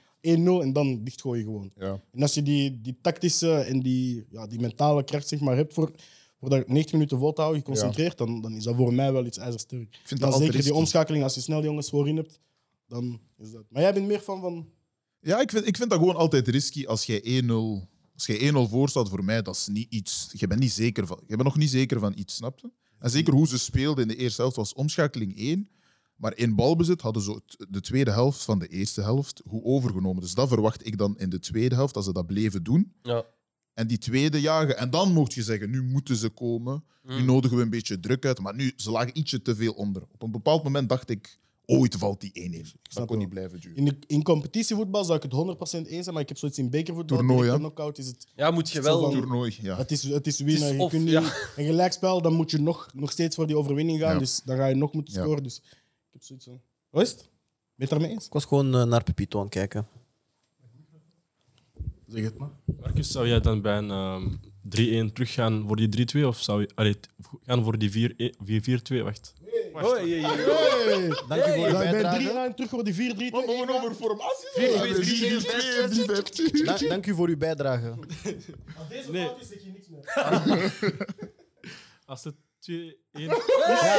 1-0 0.60 0.62
en 0.62 0.72
dan 0.72 1.00
dichtgooien 1.04 1.44
gewoon. 1.44 1.70
Ja. 1.78 2.00
En 2.12 2.22
als 2.22 2.34
je 2.34 2.42
die, 2.42 2.80
die 2.80 2.98
tactische 3.02 3.52
en 3.54 3.80
die, 3.80 4.26
ja, 4.30 4.46
die 4.46 4.60
mentale 4.60 5.04
kracht 5.04 5.28
zeg 5.28 5.40
maar, 5.40 5.56
hebt 5.56 5.74
voor, 5.74 5.90
voor 6.38 6.50
dat 6.50 6.68
90 6.68 6.92
minuten 6.92 7.18
vol 7.18 7.32
te 7.32 7.40
houden, 7.40 7.62
geconcentreerd, 7.62 8.18
dan, 8.18 8.40
dan 8.40 8.54
is 8.54 8.64
dat 8.64 8.76
voor 8.76 8.94
mij 8.94 9.12
wel 9.12 9.26
iets 9.26 9.38
ijzersterk. 9.38 9.94
Ik 9.94 10.00
vind 10.04 10.20
Dan 10.20 10.30
dat 10.30 10.40
zeker 10.40 10.62
die 10.62 10.74
omschakeling, 10.74 11.24
als 11.24 11.34
je 11.34 11.40
snel 11.40 11.60
die 11.60 11.68
jongens 11.68 11.90
voorin 11.90 12.16
hebt, 12.16 12.40
dan 12.88 13.20
is 13.38 13.50
dat. 13.50 13.64
Maar 13.68 13.82
jij 13.82 13.94
bent 13.94 14.06
meer 14.06 14.20
van 14.20 14.40
van. 14.40 14.68
Ja, 15.20 15.40
ik 15.40 15.50
vind, 15.50 15.66
ik 15.66 15.76
vind 15.76 15.90
dat 15.90 15.98
gewoon 15.98 16.16
altijd 16.16 16.48
risky 16.48 16.86
als 16.86 17.04
jij 17.04 17.42
1-0 17.42 17.48
als 18.16 18.26
jij 18.26 18.52
1-0 18.52 18.70
voor 18.70 18.88
staat 18.88 19.08
voor 19.08 19.24
mij, 19.24 19.42
dat 19.42 19.54
is 19.54 19.66
niet 19.66 19.86
iets. 19.92 20.28
Je 20.32 20.46
bent, 20.46 20.60
niet 20.60 20.72
zeker 20.72 21.06
van, 21.06 21.20
je 21.20 21.36
bent 21.36 21.42
nog 21.42 21.56
niet 21.56 21.70
zeker 21.70 21.98
van 22.00 22.12
iets, 22.16 22.34
snap 22.34 22.58
je? 22.58 22.70
En 22.98 23.10
zeker 23.10 23.32
hoe 23.32 23.46
ze 23.46 23.58
speelden 23.58 24.02
in 24.02 24.08
de 24.08 24.16
eerste 24.16 24.40
helft 24.40 24.56
was 24.56 24.74
omschakeling 24.74 25.36
1. 25.36 25.68
Maar 26.16 26.36
in 26.36 26.54
balbezit 26.54 27.00
hadden 27.00 27.22
ze 27.22 27.40
de 27.68 27.80
tweede 27.80 28.10
helft 28.10 28.42
van 28.42 28.58
de 28.58 28.68
eerste 28.68 29.00
helft 29.00 29.42
goed 29.48 29.64
overgenomen. 29.64 30.22
Dus 30.22 30.34
dat 30.34 30.48
verwacht 30.48 30.86
ik 30.86 30.98
dan 30.98 31.18
in 31.18 31.30
de 31.30 31.38
tweede 31.38 31.74
helft, 31.74 31.96
als 31.96 32.04
ze 32.04 32.12
dat 32.12 32.26
bleven 32.26 32.62
doen. 32.62 32.92
Ja. 33.02 33.24
En 33.76 33.86
die 33.86 33.98
tweede 33.98 34.40
jagen. 34.40 34.76
En 34.78 34.90
dan 34.90 35.12
mocht 35.12 35.34
je 35.34 35.42
zeggen, 35.42 35.70
nu 35.70 35.82
moeten 35.82 36.16
ze 36.16 36.28
komen. 36.28 36.84
Nu 37.02 37.18
Mm. 37.18 37.24
nodigen 37.24 37.56
we 37.56 37.62
een 37.62 37.70
beetje 37.70 38.00
druk 38.00 38.24
uit. 38.26 38.40
Maar 38.40 38.54
nu, 38.54 38.72
ze 38.76 38.90
lagen 38.90 39.18
ietsje 39.18 39.42
te 39.42 39.54
veel 39.56 39.72
onder. 39.72 40.02
Op 40.12 40.22
een 40.22 40.30
bepaald 40.30 40.62
moment 40.62 40.88
dacht 40.88 41.10
ik, 41.10 41.38
ooit 41.66 41.94
valt 41.96 42.20
die 42.20 42.30
1-1. 42.32 42.72
Dat 42.82 42.92
snap 42.92 43.06
kon 43.06 43.16
wel. 43.16 43.24
niet 43.24 43.34
blijven 43.34 43.60
duren. 43.60 43.76
In, 43.76 43.84
de, 43.84 43.96
in 44.06 44.22
competitievoetbal 44.22 45.04
zou 45.04 45.16
ik 45.16 45.22
het 45.22 45.32
100% 45.84 45.86
eens 45.86 46.02
zijn, 46.02 46.12
maar 46.12 46.22
ik 46.22 46.28
heb 46.28 46.38
zoiets 46.38 46.58
in 46.58 46.70
bekervoetbal. 46.70 47.16
Toernooi, 47.18 47.46
ja. 47.46 47.52
een 47.52 47.58
knockout 47.58 47.98
is 47.98 48.06
het. 48.06 48.26
Ja, 48.36 48.50
moet 48.50 48.70
je 48.70 48.82
wel... 48.82 49.00
van- 49.00 49.10
Toernooi, 49.12 49.56
ja. 49.62 49.76
Het 49.76 49.90
is, 49.90 50.02
het 50.02 50.26
is 50.26 50.38
winnen. 50.40 50.62
Het 50.62 50.70
is 50.70 50.76
je 50.76 50.82
of- 50.82 50.90
kunt 50.90 51.04
niet. 51.04 51.14
Een 51.56 51.64
gelijkspel, 51.66 52.22
dan 52.22 52.32
moet 52.34 52.50
je 52.50 52.58
nog, 52.58 52.88
nog 52.94 53.10
steeds 53.10 53.34
voor 53.36 53.46
die 53.46 53.56
overwinning 53.56 54.00
gaan. 54.00 54.12
Ja. 54.12 54.18
Dus 54.18 54.40
dan 54.44 54.56
ga 54.56 54.66
je 54.66 54.74
nog 54.74 54.92
moeten 54.92 55.14
Ja. 55.14 55.22
scoren. 55.22 55.42
Dus 55.42 55.56
ik 55.56 56.12
heb 56.12 56.22
zoiets 56.22 56.44
van. 56.44 56.60
Hoe 56.90 57.02
is 57.02 57.10
het? 57.10 57.18
Ben 57.18 57.26
je 57.74 57.82
het 57.82 57.90
daarmee 57.90 58.10
eens? 58.10 58.26
Ik 58.26 58.32
was 58.32 58.44
gewoon 58.44 58.74
eh, 58.74 58.82
naar 58.84 59.02
Pepito 59.02 59.38
aan 59.38 59.44
het 59.44 59.54
kijken. 59.54 59.86
Zeg 62.06 62.24
het 62.24 62.38
maar. 62.38 62.50
Marcus, 62.80 63.10
zou 63.10 63.28
jij 63.28 63.40
dan 63.40 63.60
bij 63.62 63.76
een 63.78 63.90
ehm, 63.90 65.08
3-1 65.08 65.12
teruggaan 65.12 65.64
voor 65.66 65.76
die 65.76 66.06
3-2 66.16 66.24
of 66.26 66.40
zou 66.42 66.60
je 66.60 66.68
allee, 66.74 66.96
gaan 67.42 67.64
voor 67.64 67.78
die 67.78 67.90
4-1 67.90 68.14
4-4-2? 68.98 69.02
Wacht. 69.02 69.34
Oh, 69.72 69.82
ja, 69.98 70.04
ja, 70.04 70.16
ja. 70.16 70.34
Hey! 70.36 71.08
Dank 71.28 71.44
u 71.46 71.52
voor 71.54 71.70
bij 71.70 71.90
bijdrage. 71.90 72.16
3 72.16 72.38
aan 72.38 72.54
terug 72.54 72.70
voor 72.70 72.84
die 72.84 72.94
4 72.94 73.14
3 73.14 73.30
Wat 73.30 73.46
begon 73.46 73.70
over 73.70 73.94
formatie? 73.94 74.48
Dank 76.88 77.06
u 77.06 77.14
voor 77.14 77.28
uw 77.28 77.36
bijdrage. 77.36 77.88
Als 78.78 78.88
deze 78.88 79.10
Nee. 79.10 79.26
fout 79.26 79.40
is, 79.40 79.48
zeg 79.48 79.62
je 79.62 79.70
niks 79.70 79.88
meer. 79.88 80.04
Als 82.06 82.24
het 82.24 82.34
2-1 82.70 82.72
Ja, 83.12 83.26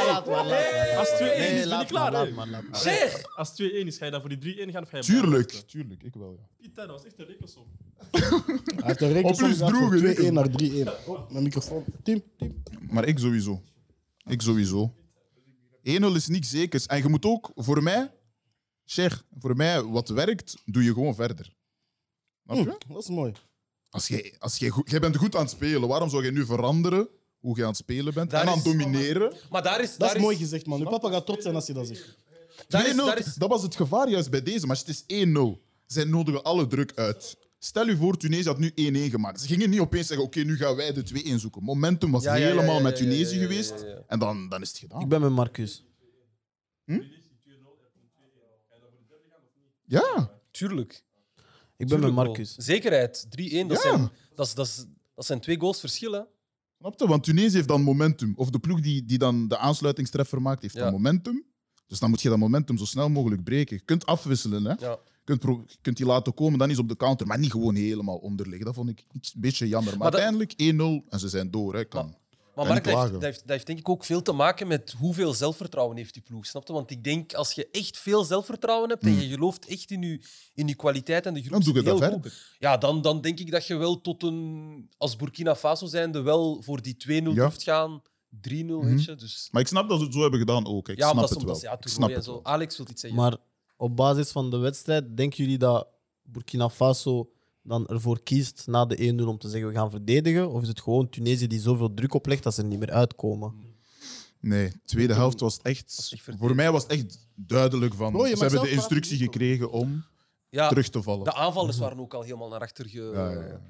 laat 0.06 0.26
maar, 0.26 0.34
laat 0.34 0.46
maar. 0.46 0.96
Als 0.96 1.08
2-1 1.14 1.18
Nee, 1.18 1.28
is, 1.48 1.58
ben 1.60 1.68
laat 1.68 1.82
ik 1.82 1.88
klaar. 1.88 2.12
hè? 2.12 2.54
Zeg! 2.72 3.36
Als 3.36 3.50
2-1 3.50 3.54
is, 3.64 3.98
ga 3.98 4.04
je 4.04 4.10
dan 4.10 4.20
voor 4.20 4.38
die 4.38 4.66
3-1 4.66 4.70
gaan 4.72 4.82
of 4.82 4.88
ga 4.88 4.96
je 4.96 5.02
Tuurlijk, 5.02 5.46
blijven? 5.46 5.66
tuurlijk, 5.68 6.02
ik 6.02 6.14
wel. 6.14 6.36
Ja. 6.38 6.48
Pieter, 6.56 6.86
dat 6.86 6.96
was 6.96 7.04
echt 7.06 7.18
een 7.18 7.26
rekensom. 7.26 7.66
Hij 8.10 8.20
heeft 8.76 9.00
een 9.00 9.12
rekensom 9.12 9.24
Op 9.24 9.36
plus 9.36 9.56
gehad 9.56 9.70
van 9.70 9.88
droegen, 9.90 10.30
2-1 10.30 10.32
naar 10.32 10.48
3-1. 11.02 11.06
Oh, 11.06 11.30
mijn 11.30 11.42
microfoon. 11.44 11.84
Tim, 12.02 12.22
Tim. 12.36 12.62
Maar 12.90 13.04
ik 13.08 13.18
sowieso. 13.18 13.62
Ik 14.26 14.42
sowieso. 14.42 14.94
1-0 15.78 15.80
is 16.14 16.26
niks 16.28 16.50
zekers. 16.50 16.86
En 16.86 16.98
je 17.02 17.08
moet 17.08 17.24
ook, 17.24 17.50
voor 17.54 17.82
mij, 17.82 18.12
Cher, 18.84 19.22
voor 19.38 19.56
mij, 19.56 19.82
wat 19.82 20.08
werkt, 20.08 20.56
doe 20.64 20.84
je 20.84 20.92
gewoon 20.92 21.14
verder. 21.14 21.54
Snap 22.44 22.56
je? 22.56 22.62
Hm, 22.86 22.92
dat 22.92 23.02
is 23.02 23.08
mooi. 23.08 23.32
Als 23.90 24.08
jij, 24.08 24.34
als 24.38 24.56
jij, 24.58 24.68
goed, 24.68 24.90
jij 24.90 25.00
bent 25.00 25.16
goed 25.16 25.34
aan 25.36 25.40
het 25.42 25.50
spelen, 25.50 25.88
waarom 25.88 26.08
zou 26.10 26.24
je 26.24 26.30
nu 26.32 26.44
veranderen 26.44 27.08
hoe 27.40 27.56
je 27.56 27.62
aan 27.62 27.68
het 27.68 27.76
spelen 27.76 28.14
bent 28.14 28.30
Daar 28.30 28.42
en 28.42 28.48
aan 28.48 28.54
het 28.54 28.64
domineren? 28.64 29.34
Maar 29.50 29.62
daar 29.62 29.80
is... 29.80 29.90
Dat 29.90 29.98
daar 29.98 30.16
is 30.16 30.22
mooi 30.22 30.36
gezegd, 30.36 30.66
man. 30.66 30.80
Uw 30.80 30.88
papa 30.88 31.10
gaat 31.10 31.26
trots 31.26 31.42
zijn 31.42 31.54
als 31.54 31.66
je 31.66 31.72
dat 31.72 31.86
zegt. 31.86 32.16
Daar 32.68 32.86
is, 32.86 32.92
2-0, 32.92 32.96
daar 32.96 33.18
is, 33.18 33.34
Dat 33.34 33.48
was 33.48 33.62
het 33.62 33.76
gevaar 33.76 34.08
juist 34.08 34.30
bij 34.30 34.42
deze 34.42 34.66
match. 34.66 34.86
Het 34.86 35.04
is 35.06 35.26
1-0. 35.26 35.38
Zij 35.86 36.04
nodigen 36.04 36.42
alle 36.42 36.66
druk 36.66 36.92
uit. 36.94 37.36
Stel 37.58 37.86
je 37.86 37.96
voor, 37.96 38.16
Tunesië 38.16 38.48
had 38.48 38.58
nu 38.58 38.70
1-1 38.70 38.74
gemaakt. 39.10 39.40
Ze 39.40 39.46
gingen 39.46 39.70
niet 39.70 39.80
opeens 39.80 40.06
zeggen: 40.06 40.26
Oké, 40.26 40.40
nu 40.40 40.56
gaan 40.56 40.76
wij 40.76 40.92
de 40.92 41.22
2-1 41.24 41.34
zoeken. 41.34 41.62
Momentum 41.62 42.10
was 42.10 42.22
Ja, 42.22 42.34
ja, 42.34 42.40
ja, 42.46 42.46
helemaal 42.54 42.76
ja, 42.76 42.82
met 42.82 42.96
Tunesië 42.96 43.34
ja, 43.34 43.40
ja, 43.40 43.46
geweest. 43.48 43.80
ja, 43.80 43.86
ja. 43.88 44.02
En 44.06 44.18
dan, 44.18 44.48
dan 44.48 44.62
is 44.62 44.68
het 44.68 44.78
gedaan. 44.78 45.00
Ik 45.00 45.08
ben 45.08 45.20
met 45.20 45.30
Marcus. 45.30 45.84
Ja, 49.84 50.30
tuurlijk. 50.50 51.04
Ik 51.76 51.88
ben 51.88 52.00
met 52.00 52.14
wel. 52.14 52.24
Marcus. 52.24 52.54
Zekerheid. 52.54 53.26
3-1, 53.26 53.28
dat, 53.28 53.50
Ja. 53.50 53.76
zijn, 53.76 54.10
dat, 54.34 54.46
is, 54.46 54.54
dat, 54.54 54.86
dat 55.14 55.26
zijn 55.26 55.40
twee 55.40 55.58
goals 55.58 55.80
verschil. 55.80 56.28
Hè? 56.78 56.86
snap 56.88 56.98
je? 57.00 57.06
Want 57.06 57.24
Tunesië 57.24 57.56
heeft 57.56 57.68
dan 57.68 57.82
momentum. 57.82 58.32
Of 58.36 58.50
de 58.50 58.58
ploeg 58.58 58.80
die, 58.80 59.04
die 59.04 59.18
dan 59.18 59.48
de 59.48 59.58
aansluitingstreffer 59.58 60.42
maakt, 60.42 60.62
heeft 60.62 60.74
Ja. 60.74 60.82
dan 60.82 60.92
momentum. 60.92 61.44
Dus 61.86 61.98
dan 61.98 62.10
moet 62.10 62.20
je 62.22 62.28
dat 62.28 62.38
momentum 62.38 62.78
zo 62.78 62.84
snel 62.84 63.08
mogelijk 63.08 63.44
breken. 63.44 63.76
Je 63.76 63.82
kunt 63.84 64.06
afwisselen. 64.06 64.64
Hè? 64.64 64.70
Ja. 64.78 64.98
Je 65.24 65.38
kunt, 65.38 65.44
kunt 65.80 65.96
die 65.96 66.06
laten 66.06 66.34
komen, 66.34 66.58
dan 66.58 66.70
is 66.70 66.78
op 66.78 66.88
de 66.88 66.96
counter. 66.96 67.26
Maar 67.26 67.38
niet 67.38 67.50
gewoon 67.50 67.74
helemaal 67.74 68.16
onderliggen. 68.16 68.64
Dat 68.64 68.74
vond 68.74 68.88
ik 68.88 69.04
iets, 69.12 69.34
een 69.34 69.40
beetje 69.40 69.68
jammer. 69.68 69.90
Maar, 69.90 69.98
Maar 69.98 70.10
dat- 70.10 70.20
uiteindelijk 70.20 70.52
1-0 71.02 71.04
en 71.08 71.18
ze 71.18 71.28
zijn 71.28 71.50
door. 71.50 71.74
Hè. 71.74 71.84
Kan. 71.84 72.06
Maar 72.06 72.14
Maar 72.66 72.66
Mark, 72.66 72.84
dat 72.84 72.98
heeft, 73.00 73.12
dat, 73.12 73.22
heeft, 73.22 73.40
dat 73.40 73.48
heeft 73.50 73.66
denk 73.66 73.78
ik 73.78 73.88
ook 73.88 74.04
veel 74.04 74.22
te 74.22 74.32
maken 74.32 74.66
met 74.66 74.94
hoeveel 74.98 75.34
zelfvertrouwen 75.34 75.96
heeft 75.96 76.12
die 76.14 76.22
ploeg. 76.22 76.46
Snap 76.46 76.66
je? 76.66 76.72
Want 76.72 76.90
ik 76.90 77.04
denk, 77.04 77.34
als 77.34 77.52
je 77.52 77.68
echt 77.72 77.98
veel 77.98 78.24
zelfvertrouwen 78.24 78.88
hebt 78.88 79.02
en 79.04 79.10
Hmm. 79.10 79.20
je 79.20 79.28
gelooft 79.28 79.66
echt 79.66 79.90
in 79.90 80.02
je, 80.02 80.20
in 80.54 80.68
je 80.68 80.74
kwaliteit 80.74 81.26
en 81.26 81.34
de 81.34 81.40
groep 81.40 81.52
Dan 81.52 81.60
doe 81.60 81.74
je 81.74 81.82
dat 81.82 81.98
verder. 81.98 82.56
ja, 82.58 82.76
dan, 82.76 83.02
dan 83.02 83.20
denk 83.20 83.38
ik 83.38 83.50
dat 83.50 83.66
je 83.66 83.76
wel 83.76 84.00
tot 84.00 84.22
een... 84.22 84.90
Als 84.96 85.16
Burkina 85.16 85.56
Faso 85.56 85.86
zijnde 85.86 86.20
wel 86.20 86.62
voor 86.62 86.82
die 86.82 86.94
2-0 86.96 87.06
Ja. 87.08 87.20
durft 87.34 87.62
gaan. 87.62 88.02
3-0, 88.30 88.64
Mhm. 88.64 88.86
weet 88.86 89.04
je. 89.04 89.14
Dus, 89.14 89.48
Maar 89.52 89.62
ik 89.62 89.68
snap 89.68 89.88
dat 89.88 89.98
ze 89.98 90.04
het 90.04 90.14
zo 90.14 90.20
hebben 90.20 90.38
gedaan 90.38 90.66
ook. 90.66 90.88
Ik 90.88 90.96
ja, 90.98 91.02
snap 91.02 91.14
omdat 91.14 91.30
het 91.30 91.42
wel. 91.42 91.58
ja, 91.60 91.72
ik 91.80 91.88
snap 91.88 92.10
het 92.10 92.24
zo. 92.24 92.32
wel. 92.32 92.44
Alex 92.44 92.76
wil 92.76 92.86
iets 92.90 93.00
zeggen. 93.00 93.20
Maar 93.20 93.36
op 93.76 93.96
basis 93.96 94.30
van 94.30 94.50
de 94.50 94.56
wedstrijd, 94.56 95.16
denken 95.16 95.38
jullie 95.44 95.58
dat 95.58 95.88
Burkina 96.22 96.68
Faso 96.68 97.30
dan 97.68 97.86
ervoor 97.86 98.22
kiest 98.22 98.66
na 98.66 98.86
de 98.86 99.14
1-0 99.22 99.24
om 99.26 99.38
te 99.38 99.48
zeggen 99.48 99.68
we 99.68 99.74
gaan 99.74 99.90
verdedigen? 99.90 100.50
Of 100.50 100.62
is 100.62 100.68
het 100.68 100.80
gewoon 100.80 101.08
Tunesië 101.08 101.46
die 101.46 101.60
zoveel 101.60 101.94
druk 101.94 102.14
oplegt 102.14 102.42
dat 102.42 102.54
ze 102.54 102.62
er 102.62 102.68
niet 102.68 102.78
meer 102.78 102.90
uitkomen? 102.90 103.54
Nee, 104.40 104.72
tweede 104.84 105.14
helft 105.14 105.40
was 105.40 105.58
echt... 105.62 106.14
Voor 106.38 106.54
mij 106.54 106.72
was 106.72 106.82
het 106.82 106.92
echt 106.92 107.28
duidelijk 107.34 107.94
van... 107.94 108.12
Ze 108.26 108.36
hebben 108.38 108.62
de 108.62 108.70
instructie 108.70 109.16
gekregen 109.18 109.70
om 109.70 110.04
ja, 110.48 110.68
terug 110.68 110.88
te 110.88 111.02
vallen. 111.02 111.24
de 111.24 111.34
aanvallers 111.34 111.78
waren 111.78 111.98
ook 112.00 112.14
al 112.14 112.22
helemaal 112.22 112.48
naar 112.48 112.60
achter 112.60 112.88
ge... 112.88 113.10
Ja, 113.14 113.30
ja, 113.30 113.46
ja. 113.46 113.60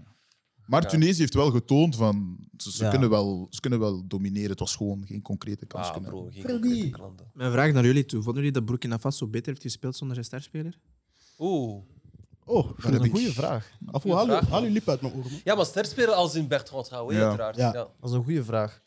Maar 0.67 0.83
Ja. 0.83 0.89
Tunesië 0.89 1.21
heeft 1.21 1.35
wel 1.35 1.51
getoond 1.51 1.97
van... 1.97 2.39
Ze, 2.57 2.73
ze 2.73 2.85
Ja. 2.85 2.91
kunnen 2.91 3.11
wel, 3.11 3.47
ze 3.51 3.61
kunnen 3.61 3.79
wel 3.79 4.07
domineren. 4.07 4.51
Het 4.51 4.59
was 4.59 4.77
gewoon 4.77 5.07
geen 5.07 5.23
concrete 5.23 5.67
kans. 5.67 5.87
Ah, 5.87 5.93
kunnen 5.93 6.11
bro, 6.11 6.25
hebben. 6.25 6.43
geen 6.43 6.61
concrete 6.61 6.91
klanten. 6.91 7.31
Mijn 7.35 7.53
vraag 7.53 7.73
naar 7.73 7.85
jullie 7.85 8.05
toe. 8.05 8.23
Vonden 8.23 8.43
jullie 8.43 8.59
dat 8.59 8.65
Burkina 8.67 8.99
Faso 8.99 9.27
beter 9.27 9.47
heeft 9.49 9.63
gespeeld 9.63 9.97
zonder 9.97 10.17
zijn 10.17 10.27
sterspeler? 10.27 10.79
Oeh. 11.39 11.83
Oh, 12.49 12.69
Dat 12.83 12.93
is 12.93 12.99
een 13.01 13.11
goede 13.11 13.33
vraag. 13.33 13.71
Haal, 13.87 14.01
vraag, 14.01 14.25
je- 14.27 14.31
haal 14.33 14.61
man. 14.61 14.63
je 14.63 14.71
lip 14.71 14.89
uit 14.89 15.01
mijn 15.01 15.15
oren. 15.15 15.31
man. 15.31 15.41
Ja, 15.45 15.55
maar 15.55 15.67
sterspeler 15.67 16.15
als 16.15 16.35
in 16.35 16.49
Bertrand 16.49 16.85
Traoré, 16.87 17.17
Ja. 17.17 17.23
uiteraard. 17.23 17.57
Ja. 17.57 17.67
Ja. 17.67 17.73
Dat 17.73 18.11
is 18.11 18.13
een 18.13 18.25
goede 18.25 18.45
vraag. 18.45 18.83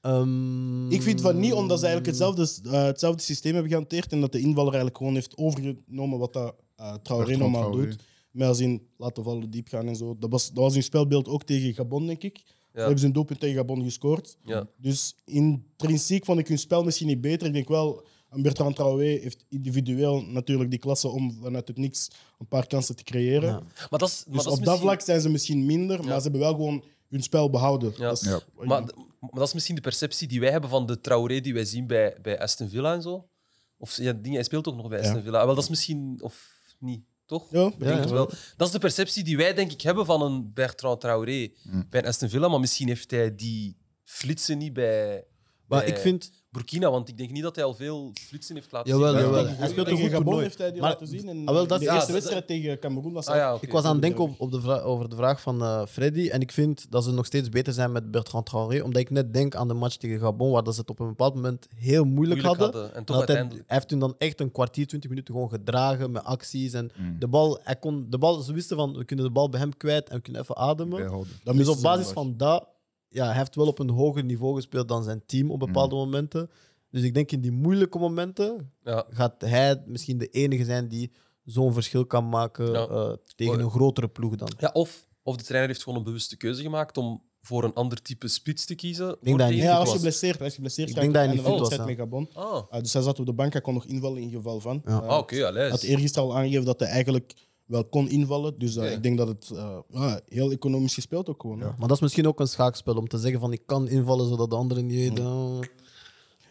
Ehm, 0.00 0.90
Ik 0.90 1.02
vind 1.02 1.20
van 1.20 1.38
niet, 1.40 1.52
omdat 1.52 1.78
ze 1.80 1.86
eigenlijk 1.86 2.16
hetzelfde, 2.18 2.70
eh, 2.70 2.84
hetzelfde 2.84 3.22
systeem 3.22 3.52
hebben 3.52 3.70
gehanteerd 3.70 4.12
en 4.12 4.20
dat 4.20 4.32
de 4.32 4.40
invaller 4.40 4.66
eigenlijk 4.68 4.96
gewoon 4.96 5.14
heeft 5.14 5.36
overgenomen 5.36 6.18
wat 6.18 6.32
dat 6.32 6.54
eh 6.76 6.94
Traoré 7.02 7.26
Bertrand 7.26 7.52
normaal 7.52 7.70
Traoré. 7.70 7.86
doet. 7.88 8.02
Met 8.30 8.48
als 8.48 8.60
in 8.60 8.86
laten 8.96 9.24
vallen, 9.24 9.50
diep 9.50 9.68
gaan 9.68 9.86
en 9.88 9.96
zo. 9.96 10.16
Dat 10.18 10.30
was, 10.30 10.46
dat 10.52 10.64
was 10.64 10.74
hun 10.74 10.82
spelbeeld 10.82 11.28
ook 11.28 11.44
tegen 11.44 11.74
Gabon, 11.74 12.06
denk 12.06 12.22
ik. 12.22 12.40
Ze 12.72 12.78
hebben 12.84 12.98
ze 12.98 13.06
een 13.06 13.12
doelpunt 13.12 13.40
tegen 13.40 13.56
Gabon 13.56 13.82
gescoord. 13.82 14.36
Ja. 14.44 14.66
Dus 14.76 15.16
intrinsiek 15.24 16.24
vond 16.24 16.38
ik 16.38 16.48
hun 16.48 16.58
spel 16.58 16.84
misschien 16.84 17.06
niet 17.06 17.20
beter. 17.20 17.46
Ik 17.46 17.52
denk 17.52 17.68
wel, 17.68 18.04
een 18.30 18.42
Bertrand 18.42 18.76
Traoré 18.76 19.04
heeft 19.04 19.44
individueel 19.48 20.22
natuurlijk 20.22 20.70
die 20.70 20.78
klasse 20.78 21.08
om 21.08 21.38
vanuit 21.42 21.68
het 21.68 21.76
niks 21.76 22.08
een 22.38 22.46
paar 22.46 22.66
kansen 22.66 22.96
te 22.96 23.02
creëren. 23.02 23.48
Ja. 23.48 23.62
Maar 23.90 23.98
dat 23.98 24.08
is, 24.08 24.24
maar 24.26 24.34
Dus 24.34 24.44
dat 24.44 24.52
op 24.52 24.58
dat 24.58 24.66
misschien- 24.68 24.80
vlak 24.88 25.00
zijn 25.00 25.20
ze 25.20 25.28
misschien 25.28 25.66
minder, 25.66 26.04
maar 26.04 26.16
ze 26.16 26.22
hebben 26.22 26.40
wel 26.40 26.52
gewoon 26.54 26.84
hun 27.08 27.22
spel 27.22 27.50
behouden. 27.50 27.92
Ja. 27.96 28.08
Dat 28.08 28.22
is- 28.22 28.28
Ja. 28.28 28.40
Maar, 28.54 28.66
maar 28.66 29.30
dat 29.30 29.46
is 29.46 29.54
misschien 29.54 29.74
de 29.74 29.80
perceptie 29.80 30.28
die 30.28 30.40
wij 30.40 30.50
hebben 30.50 30.70
van 30.70 30.86
de 30.86 31.00
Traoré 31.00 31.40
die 31.40 31.54
wij 31.54 31.64
zien 31.64 31.86
bij, 31.86 32.16
bij 32.22 32.38
Aston 32.40 32.68
Villa 32.68 32.94
en 32.94 33.02
zo. 33.02 33.28
Of 33.76 33.96
ja, 33.96 34.12
dingen, 34.12 34.32
hij 34.34 34.42
speelt 34.44 34.68
ook 34.68 34.76
nog 34.76 34.88
bij 34.88 34.98
Ja. 35.00 35.04
Aston 35.06 35.22
Villa. 35.22 35.46
Wel, 35.46 35.54
dat 35.54 35.64
is 35.64 35.70
misschien, 35.70 36.18
of 36.22 36.50
niet, 36.78 37.00
toch? 37.26 37.50
Ja, 37.50 37.66
Ik 37.66 37.78
denk 37.78 37.92
ja. 37.94 38.00
het 38.00 38.10
wel. 38.10 38.30
Dat 38.56 38.66
is 38.66 38.72
de 38.72 38.78
perceptie 38.78 39.24
die 39.24 39.36
wij, 39.36 39.54
denk 39.54 39.72
ik, 39.72 39.80
hebben 39.80 40.06
van 40.06 40.22
een 40.22 40.52
Bertrand 40.52 41.00
Traoré 41.00 41.48
Mm. 41.62 41.86
bij 41.90 42.04
Aston 42.06 42.28
Villa. 42.28 42.48
Maar 42.48 42.60
misschien 42.60 42.88
heeft 42.88 43.10
hij 43.10 43.34
die 43.34 43.76
flitsen 44.04 44.58
niet 44.58 44.72
bij, 44.72 45.24
Maar 45.68 45.78
bij 45.80 45.88
ik 45.88 45.96
vind... 45.96 46.30
Burkina, 46.50 46.90
want 46.90 47.08
ik 47.08 47.16
denk 47.18 47.30
niet 47.30 47.42
dat 47.42 47.54
hij 47.54 47.64
al 47.64 47.74
veel 47.74 48.10
flitsen 48.28 48.54
heeft 48.54 48.72
laten 48.72 48.92
Jawel, 48.92 49.12
zien. 49.12 49.20
jawel. 49.22 49.46
Ja. 49.46 49.52
Hij 49.54 49.68
speelt 49.68 49.86
een 49.86 49.92
tegen 49.94 49.98
goed 50.00 50.08
Gabon 50.10 50.24
toernooi. 50.24 50.42
heeft 50.44 50.58
hij 50.58 50.72
die 50.72 50.80
Maar- 50.80 50.90
laten 50.90 51.06
zien. 51.06 51.28
En 51.28 51.46
Ah, 51.46 51.54
wel, 51.54 51.66
dat- 51.66 51.78
de 51.78 51.84
ja, 51.84 51.92
eerste 51.94 52.06
dat- 52.06 52.14
wedstrijd 52.20 52.46
tegen 52.46 52.78
Cameroen 52.78 53.12
was 53.12 53.26
Ah, 53.26 53.36
ja, 53.36 53.48
al- 53.48 53.54
oké. 53.56 53.64
Ik 53.66 53.72
was 53.72 53.84
aan 53.84 53.92
het 53.92 54.02
denken 54.02 54.22
op, 54.24 54.34
op 54.40 54.50
de 54.52 54.60
vra- 54.60 54.80
over 54.80 55.08
de 55.08 55.16
vraag 55.16 55.40
van 55.40 55.62
eh, 55.62 55.86
Freddy. 55.86 56.28
En 56.28 56.40
ik 56.40 56.52
vind 56.52 56.90
dat 56.90 57.04
ze 57.04 57.10
nog 57.12 57.26
steeds 57.26 57.48
beter 57.48 57.72
zijn 57.72 57.92
met 57.92 58.10
Bertrand 58.10 58.46
Traoré. 58.46 58.82
Omdat 58.82 59.00
ik 59.02 59.10
net 59.10 59.32
denk 59.34 59.54
aan 59.54 59.68
de 59.68 59.74
match 59.74 59.96
tegen 59.96 60.18
Gabon, 60.20 60.50
waar 60.50 60.62
dat 60.62 60.74
ze 60.74 60.80
het 60.80 60.90
op 60.90 61.00
een 61.00 61.08
bepaald 61.08 61.34
moment 61.34 61.66
heel 61.74 62.04
moeilijk, 62.04 62.16
Moeilijk 62.42 62.42
hadden. 62.46 62.80
hadden. 62.80 62.94
En 62.94 63.04
toch 63.04 63.16
Dat 63.16 63.26
hij, 63.26 63.36
hij 63.36 63.44
uiteindelijk. 63.44 63.70
heeft 63.70 63.88
toen 63.88 63.98
dan 63.98 64.14
echt 64.18 64.40
een 64.40 64.52
kwartier, 64.52 64.86
twintig 64.86 65.10
minuten 65.10 65.34
gewoon 65.34 65.50
gedragen 65.50 66.10
met 66.10 66.24
acties. 66.24 66.72
En 66.72 66.90
Mm. 66.96 67.18
de 67.18 67.28
bal, 67.28 67.60
hij 67.62 67.76
kon, 67.76 68.06
de 68.10 68.18
bal, 68.18 68.40
ze 68.40 68.52
wisten 68.52 68.76
van, 68.76 68.96
we 68.96 69.04
kunnen 69.04 69.24
de 69.24 69.30
bal 69.32 69.48
bij 69.48 69.60
hem 69.60 69.76
kwijt 69.76 70.08
en 70.08 70.16
we 70.16 70.22
kunnen 70.22 70.42
even 70.42 70.56
ademen. 70.56 70.98
Bijhouden. 70.98 71.32
Dat 71.44 71.56
Dus 71.56 71.68
op 71.68 71.80
basis 71.82 72.08
van 72.08 72.34
dat, 72.36 72.66
ja, 73.08 73.26
hij 73.26 73.36
heeft 73.36 73.54
wel 73.54 73.66
op 73.66 73.78
een 73.78 73.90
hoger 73.90 74.24
niveau 74.24 74.54
gespeeld 74.54 74.88
dan 74.88 75.04
zijn 75.04 75.22
team 75.26 75.50
op 75.50 75.58
bepaalde 75.58 75.94
momenten. 75.94 76.50
Dus 76.90 77.02
ik 77.02 77.14
denk 77.14 77.32
in 77.32 77.40
die 77.40 77.52
moeilijke 77.52 77.98
momenten 77.98 78.72
Ja. 78.84 79.04
gaat 79.10 79.34
hij 79.38 79.82
misschien 79.86 80.18
de 80.18 80.26
enige 80.28 80.64
zijn 80.64 80.88
die 80.88 81.12
zo'n 81.44 81.72
verschil 81.72 82.06
kan 82.06 82.28
maken 82.28 82.72
Ja. 82.72 82.86
eh, 82.86 83.12
tegen 83.36 83.52
Oh, 83.52 83.58
ja. 83.58 83.64
een 83.64 83.70
grotere 83.70 84.08
ploeg 84.08 84.36
dan. 84.36 84.52
Ja, 84.58 84.70
of, 84.72 85.08
of 85.22 85.36
de 85.36 85.44
trainer 85.44 85.68
heeft 85.70 85.82
gewoon 85.82 85.98
een 85.98 86.04
bewuste 86.04 86.36
keuze 86.36 86.62
gemaakt 86.62 86.96
om 86.96 87.22
voor 87.40 87.64
een 87.64 87.74
ander 87.74 88.02
type 88.02 88.28
spits 88.28 88.64
te 88.64 88.74
kiezen. 88.74 89.06
denk 89.06 89.18
voor 89.22 89.38
dat 89.38 89.46
hij 89.46 89.56
Nee, 89.56 89.66
hij 89.66 89.76
was 89.78 89.92
geblesseerd. 89.92 90.38
Hij 90.38 90.46
is 90.46 90.54
geblesseerd. 90.54 90.88
Ik 90.88 90.94
denk 90.94 91.14
dat 91.14 91.24
hij 91.24 91.32
niet 91.34 91.40
fit 91.42 91.50
wedstrijd 91.50 91.80
was, 91.80 91.88
met 91.90 91.96
Gabon. 91.98 92.28
Ah, 92.32 92.62
Ah, 92.70 92.80
dus 92.82 92.92
hij 92.92 93.02
zat 93.02 93.18
op 93.20 93.26
de 93.26 93.32
bank. 93.32 93.52
Hij 93.52 93.60
kon 93.62 93.74
nog 93.74 93.84
invallen 93.86 94.22
in 94.22 94.30
geval 94.30 94.60
van. 94.60 94.82
Ja. 94.84 95.02
Eh, 95.02 95.08
ah 95.08 95.18
oké, 95.18 95.36
ja, 95.36 95.52
Hij 95.52 95.68
had 95.70 95.82
eergisteren 95.82 96.28
al 96.28 96.36
aangegeven 96.36 96.64
dat 96.64 96.80
hij 96.80 96.88
eigenlijk 96.88 97.34
wel 97.68 97.84
kon 97.84 98.08
invallen. 98.08 98.58
Dus 98.58 98.76
eh, 98.76 98.84
Ja. 98.84 98.90
ik 98.90 99.02
denk 99.02 99.18
dat 99.18 99.28
het 99.28 99.50
eh, 99.50 99.78
ja, 99.88 100.20
heel 100.28 100.50
economisch 100.50 100.94
gespeeld 100.94 101.28
ook 101.28 101.40
gewoon. 101.40 101.58
Maar 101.58 101.76
dat 101.78 101.90
is 101.90 102.00
misschien 102.00 102.26
ook 102.26 102.40
een 102.40 102.48
schaakspel 102.48 102.94
om 102.96 103.08
te 103.08 103.18
zeggen 103.18 103.40
van 103.40 103.52
ik 103.52 103.62
kan 103.66 103.88
invallen 103.88 104.28
zodat 104.28 104.50
de 104.50 104.56
anderen 104.56 104.86
niet 104.86 104.96
weten. 105.08 105.26
Oh. 105.26 105.60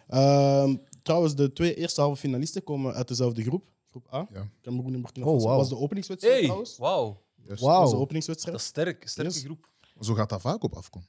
Ehm, 0.07 0.75
trouwens, 1.01 1.35
de 1.35 1.53
twee 1.53 1.75
eerste 1.75 2.01
halve 2.01 2.19
finalisten 2.19 2.63
komen 2.63 2.93
uit 2.93 3.07
dezelfde 3.07 3.43
groep. 3.43 3.63
Groep 3.89 4.13
A. 4.13 4.27
Ja. 4.33 4.49
Cameroen 4.61 4.93
en 4.93 5.01
Burkina 5.01 5.25
Oh, 5.25 5.33
Faso. 5.33 5.45
wauw. 5.47 5.57
was 5.57 5.69
de 5.69 5.77
openingswedstrijd 5.77 6.35
Hey, 6.35 6.43
trouwens. 6.45 6.77
wauw. 6.77 7.03
Juist. 7.35 7.61
Dat 7.61 7.69
was 7.69 7.83
de 7.85 7.91
Wauw. 7.91 8.01
openingswedstrijd. 8.01 8.55
Dat 8.57 8.65
is 8.65 8.71
sterk. 8.71 9.07
Sterke 9.07 9.31
Yes. 9.33 9.43
groep. 9.43 9.67
Zo 9.99 10.13
gaat 10.13 10.29
dat 10.29 10.41
vaak 10.41 10.63
op 10.63 10.73
afkom. 10.73 11.01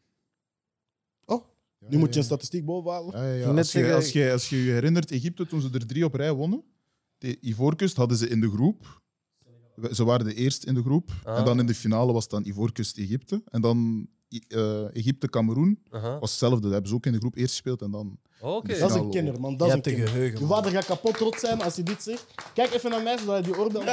Oh, 1.25 1.45
Ja, 1.81 1.87
Nu 1.89 1.99
moet 1.99 2.07
je 2.09 2.13
ja, 2.15 2.19
een 2.19 2.25
statistiek 2.25 2.65
bovenhalen. 2.65 3.17
Ja, 3.21 3.27
ja, 3.27 3.35
ja. 3.35 3.47
net 3.47 3.57
Als, 3.59 3.73
je, 3.73 3.79
zeggen- 3.79 3.95
als, 3.97 4.13
je, 4.13 4.33
als 4.33 4.49
je 4.49 4.65
je 4.65 4.71
herinnert, 4.73 5.11
Egypte, 5.11 5.47
toen 5.47 5.61
ze 5.61 5.69
er 5.73 5.87
drie 5.87 6.05
op 6.05 6.15
rij 6.15 6.33
wonnen, 6.33 6.63
de 7.19 7.39
Ivoorkust 7.41 7.97
hadden 7.97 8.17
ze 8.17 8.29
in 8.29 8.41
de 8.41 8.51
groep. 8.51 9.01
Ze 9.93 10.05
waren 10.05 10.27
de 10.27 10.35
eerste 10.35 10.67
in 10.67 10.75
de 10.75 10.83
groep. 10.83 11.11
Ah. 11.25 11.39
En 11.39 11.45
dan 11.45 11.59
in 11.59 11.67
de 11.67 11.75
finale 11.75 12.13
was 12.13 12.23
het 12.23 12.33
dan 12.33 12.45
Ivoorkust-Egypte. 12.45 13.43
En 13.45 13.61
dan 13.61 14.09
eh, 14.49 14.97
Egypte-Cameroen 14.97 15.83
was 15.91 16.31
hetzelfde. 16.31 16.61
Dat 16.61 16.71
hebben 16.71 16.89
ze 16.89 16.95
ook 16.95 17.07
in 17.07 17.13
de 17.13 17.19
groep 17.19 17.37
eerst 17.37 17.51
gespeeld. 17.51 17.83
En 17.83 17.91
dan... 17.91 18.19
Oké. 18.41 18.79
Dat 18.79 18.91
is 18.91 18.97
een 18.97 19.11
kenner, 19.11 19.41
man. 19.41 19.51
Je 19.51 19.57
Dat 19.57 19.69
is 19.69 19.75
een 19.75 19.81
kenner. 19.81 20.09
geheugen. 20.09 20.41
Je 20.41 20.47
vader 20.47 20.71
gaat 20.71 20.85
kapot 20.85 21.17
trots 21.17 21.41
zijn 21.41 21.63
als 21.63 21.75
hij 21.75 21.85
dit 21.85 22.03
zegt. 22.03 22.27
Kijk 22.55 22.73
even 22.73 22.91
naar 22.91 23.03
mij, 23.03 23.19
zodat 23.19 23.35
hij 23.35 23.43
die 23.43 23.59
oorbel... 23.59 23.83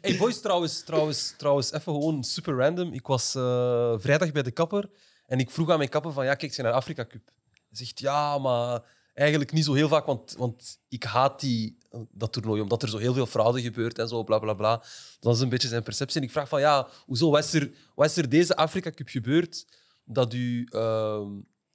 Hey 0.00 0.16
boys, 0.18 0.40
trouwens, 0.40 0.82
trouwens, 0.84 1.34
trouwens, 1.36 1.72
even 1.72 1.92
gewoon 1.92 2.24
super 2.24 2.56
random. 2.56 2.92
Ik 2.92 3.06
was 3.06 3.34
eh, 3.34 3.94
vrijdag 3.96 4.32
bij 4.32 4.42
de 4.42 4.50
kapper 4.50 4.90
en 5.26 5.38
ik 5.38 5.50
vroeg 5.50 5.70
aan 5.70 5.78
mijn 5.78 5.90
kapper 5.90 6.12
van, 6.12 6.24
ja, 6.24 6.34
kijk, 6.34 6.54
ze 6.54 6.62
naar 6.62 6.72
Afrika 6.72 7.06
Cup. 7.06 7.30
Hij 7.52 7.78
zegt, 7.78 8.00
ja, 8.00 8.38
maar 8.38 8.82
eigenlijk 9.14 9.52
niet 9.52 9.64
zo 9.64 9.72
heel 9.72 9.88
vaak, 9.88 10.06
want, 10.06 10.34
want 10.38 10.78
ik 10.88 11.02
haat 11.02 11.40
die, 11.40 11.77
dat 12.10 12.32
toernooi, 12.32 12.60
omdat 12.60 12.82
er 12.82 12.88
zo 12.88 12.98
heel 12.98 13.14
veel 13.14 13.26
fraude 13.26 13.62
gebeurt 13.62 13.98
en 13.98 14.08
zo, 14.08 14.24
bla, 14.24 14.38
bla, 14.38 14.54
bla. 14.54 14.82
Dat 15.20 15.34
is 15.34 15.40
een 15.40 15.48
beetje 15.48 15.68
zijn 15.68 15.82
perceptie. 15.82 16.20
En 16.20 16.26
ik 16.26 16.32
vraag 16.32 16.48
van, 16.48 16.60
ja, 16.60 16.88
hoezo, 17.06 17.30
wat 17.30 17.44
is 17.44 17.52
er, 17.52 17.70
wat 17.94 18.06
is 18.06 18.16
er 18.16 18.28
deze 18.28 18.56
Afrika 18.56 18.90
Cup 18.90 19.08
gebeurd 19.08 19.66
dat 20.04 20.34
u 20.34 20.66
ehm, 20.70 21.30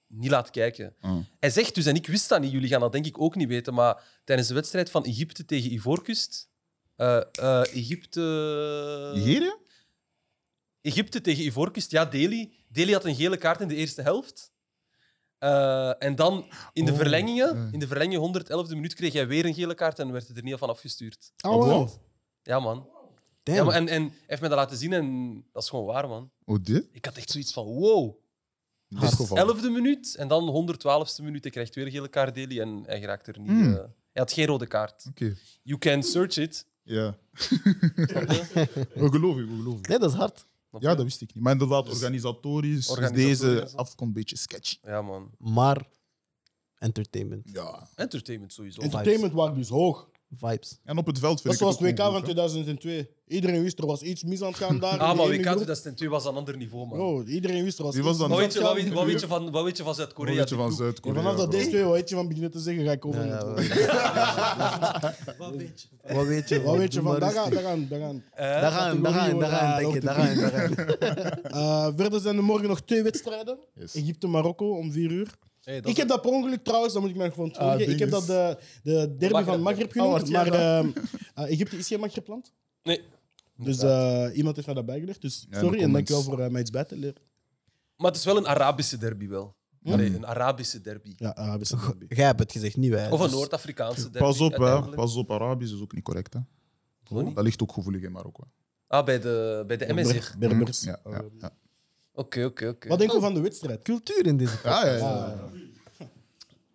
niet 0.08 0.30
laat 0.30 0.50
kijken? 0.50 0.96
Ah. 1.00 1.18
Hij 1.40 1.50
zegt 1.50 1.76
dus, 1.76 1.86
en 1.86 1.96
ik 1.96 2.08
wist 2.08 2.30
dat 2.30 2.42
niet, 2.42 2.52
jullie 2.52 2.70
gaan 2.70 2.80
dat 2.80 2.92
denk 2.92 3.06
ik 3.06 3.22
ook 3.22 3.36
niet 3.36 3.48
weten, 3.48 3.74
maar 3.74 4.04
tijdens 4.24 4.48
de 4.48 4.54
wedstrijd 4.54 4.90
van 4.90 5.06
Egypte 5.06 5.46
tegen 5.46 5.72
Ivoorkust, 5.72 6.50
eh, 6.96 7.22
eh, 7.32 7.60
Egypte... 7.60 8.22
Nigeria? 9.14 9.58
Egypte 10.82 11.22
tegen 11.22 11.44
Ivoorkust, 11.44 11.92
ja, 11.92 12.06
Delhi. 12.06 12.54
Delhi 12.70 12.94
had 12.94 13.06
een 13.06 13.16
gele 13.16 13.38
kaart 13.38 13.62
in 13.62 13.68
de 13.68 13.76
eerste 13.76 14.02
helft. 14.02 14.53
Eh, 15.44 15.94
en 16.00 16.16
dan 16.16 16.46
in 16.74 16.86
de 16.86 16.92
Oh, 16.92 16.98
verlengingen, 16.98 17.70
in 17.72 17.80
de 17.80 17.88
verlenging 17.88 18.22
111e 18.22 18.70
minuut, 18.76 18.94
kreeg 18.94 19.14
hij 19.14 19.28
weer 19.28 19.46
een 19.46 19.54
gele 19.54 19.76
kaart 19.76 20.00
en 20.00 20.12
werd 20.12 20.28
het 20.28 20.38
er 20.38 20.44
niet 20.44 20.58
van 20.58 20.70
afgestuurd. 20.70 21.32
Oh, 21.42 21.66
wow. 21.66 21.90
Ja, 22.42 22.60
man. 22.60 22.88
Damn. 23.44 23.58
Ja, 23.58 23.64
maar 23.64 23.76
en, 23.76 23.88
en 23.88 24.02
hij 24.04 24.12
heeft 24.28 24.42
me 24.42 24.48
dat 24.48 24.58
laten 24.58 24.78
zien 24.78 24.94
en 24.94 25.36
dat 25.52 25.64
is 25.64 25.70
gewoon 25.70 25.86
waar, 25.86 26.08
man. 26.08 26.32
Oh, 26.46 26.58
dit? 26.64 26.88
Ik 26.92 27.06
had 27.06 27.18
echt 27.18 27.30
zoiets 27.30 27.54
van, 27.54 27.66
wow. 27.66 28.16
Geval. 28.96 29.56
11e 29.56 29.62
minuut 29.62 30.16
en 30.16 30.28
dan 30.28 30.68
112e 30.76 31.24
minuut. 31.24 31.44
Hij 31.44 31.52
krijgt 31.52 31.76
weer 31.76 31.86
een 31.86 31.92
gele 31.92 32.08
kaart, 32.08 32.36
Delhi, 32.36 32.60
en 32.60 32.84
hij 32.86 33.00
geraakt 33.00 33.28
er 33.28 33.40
niet. 33.40 33.50
Hmm. 33.50 33.74
eh, 33.74 33.80
hij 34.12 34.22
had 34.22 34.32
geen 34.32 34.46
rode 34.46 34.68
kaart. 34.68 35.06
Oké. 35.10 35.36
You 35.64 35.80
can 35.80 36.04
search 36.04 36.38
it. 36.38 36.66
Ja. 36.84 37.16
we 38.94 39.08
geloven 39.12 39.42
je, 39.42 39.48
we 39.48 39.56
geloven 39.56 39.80
je. 39.82 39.88
Nee, 39.88 40.00
dat 40.00 40.10
is 40.10 40.16
hard. 40.18 40.46
Ja, 40.82 40.96
dat 40.96 41.04
wist 41.04 41.22
ik 41.22 41.34
niet. 41.34 41.44
Maar 41.44 41.52
inderdaad, 41.52 41.90
organisatorisch, 41.90 42.90
Organisatorisch, 42.90 43.32
is 43.32 43.40
deze 43.40 43.54
hè. 43.54 43.62
afkomst 43.62 44.00
een 44.00 44.14
beetje 44.14 44.38
sketchy. 44.38 44.78
Ja, 44.82 45.02
man. 45.02 45.32
Maar 45.38 45.88
entertainment. 46.78 47.50
Ja. 47.54 47.90
Entertainment 47.96 48.54
sowieso. 48.54 48.82
Entertainment 48.82 49.34
was 49.34 49.56
dus 49.56 49.70
hoog. 49.70 50.10
Vibes. 50.40 50.80
En 50.84 50.98
op 50.98 51.06
het 51.06 51.20
veld 51.20 51.42
vind 51.42 51.44
Dat 51.44 51.54
ik 51.54 51.60
was 51.68 51.80
het 51.80 51.84
ook 51.88 51.90
WK 51.90 51.98
van 51.98 52.08
goed, 52.08 52.16
hè. 52.20 52.24
2002. 52.24 53.10
Iedereen 53.28 53.62
wist 53.64 53.80
er 53.80 53.86
was 53.86 54.02
iets 54.02 54.24
mis 54.24 54.42
aan 54.42 54.48
het 54.48 54.58
gaan 54.58 54.80
daar. 54.80 54.94
in 54.94 55.00
Ah, 55.06 55.10
die 55.10 55.18
maar 55.18 55.28
WK 55.28 55.42
groep. 55.42 55.56
2002 55.56 56.10
was 56.10 56.26
een 56.26 56.36
ander 56.36 56.58
niveau, 56.58 56.88
man. 56.88 56.98
Bro, 56.98 57.24
iedereen 57.24 57.64
wist 57.64 57.78
er 57.78 57.84
was 57.84 57.94
Wie 57.94 58.04
was 58.04 58.12
iets 58.12 58.22
dan? 58.22 58.30
Wat 58.30 58.38
mis 58.40 58.48
weet, 58.48 58.54
je, 58.54 58.60
aan 58.60 58.66
wat, 58.66 58.76
het 58.76 58.84
weet, 58.84 58.94
gaan. 58.94 59.04
wat 59.04 59.12
weet 59.12 59.22
je 59.22 59.28
van, 59.28 59.52
wat 59.52 59.64
weet 59.64 59.78
je 59.78 59.84
van 59.84 59.86
Wat 59.86 59.96
Zuid-Korea? 59.96 60.36
weet 60.36 60.50
je 60.50 60.56
van 60.56 60.66
En 60.66 60.74
Zuid-Korea? 60.74 61.22
vanaf 61.22 61.36
dat 61.38 61.50
bro? 61.50 61.58
deze 61.58 61.70
twee 61.70 61.84
wat 61.84 61.94
weet 61.94 62.10
je 62.10 62.16
van 62.16 62.28
beginnen 62.28 62.52
te 62.52 62.60
zeggen, 62.60 62.86
ga 62.86 62.92
ik 62.92 63.06
over. 63.06 63.26
Ja, 63.26 63.46
Wat 65.38 65.38
wat 65.38 65.56
weet 65.56 65.82
je? 65.82 66.14
Wat 66.14 66.26
weet 66.26 66.50
je? 66.50 66.62
weet 66.78 66.94
je 66.94 67.00
Doe 67.02 67.12
van? 67.12 67.20
Daar 67.20 67.32
gaan, 67.32 67.50
daar 67.50 67.64
gaan, 67.64 67.88
daar 67.90 68.00
gaan. 68.00 68.24
Eh? 68.34 68.62
Daar 68.62 68.72
gaan, 68.72 69.02
daar 69.02 69.14
gaan, 69.14 69.40
daar 69.40 69.50
gaan, 69.50 69.80
denk 69.82 69.94
je, 69.94 70.00
daar 70.00 70.16
gaan, 70.16 70.36
daar 70.38 70.52
gaan. 70.52 71.42
Eh, 71.44 71.88
verder 71.96 72.20
zijn 72.20 72.38
er 72.38 72.44
morgen 72.44 72.68
nog 72.68 72.82
twee 72.82 73.04
wedstrijden. 73.04 73.58
Yes. 73.76 73.96
Egypte-Marokko 73.96 74.78
om 74.78 74.92
vier 74.92 75.12
uur. 75.12 75.28
Hey, 75.64 75.78
Ik 75.78 75.98
heb 75.98 76.08
dat 76.08 76.22
per 76.22 76.32
ongeluk 76.32 76.64
trouwens, 76.64 76.94
dan 76.94 77.02
moet 77.02 77.12
ik 77.12 77.18
mij 77.18 77.32
gewoon 77.32 77.54
Ah, 77.56 77.80
Ik 77.80 78.00
heb 78.00 78.10
dat 78.10 78.28
dinges. 78.28 78.56
de, 78.84 78.92
de 78.92 79.16
derby 79.18 79.34
Maghreb. 79.34 79.54
van 79.54 79.62
Maghreb 79.62 79.98
Oh, 79.98 80.14
genoemd. 80.14 80.30
maar 80.30 80.48
ehm, 80.54 80.90
eh, 81.36 81.52
Egypte 81.52 81.78
is 81.78 81.88
geen 81.88 82.00
Maghreb-land. 82.00 82.54
Nee. 82.84 83.02
Dus 83.58 83.80
eh, 83.82 84.28
iemand 84.34 84.56
heeft 84.56 84.68
mij 84.68 84.76
dat 84.76 84.86
bijgelegd. 84.86 85.22
Dus 85.22 85.48
Ja, 85.50 85.60
sorry 85.60 85.82
en 85.82 85.92
dankjewel 85.92 86.24
voor 86.24 86.40
eh, 86.40 86.50
mij 86.50 86.62
iets 86.62 86.70
bij 86.70 86.84
te 86.84 86.96
leren. 86.98 87.22
Maar 87.98 88.08
het 88.12 88.20
is 88.20 88.26
wel 88.26 88.38
een 88.38 88.48
Arabische 88.48 88.98
derby 88.98 89.28
wel. 89.28 89.56
Hm? 89.82 89.92
Allee, 89.92 90.16
een 90.16 90.26
Arabische 90.28 90.82
derby. 90.82 91.14
Ja, 91.18 91.36
Arabische 91.36 91.76
derby. 91.78 92.06
Jij 92.16 92.26
hebt 92.26 92.40
het 92.40 92.52
gezegd, 92.52 92.78
niet 92.78 92.92
wij. 92.92 93.10
Of 93.12 93.20
een 93.20 93.26
Dus- 93.26 93.36
Noord-Afrikaanse 93.36 94.02
derby. 94.02 94.18
Pas 94.18 94.40
op, 94.42 94.52
hè. 94.58 94.82
Pas 94.90 95.16
op, 95.16 95.32
Arabisch 95.32 95.74
is 95.74 95.82
ook 95.82 95.94
niet 95.94 96.04
correct, 96.04 96.34
hè. 96.34 96.40
Dat 97.34 97.44
ligt 97.44 97.62
ook 97.62 97.72
gevoelig 97.72 98.02
in 98.02 98.12
Marokko. 98.12 98.44
Ah, 98.88 99.06
bij 99.06 99.20
de, 99.20 99.64
bij 99.68 99.78
de 99.78 99.94
MSR. 99.94 100.38
Ber- 100.38 100.50
Berbers. 100.50 100.84
Ja, 100.84 101.00
ja, 101.06 101.24
ja. 101.40 101.52
Oké, 102.16 102.46
oké, 102.46 102.68
oké. 102.68 102.88
Wat 102.88 102.98
denken 103.00 103.16
we 103.18 103.22
van 103.24 103.34
de 103.34 103.40
wedstrijd? 103.42 103.82
Cultuur 103.82 104.26
in 104.26 104.38
deze 104.38 104.56
Ja, 104.64 104.86
ja, 104.86 104.96
ja. 104.96 105.04
Ah, 105.04 105.32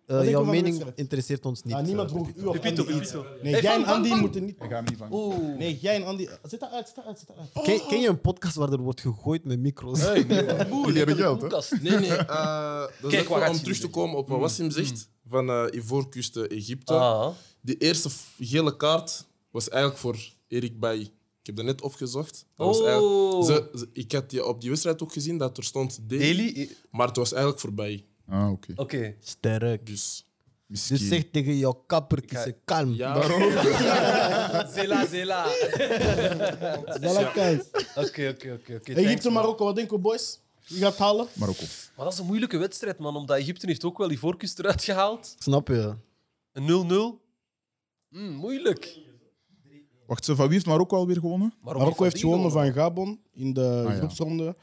Eh, 0.05 0.15
jouw 0.15 0.25
we 0.25 0.33
van 0.33 0.43
de 0.45 0.49
mening 0.51 0.65
wedstrijd? 0.73 0.97
interesseert 0.97 1.45
ons 1.45 1.63
niet. 1.63 1.73
ah, 1.73 1.83
niemand 1.85 2.09
eh. 2.09 2.15
vroeg 2.15 2.29
u 2.35 2.43
of 2.45 2.59
Pepito, 2.59 2.83
Andy 2.83 2.93
iets. 3.01 3.11
Pepito. 3.11 3.29
Nee, 3.43 3.51
Hey, 3.53 3.61
jij 3.61 3.73
van, 3.75 3.83
en 3.83 3.89
Andy 3.93 4.09
van. 4.09 4.19
moeten 4.19 4.45
niet... 4.45 4.55
Ik 4.55 4.69
ga 4.69 4.75
hem 4.75 4.83
niet 4.83 4.97
van. 4.97 5.07
Oeh. 5.13 5.57
Nee, 5.57 5.77
jij 5.81 5.95
en 5.95 6.03
Andy... 6.05 6.27
Zet 6.43 6.59
dat 6.59 6.71
uit, 6.71 6.85
zet 6.87 6.95
dat 6.95 7.05
uit, 7.05 7.19
zet 7.19 7.27
dat 7.27 7.37
uit. 7.37 7.65
Ken, 7.65 7.87
ken 7.87 7.99
je 8.01 8.07
een 8.07 8.21
podcast 8.21 8.55
waar 8.55 8.71
er 8.71 8.79
wordt 8.79 9.01
gegooid 9.01 9.43
met 9.45 9.59
micro's? 9.59 9.99
Hey, 10.01 10.23
nee, 10.23 10.45
Jullie 10.85 10.97
hebben 10.97 11.15
geld, 11.15 11.41
hè? 11.41 11.47
Nee, 11.89 11.97
nee. 11.99 12.09
eh 12.11 12.79
dat 13.01 13.11
is 13.11 13.17
Kijk, 13.17 13.27
gaat 13.27 13.49
om 13.49 13.55
je 13.55 13.61
terug 13.61 13.79
te 13.79 13.87
komen 13.89 14.17
op 14.17 14.27
wat 14.27 14.39
Wassim 14.39 14.71
zegt 14.71 15.09
van 15.27 15.49
eh 15.49 15.65
Ivoorkust 15.71 16.35
eh, 16.37 16.57
Egypte. 16.57 16.93
Ah, 16.93 17.27
Die 17.61 17.77
eerste 17.77 18.09
f- 18.09 18.33
gele 18.39 18.75
kaart 18.75 19.25
was 19.51 19.69
eigenlijk 19.69 20.01
voor 20.01 20.17
Erik 20.47 20.79
Bailly. 20.79 21.09
Ik 21.39 21.45
heb 21.45 21.55
dat 21.55 21.65
net 21.65 21.81
opgezocht. 21.81 22.45
Dat 22.55 22.67
was 22.67 22.79
Oh. 22.79 22.87
eigenlijk, 22.87 23.45
ze, 23.73 23.77
ze- 23.79 23.89
ik 23.93 24.11
had 24.11 24.29
die 24.29 24.45
op 24.45 24.61
die 24.61 24.69
wedstrijd 24.69 25.01
ook 25.03 25.13
gezien 25.13 25.37
dat 25.37 25.57
er 25.57 25.63
stond 25.63 25.99
Daily, 26.09 26.25
Daily? 26.53 26.61
eh, 26.61 26.69
maar 26.91 27.07
het 27.07 27.15
was 27.15 27.31
eigenlijk 27.31 27.61
voor 27.61 27.73
Bailly. 27.73 28.05
Ah, 28.27 28.51
oké. 28.51 28.73
Oké. 28.75 29.15
Sterk. 29.19 29.85
Dus 29.85 30.23
Misschien. 30.65 30.97
Dus 30.97 31.07
zeg 31.07 31.23
tegen 31.31 31.57
jouw 31.57 31.83
kappertje, 31.87 32.55
kalm. 32.65 32.93
ja, 33.01 34.67
Zela, 34.73 35.05
zela. 35.07 35.45
Voilà, 37.01 37.31
kijk. 37.33 37.63
Oké, 37.95 38.29
oké, 38.35 38.53
oké. 38.59 38.75
oké. 38.75 38.93
Egypte. 38.93 39.29
Marokko, 39.29 39.65
wat 39.65 39.75
denken 39.75 39.95
we, 39.95 40.01
boys? 40.01 40.39
Wie 40.67 40.79
gaat 40.79 40.89
het 40.91 40.99
halen? 40.99 41.27
Marokko. 41.33 41.63
Maar 41.95 42.05
dat 42.05 42.13
is 42.13 42.19
een 42.19 42.25
moeilijke 42.25 42.57
wedstrijd, 42.57 42.97
man. 42.99 43.15
Omdat 43.15 43.37
Egypte 43.37 43.65
heeft 43.65 43.83
ook 43.83 43.97
wel 43.97 44.07
die 44.07 44.19
voorkust 44.19 44.59
eruit 44.59 44.83
gehaald. 44.83 45.35
Snap 45.39 45.67
je? 45.67 45.95
Een 46.51 46.65
0-0. 46.67 47.21
Mm, 48.09 48.31
moeilijk. 48.33 48.97
Wacht, 50.09 50.25
ze, 50.25 50.35
van 50.35 50.45
wie 50.45 50.53
heeft 50.53 50.65
Marokko 50.65 50.95
alweer 50.97 51.19
gewonnen? 51.19 51.53
Marokko 51.61 52.03
heeft 52.03 52.19
gewonnen 52.19 52.51
van 52.51 52.71
Gabon 52.73 53.19
in 53.33 53.53
de 53.53 53.83
Ah, 53.87 53.91
ja. 53.91 53.97
groepsronde. 53.97 54.55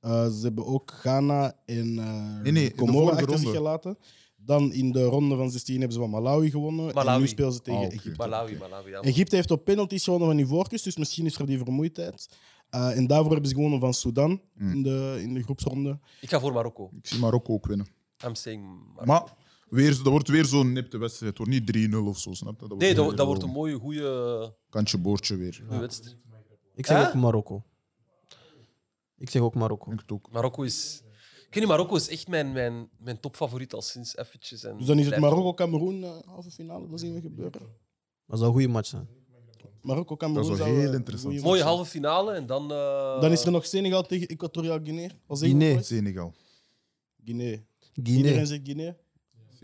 Eh, 0.00 0.26
ze 0.26 0.40
hebben 0.42 0.66
ook 0.66 0.90
Ghana 0.90 1.52
en 1.66 1.98
eh 1.98 2.42
Nee, 2.42 2.52
nee, 2.52 2.62
in 2.64 2.68
de 2.68 2.74
Comoren 2.74 3.02
vorige 3.08 3.20
achter 3.22 3.38
zich 3.38 3.50
gelaten. 3.50 3.98
Dan 4.36 4.72
in 4.72 4.92
de 4.92 5.04
ronde 5.04 5.36
van 5.36 5.50
16 5.50 5.74
hebben 5.74 5.92
ze 5.92 5.98
van 5.98 6.10
Malawi 6.10 6.50
gewonnen. 6.50 6.92
En 6.92 7.20
nu 7.20 7.26
spelen 7.26 7.52
ze 7.52 7.60
tegen 7.62 7.80
Ah. 7.80 7.86
Egypte. 7.92 8.14
Malawi, 8.16 8.56
Malawi. 8.58 8.90
Ja. 8.90 9.00
Egypte 9.00 9.36
heeft 9.36 9.50
op 9.50 9.64
penalties 9.64 10.04
gewonnen 10.04 10.28
van 10.28 10.38
Ivoorkust, 10.38 10.84
dus 10.84 10.96
misschien 10.96 11.26
is 11.26 11.38
er 11.38 11.46
die 11.46 11.58
vermoeidheid. 11.58 12.28
Eh, 12.70 12.96
en 12.96 13.06
daarvoor 13.06 13.30
hebben 13.32 13.48
ze 13.48 13.54
gewonnen 13.54 13.80
van 13.80 13.94
Sudan 13.94 14.40
Hmm. 14.56 14.70
in, 14.72 14.82
de, 14.82 15.18
in 15.22 15.34
de 15.34 15.42
groepsronde. 15.42 15.98
Ik 16.20 16.28
ga 16.28 16.40
voor 16.40 16.52
Marokko. 16.52 16.90
Ik 16.96 17.06
zie 17.06 17.18
Marokko 17.18 17.52
ook 17.52 17.66
winnen. 17.66 17.86
I'm 18.26 18.34
saying 18.34 18.62
Marokko. 18.64 19.04
Maar 19.04 19.34
weer, 19.74 19.90
dat 19.96 20.06
wordt 20.06 20.28
weer 20.28 20.44
zo'n 20.44 20.72
nipte 20.72 20.98
wedstrijd. 20.98 21.38
Het 21.38 21.46
wordt 21.46 21.72
niet 21.72 21.90
3-0 21.92 21.96
of 22.08 22.18
zo, 22.18 22.32
snap 22.32 22.52
je? 22.52 22.58
Dat 22.58 22.68
wordt 22.68 22.82
Nee, 22.84 22.94
dat, 22.94 23.16
dat 23.16 23.26
wordt 23.26 23.42
een 23.42 23.48
mooie, 23.50 23.78
goede 23.78 24.54
Kantje 24.68 24.98
boordje 24.98 25.36
weer. 25.36 25.64
wedstrijd. 25.68 26.16
Ik 26.74 26.86
zeg 26.86 26.96
Hè? 27.02 27.06
ook 27.08 27.14
Marokko. 27.14 27.62
Ik 29.16 29.30
zeg 29.30 29.42
ook 29.42 29.54
Marokko. 29.54 29.90
Ik 29.92 29.98
het 30.00 30.12
ook. 30.12 30.30
Marokko 30.32 30.62
is... 30.62 31.02
Ik 31.46 31.60
weet 31.60 31.68
niet, 31.68 31.78
Marokko 31.78 31.96
is 31.96 32.08
echt 32.08 32.28
mijn, 32.28 32.52
mijn, 32.52 32.88
mijn 32.98 33.20
topfavoriet 33.20 33.74
al 33.74 33.82
sinds 33.82 34.16
eventjes. 34.16 34.64
En 34.64 34.76
Dus 34.76 34.86
dan 34.86 34.98
is 34.98 35.06
het 35.06 35.14
blijft- 35.14 35.34
Marokko-Cameroen 35.36 36.04
eh, 36.04 36.10
halve 36.26 36.50
finale, 36.50 36.88
dat 36.88 37.00
zien 37.00 37.14
we 37.14 37.20
gebeuren. 37.20 37.60
Dat 38.26 38.38
zou 38.38 38.44
een 38.44 38.52
goede 38.52 38.68
match 38.68 38.88
zijn. 38.88 39.08
Marokko-Cameroen 39.82 40.42
Dat 40.48 40.52
is 40.52 40.58
wel 40.58 40.66
zou, 40.68 40.80
heel 40.80 40.88
eh, 40.90 40.94
interessant. 40.96 41.32
goeie 41.32 41.46
Mooie 41.48 41.62
match 41.62 41.74
halve 41.74 41.90
finale 41.90 42.32
en 42.32 42.46
dan... 42.46 42.72
eh, 42.72 43.08
zijn. 43.10 43.20
Dan 43.20 43.32
is 43.32 43.44
er 43.44 43.50
nog 43.50 43.66
Senegal 43.66 44.02
tegen 44.02 44.28
Equatoriaal 44.28 44.78
Guinea. 44.82 45.08
Wat 45.26 45.38
zeggen 45.38 45.58
we, 45.58 45.64
Guinea. 45.64 45.74
boys? 45.74 45.86
Senegal. 45.86 46.34
Guinea. 47.24 47.58
Guinea. 47.92 48.16
Iedereen 48.16 48.46
zegt 48.46 48.60
Guinea. 48.64 48.96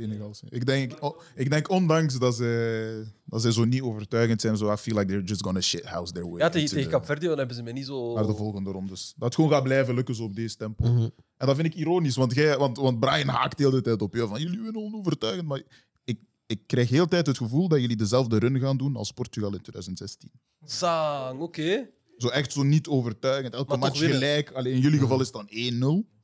Senegal. 0.00 0.34
Ik 0.48 0.66
denk, 0.66 1.02
oh, 1.02 1.20
ik 1.34 1.50
denk 1.50 1.70
ondanks 1.70 2.18
dat 2.18 2.34
ze, 2.36 3.04
dat 3.24 3.42
ze 3.42 3.52
zo 3.52 3.64
niet 3.64 3.82
overtuigend 3.82 4.40
zijn, 4.40 4.56
zo, 4.56 4.72
I 4.72 4.76
feel 4.76 4.94
like 4.94 5.06
they're 5.06 5.24
just 5.24 5.42
gonna 5.42 5.60
shithouse 5.60 6.12
their 6.12 6.30
way 6.30 6.38
Ja, 6.38 6.48
tegen, 6.48 6.68
tegen 6.68 7.04
Verde 7.04 7.34
hebben 7.34 7.56
ze 7.56 7.62
mij 7.62 7.72
niet 7.72 7.86
zo... 7.86 8.14
naar 8.14 8.26
de 8.26 8.34
volgende 8.34 8.70
rondes. 8.70 9.14
Dat 9.16 9.24
het 9.24 9.34
gewoon 9.34 9.50
gaat 9.50 9.62
blijven 9.62 9.94
lukken 9.94 10.14
zo 10.14 10.22
op 10.22 10.34
deze 10.34 10.56
tempo. 10.56 10.84
Mhm. 10.84 11.08
En 11.36 11.46
dat 11.46 11.56
vind 11.56 11.66
ik 11.66 11.74
ironisch, 11.74 12.16
want, 12.16 12.34
jij, 12.34 12.58
want, 12.58 12.76
want 12.76 13.00
Brian 13.00 13.28
haakt 13.28 13.58
de 13.58 13.64
hele 13.64 13.80
tijd 13.80 14.02
op 14.02 14.14
je 14.14 14.26
van 14.26 14.40
jullie 14.40 14.60
winnen 14.60 14.82
onovertuigend. 14.82 15.48
Maar 15.48 15.62
ik, 16.04 16.20
ik 16.46 16.66
krijg 16.66 16.88
heel 16.88 17.04
de 17.04 17.10
tijd 17.10 17.26
het 17.26 17.36
gevoel 17.36 17.68
dat 17.68 17.80
jullie 17.80 17.96
dezelfde 17.96 18.38
run 18.38 18.58
gaan 18.58 18.76
doen 18.76 18.96
als 18.96 19.12
Portugal 19.12 19.52
in 19.52 19.60
2016. 19.60 20.30
Sang, 20.64 21.40
oké. 21.40 21.88
Zo 22.16 22.28
echt 22.28 22.52
zo 22.52 22.62
niet 22.62 22.88
overtuigend. 22.88 23.54
Elke 23.54 23.70
Maar 23.70 23.78
match 23.78 23.98
gelijk. 23.98 24.52
Alleen 24.52 24.74
in 24.74 24.80
jullie 24.80 24.98
geval 24.98 25.20
is 25.20 25.30
het 25.32 25.48
dan 25.80 26.04
1-0. 26.04 26.19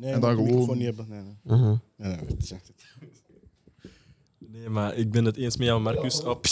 Nee, 0.00 0.12
En 0.12 0.20
dan 0.20 0.30
gewoon- 0.30 0.46
microfoon 0.46 0.76
niet 0.76 0.86
hebben. 0.86 1.06
Nee, 1.08 1.20
nee. 1.20 1.34
Mhm. 1.42 1.74
nee, 1.96 2.16
nee, 2.16 2.26
het 2.26 2.42
is 2.42 2.50
echt- 2.50 2.70
Nee, 4.38 4.68
maar 4.68 4.96
ik 4.96 5.10
ben 5.10 5.24
het 5.24 5.36
eens 5.36 5.56
met 5.56 5.66
jou, 5.66 5.80
Marcus. 5.80 6.22
Op. 6.22 6.46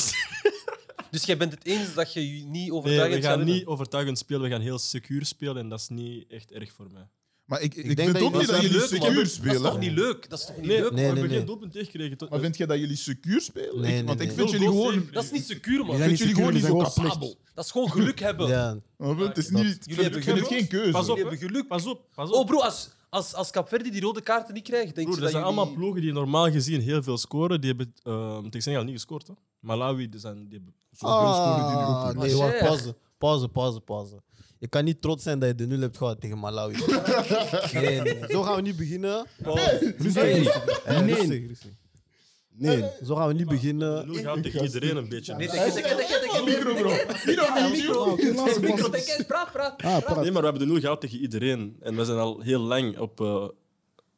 Dus 1.11 1.25
jij 1.25 1.37
bent 1.37 1.53
het 1.53 1.65
eens 1.65 1.95
dat 1.95 2.13
je 2.13 2.37
je 2.39 2.45
niet 2.45 2.53
Nee, 2.53 2.73
overtuigend 2.75 3.15
we 3.23 3.29
gaat 3.29 3.37
gaan 3.37 3.45
niet 3.47 3.67
overtuigend 3.67 4.19
spelen, 4.19 4.43
we 4.43 4.49
gaan 4.49 4.61
heel 4.61 4.79
secuur 4.79 5.25
spelen 5.27 5.57
en 5.57 5.69
dat 5.69 5.81
is 5.81 5.89
niet 5.89 6.25
echt 6.29 6.53
erg 6.53 6.73
voor 6.73 6.87
mij. 6.93 7.09
Maar 7.45 7.61
ik, 7.61 7.75
ik, 7.75 7.85
denk 7.97 7.99
vind 7.99 8.13
dat 8.13 8.23
ook 8.23 8.39
niet 8.39 8.47
Dat 8.47 8.61
jullie 8.61 8.63
niet 8.63 8.73
leuk, 8.73 8.91
man. 8.91 9.01
secuur 9.01 9.15
Dat 9.17 9.27
is 9.27 9.35
spelen. 9.35 9.63
toch 9.63 9.79
niet 9.79 9.93
leuk? 9.93 10.31
Dat 10.31 10.39
is 10.39 10.47
toch 10.47 10.57
niet 10.57 10.67
Nee, 10.67 10.81
leuk? 10.81 10.89
we 10.89 10.95
nee, 10.95 11.05
hebben 11.05 11.25
nee. 11.29 11.37
geen 11.37 11.47
doelpunt 11.47 11.73
tegengekregen. 11.73 12.17
tot- 12.17 12.31
Maar 12.31 12.41
vind 12.41 12.57
jij 12.57 12.67
dat 12.67 12.79
jullie 12.79 12.97
secuur 12.97 13.41
spelen? 13.41 13.81
Nee, 13.81 13.93
nee, 13.93 14.05
Want 14.05 14.19
nee. 14.19 14.29
ik 14.29 14.35
vind 14.35 14.51
jullie 14.51 14.67
gewoon. 14.69 15.09
Dat 15.13 15.25
is 15.25 15.31
niet 15.31 15.47
secuur, 15.47 15.85
man. 15.85 15.97
Ik 15.97 16.03
vind 16.03 16.19
jullie 16.19 16.35
gewoon 16.35 16.53
niet 16.53 16.65
zo 16.65 16.77
capabel. 16.77 17.39
Dat 17.55 17.65
is 17.65 17.71
gewoon 17.71 17.91
geluk 17.91 18.19
hebben. 18.21 18.49
Ja. 18.49 18.79
Maar 18.97 19.17
Het 19.17 19.37
is 19.39 19.49
niet, 19.49 19.79
jullie 19.85 20.03
hebben 20.03 20.19
ik 20.19 20.25
vind 20.25 20.39
het 20.39 20.47
geluk. 20.47 20.61
geen 20.61 20.67
keuze. 20.69 20.91
Pas 20.91 21.09
op, 21.09 21.17
hebben 21.17 21.39
geluk. 21.39 21.67
Pas 21.67 21.87
op, 21.87 22.01
pas 22.15 22.29
op. 22.29 22.35
Oh, 22.35 22.47
bro, 22.47 22.61
als, 22.61 22.91
als, 23.09 23.35
als 23.35 23.51
Capverdi 23.51 23.91
die 23.91 24.01
rode 24.01 24.21
kaarten 24.21 24.55
niet 24.55 24.65
krijgt, 24.65 24.95
denk 24.95 25.07
Broer, 25.07 25.15
je 25.17 25.23
dat 25.23 25.23
dat 25.23 25.31
zijn 25.31 25.43
jullie... 25.45 25.59
allemaal 25.59 25.75
ploegen 25.79 26.01
die 26.03 26.13
normaal 26.13 26.51
gezien 26.51 26.81
heel 26.81 27.03
veel 27.03 27.19
scoren. 27.19 27.61
Die 27.61 27.69
hebben 27.71 27.95
uh, 28.05 28.39
tegen 28.39 28.63
Senegal 28.63 28.85
niet 28.85 28.95
gescoord. 28.95 29.27
Hè. 29.27 29.33
Malawi, 29.61 30.09
die 30.09 30.21
zijn, 30.21 30.49
die 30.49 30.55
hebben... 30.59 30.75
Zoveel 30.91 31.33
scoren 31.35 31.55
die 31.57 31.77
Ah, 31.77 32.05
nee, 32.05 32.15
Maar 32.15 32.37
wacht, 32.47 32.59
zeg. 32.59 32.61
pauze. 32.69 32.97
Pauze, 33.19 33.49
pauze, 33.49 33.81
pauze. 33.81 34.23
Je 34.59 34.69
kan 34.69 34.85
niet 34.85 35.03
trots 35.03 35.23
zijn 35.23 35.39
dat 35.39 35.49
je 35.49 35.55
de 35.55 35.67
nul 35.67 35.81
hebt 35.81 35.97
gehad 35.97 36.21
tegen 36.21 36.39
Malawi. 36.39 36.75
nee, 37.73 38.01
nee. 38.01 38.19
Zo 38.29 38.43
gaan 38.43 38.57
we 38.57 38.63
niet 38.63 38.77
beginnen. 38.77 39.27
Rustig, 39.39 39.99
rustig. 39.99 40.83
Eh, 40.85 41.01
Nee. 41.01 41.15
rustig, 41.15 41.47
rustig. 41.47 41.71
Nee. 42.59 42.85
Zo 43.05 43.15
gaan 43.15 43.29
we 43.29 43.35
niet 43.35 43.49
beginnen. 43.49 44.07
De 44.07 44.13
nul 44.13 44.23
gaat 44.23 44.43
tegen 44.43 44.63
iedereen 44.65 44.97
een 44.97 45.09
beetje. 45.09 45.35
Nee, 45.35 45.49
denk, 45.49 46.45
Micro, 46.45 46.75
bro. 46.75 46.91
micro. 47.27 47.45
Ah, 47.45 47.71
Micro, 48.61 48.91
denk, 48.91 49.25
praat, 49.27 49.53
praat. 49.53 49.83
Ah, 49.83 49.99
praat. 49.99 50.23
Nee, 50.23 50.31
maar 50.31 50.43
we 50.43 50.49
hebben 50.49 50.67
de 50.67 50.73
nul 50.73 50.81
gehaald 50.81 51.01
tegen 51.01 51.19
iedereen. 51.19 51.77
En 51.81 51.97
we 51.97 52.05
zijn 52.05 52.19
al 52.19 52.41
heel 52.41 52.61
lang 52.61 52.99
op 52.99 53.21
uh, 53.21 53.49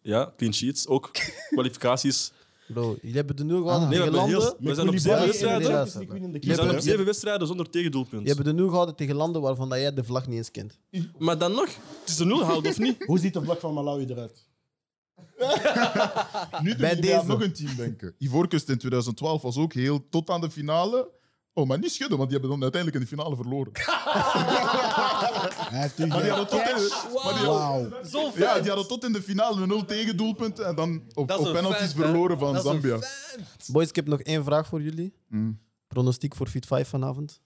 ja, 0.02 0.32
clean 0.36 0.54
sheets. 0.54 0.86
Ook 0.86 1.10
kwalificaties. 1.50 2.32
Bro, 2.68 2.96
jullie 3.00 3.16
hebben 3.16 3.36
de 3.36 3.44
nul 3.44 3.62
gehouden 3.62 3.88
Nee, 3.88 3.98
we, 3.98 4.04
tegen 4.04 4.26
heel, 4.26 4.38
landen. 4.40 4.56
we 4.66 4.74
zijn 4.74 4.88
op 4.88 4.96
zeven 4.96 5.18
en 5.18 5.26
wedstrijden. 5.26 6.32
We 6.32 6.38
Je 6.40 6.54
zijn 6.54 6.70
op 6.70 6.80
zeven 6.80 7.04
wedstrijden 7.04 7.46
zonder 7.46 7.70
tegendoelpunt. 7.70 8.22
Je 8.28 8.32
hebt 8.32 8.44
de 8.44 8.52
nul 8.52 8.68
gehouden 8.68 8.94
tegen 8.94 9.14
landen 9.14 9.42
waarvan 9.42 9.68
dat 9.68 9.78
jij 9.78 9.94
de 9.94 10.04
vlag 10.04 10.26
niet 10.26 10.36
eens 10.36 10.50
kent. 10.50 10.78
Maar 11.18 11.38
dan 11.38 11.52
nog, 11.52 11.64
het 12.00 12.08
is 12.08 12.16
de 12.16 12.24
nul 12.24 12.38
gehaald 12.38 12.66
of 12.66 12.78
niet? 12.78 13.04
Hoe 13.06 13.18
ziet 13.18 13.32
de 13.32 13.42
vlag 13.42 13.60
van 13.60 13.74
Malawi 13.74 14.04
eruit? 14.08 14.46
Nu 16.62 16.76
Bij 16.76 16.94
aan 16.94 17.00
deze. 17.00 17.22
nog 17.26 17.42
een 17.42 17.52
team 17.52 17.76
denken. 17.76 18.14
Ivoorkust 18.18 18.68
in 18.68 18.78
2012 18.78 19.42
was 19.42 19.56
ook 19.56 19.72
heel 19.72 20.08
tot 20.08 20.30
aan 20.30 20.40
de 20.40 20.50
finale. 20.50 21.10
Oh, 21.52 21.66
maar 21.66 21.78
niet 21.78 21.92
schudden, 21.92 22.18
want 22.18 22.30
die 22.30 22.38
hebben 22.38 22.58
dan 22.58 22.72
uiteindelijk 22.72 23.02
in 23.02 23.08
de 23.10 23.16
finale 23.16 23.36
verloren. 23.36 23.72
Hij 25.70 25.80
heeft 25.80 25.98
u 25.98 26.06
Maar 26.06 26.20
die 26.22 26.30
hadden 26.30 26.48
tot 26.48 26.60
in 26.60 26.74
de, 26.76 27.10
maar 27.24 27.34
die 27.34 27.44
hadden- 27.46 27.90
Wauw. 27.90 28.04
Zo 28.04 28.30
vet. 28.30 28.42
ja, 28.42 28.58
die 28.58 28.68
hadden 28.68 28.88
tot 28.88 29.04
in 29.04 29.12
de 29.12 29.22
finale 29.22 29.66
nul 29.66 29.84
tegendoelpunten 29.84 30.66
en 30.66 30.74
dan 30.74 31.02
op, 31.14 31.28
Dat 31.28 31.40
is 31.40 31.46
op 31.46 31.54
een 31.54 31.60
penalties 31.60 31.92
vent, 31.92 31.94
hè. 31.98 32.02
verloren 32.04 32.38
van 32.38 32.52
Dat 32.54 32.64
is 32.64 32.70
een 32.70 32.80
Zambia. 32.80 32.98
vent. 33.30 33.68
Boys, 33.72 33.88
ik 33.88 33.96
heb 33.96 34.06
nog 34.06 34.20
één 34.20 34.44
vraag 34.44 34.66
voor 34.66 34.82
jullie. 34.82 35.14
Mm. 35.28 35.58
Pronostiek 35.86 36.34
voor 36.36 36.46
Fit 36.48 36.66
5 36.66 36.88
vanavond. 36.88 37.40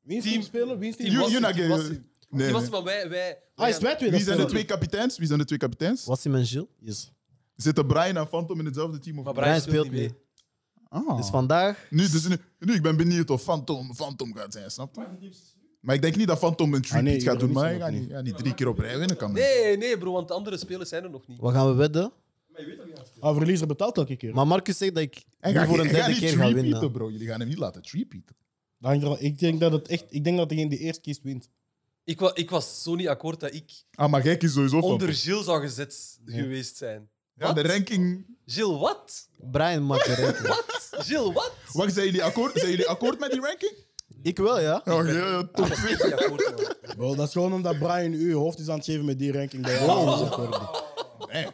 Wie 0.00 0.16
is 0.16 0.24
Team- 0.24 0.42
spelen? 0.42 0.78
Wie 0.78 0.88
is 0.88 0.96
team? 0.96 1.28
Team 1.30 2.04
Gay. 2.30 2.38
Die 2.38 2.46
Nee, 2.46 2.52
was 2.52 2.70
nee. 2.70 2.82
wij... 2.82 3.08
wij 3.08 3.38
Ah, 3.54 3.68
is 3.68 3.72
wij- 3.74 3.82
wij 3.82 3.96
twee 3.96 4.10
Wie 4.10 4.20
zijn 4.20 4.38
de 4.38 4.44
twee 4.44 4.64
kapiteins? 4.64 5.18
Wie 5.18 5.26
zijn 5.26 5.38
de 5.38 5.44
twee 5.44 5.58
kapiteins? 5.58 6.04
Wassim 6.04 6.34
en 6.34 6.46
Gilles? 6.46 6.66
Yes. 6.78 7.12
Zitten 7.56 7.86
Brian 7.86 8.16
en 8.16 8.26
Phantom 8.28 8.58
in 8.58 8.64
hetzelfde 8.64 8.98
team? 8.98 9.18
Of 9.18 9.24
Maar 9.24 9.34
niet? 9.34 9.42
Brian 9.42 9.60
speelt 9.60 9.86
speelt 9.86 9.90
niet 10.00 10.10
mee. 10.10 11.08
Ah. 11.08 11.16
Dus 11.16 11.26
vandaag... 11.28 11.86
Nu, 11.90 12.08
dus 12.08 12.28
nu, 12.28 12.36
nu, 12.58 12.74
ik 12.74 12.82
ben 12.82 12.96
benieuwd 12.96 13.30
of 13.30 13.42
Phantom, 13.42 13.94
Phantom 13.94 14.34
gaat 14.36 14.52
zijn, 14.52 14.70
snap 14.70 14.94
je? 14.94 15.30
Maar 15.80 15.94
ik 15.94 16.02
denk 16.02 16.16
niet 16.16 16.26
dat 16.28 16.38
Phantom 16.38 16.74
een 16.74 16.84
Ah, 16.90 17.02
nee, 17.02 17.20
gaat 17.20 17.40
doen, 17.40 17.52
maar 17.52 17.72
niet, 17.72 17.80
hij 17.82 17.90
gaat 17.90 18.00
niet, 18.00 18.08
ja, 18.10 18.20
niet 18.20 18.36
drie 18.36 18.54
keer 18.54 18.68
op 18.68 18.78
rij 18.78 18.98
winnen. 18.98 19.16
Kan 19.16 19.32
Nee, 19.32 19.76
nee, 19.76 19.98
bro, 19.98 20.12
want 20.12 20.28
de 20.28 20.34
andere 20.34 20.56
spelers 20.58 20.88
zijn 20.88 21.04
er 21.04 21.10
nog 21.10 21.26
niet. 21.26 21.40
Wat 21.40 21.52
gaan 21.52 21.66
we 21.68 21.74
wedden? 21.74 22.12
Ah, 23.20 23.36
verliezer 23.36 23.66
betaalt 23.66 23.96
elke 23.96 24.16
keer. 24.16 24.34
Maar 24.34 24.46
Marcus 24.46 24.78
zegt 24.78 24.94
dat 24.94 25.02
ik 25.02 25.24
Hij 25.38 25.52
nu 25.52 25.58
gaat, 25.58 25.66
voor 25.68 25.78
een 25.78 25.84
hij 25.86 25.94
gaat 25.94 25.96
derde 26.06 26.20
niet 26.20 26.30
keer 26.30 26.38
ga 26.38 26.52
winnen. 26.52 26.92
bro. 26.92 27.10
Jullie 27.10 27.26
gaan 27.26 27.40
hem 27.40 27.48
niet 27.48 27.58
laten 27.58 27.82
hangt 28.80 29.02
ervan- 29.02 29.18
ik 29.20 29.38
denk 29.38 29.60
dat 29.60 29.72
het 29.72 29.88
echt, 29.88 30.04
ik 30.08 30.24
denk 30.24 30.36
dat 30.36 30.48
degene 30.48 30.68
die 30.68 30.78
eerst 30.78 31.00
kiest 31.00 31.22
wint. 31.22 31.48
Ik, 32.10 32.20
wa 32.20 32.30
ik 32.34 32.50
was 32.50 32.82
zo 32.82 32.94
niet 32.94 33.08
akkoord 33.08 33.40
dat 33.40 33.54
ik 33.54 33.70
Ah, 33.94 34.10
maar 34.10 34.24
jij 34.24 34.36
kiest 34.36 34.54
sowieso 34.54 34.78
onder. 34.78 35.14
Gilles 35.14 35.44
zou 35.44 35.60
gezet 35.60 36.18
geweest 36.24 36.76
zijn. 36.76 37.08
Ja, 37.34 37.52
de 37.52 37.62
ranking... 37.62 38.26
Gilles, 38.46 38.78
wat? 38.80 39.28
Brian 39.50 39.86
maakt 39.86 40.04
de 40.06 40.14
ranking. 40.14 40.46
Wat? 40.48 40.88
Gilles, 40.90 41.32
wat? 41.34 41.52
Wacht, 41.72 41.92
zijn 41.94 42.06
jullie 42.06 42.24
akkoord, 42.24 42.58
zijn 42.58 42.70
jullie 42.70 42.88
akkoord 42.88 43.18
met 43.18 43.30
die 43.30 43.40
ranking? 43.40 43.72
Ik 44.22 44.38
wel, 44.38 44.60
ja. 44.60 44.82
Oh, 44.84 45.06
ja, 45.06 45.12
ja, 45.12 45.48
top. 45.52 45.66
Niet 45.66 46.02
akkoord, 46.02 46.52
man. 46.56 46.94
Bro, 46.96 47.14
dat 47.14 47.26
is 47.26 47.32
gewoon 47.32 47.52
omdat 47.52 47.78
Brian 47.78 48.12
u 48.12 48.28
je 48.28 48.34
hoofd 48.34 48.58
is 48.58 48.68
aan 48.68 48.76
het 48.76 48.84
geven 48.84 49.04
met 49.04 49.18
die 49.18 49.32
ranking. 49.32 49.66
Dat 49.66 49.72
je. 49.80 51.28
Nee. 51.32 51.46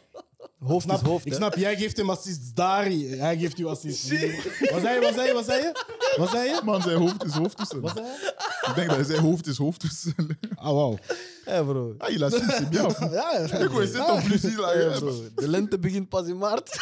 Hoofd 0.64 0.86
is 0.86 0.92
Snap, 0.98 1.06
hoofd, 1.06 1.24
ik 1.26 1.30
hè. 1.32 1.36
snap, 1.38 1.54
jij 1.54 1.76
geeft 1.76 1.96
hem 1.96 2.10
assists 2.10 2.52
daar, 2.54 2.84
hij 2.84 3.38
geeft 3.38 3.58
u 3.58 3.66
assists 3.66 4.10
hier. 4.10 4.34
Wat 4.72 4.80
zei 4.80 4.94
je, 4.94 5.00
wat 5.00 5.14
zei 5.14 5.26
je, 5.26 5.32
wat 5.34 5.44
zei 5.44 5.62
je? 5.62 5.84
Wat 6.16 6.30
zei 6.30 6.48
je? 6.48 6.60
Man, 6.64 6.82
zijn 6.82 6.96
hoofd 6.96 7.24
is 7.24 7.32
hoofdtussen. 7.32 7.80
Wat 7.80 7.92
zei 7.94 8.06
je? 8.06 8.34
Ik 8.68 8.74
denk 8.74 8.86
dat 8.88 8.96
hij 8.96 9.04
zijn 9.06 9.20
hoofd 9.20 9.46
is 9.46 9.56
hoofdtussen. 9.56 10.14
Ah, 10.54 10.64
wauw. 10.72 10.98
Hé, 11.44 11.64
bro. 11.64 11.94
Ah, 11.98 12.10
il 12.10 12.24
a 12.24 12.30
su, 12.30 12.38
c'est 12.38 12.68
bien. 12.68 12.94
Ja, 12.98 13.08
ja. 13.10 13.58
Ik 13.58 13.70
wil 13.70 13.86
zitten 13.86 14.12
op 14.12 14.22
plus 14.24 14.42
hier. 14.42 14.96
Bro. 14.98 15.22
De 15.34 15.48
lente 15.48 15.78
begint 15.78 16.08
pas 16.08 16.26
in 16.26 16.38
maart. 16.38 16.70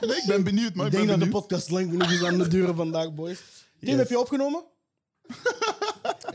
Nee, 0.00 0.16
ik 0.16 0.24
ben 0.26 0.44
benieuwd, 0.44 0.74
man. 0.74 0.86
Ik 0.86 0.92
Ik 0.92 0.98
denk 0.98 1.06
ben 1.06 1.06
dat 1.06 1.06
de 1.06 1.18
benieuwd. 1.18 1.30
podcast 1.48 1.70
lang 1.70 1.90
genoeg 1.90 2.10
is 2.10 2.22
aan 2.24 2.38
de 2.38 2.48
duren 2.48 2.76
vandaag, 2.76 3.14
boys. 3.14 3.38
Tim, 3.80 3.98
heb 3.98 4.08
je 4.08 4.18
opgenomen? 4.18 4.64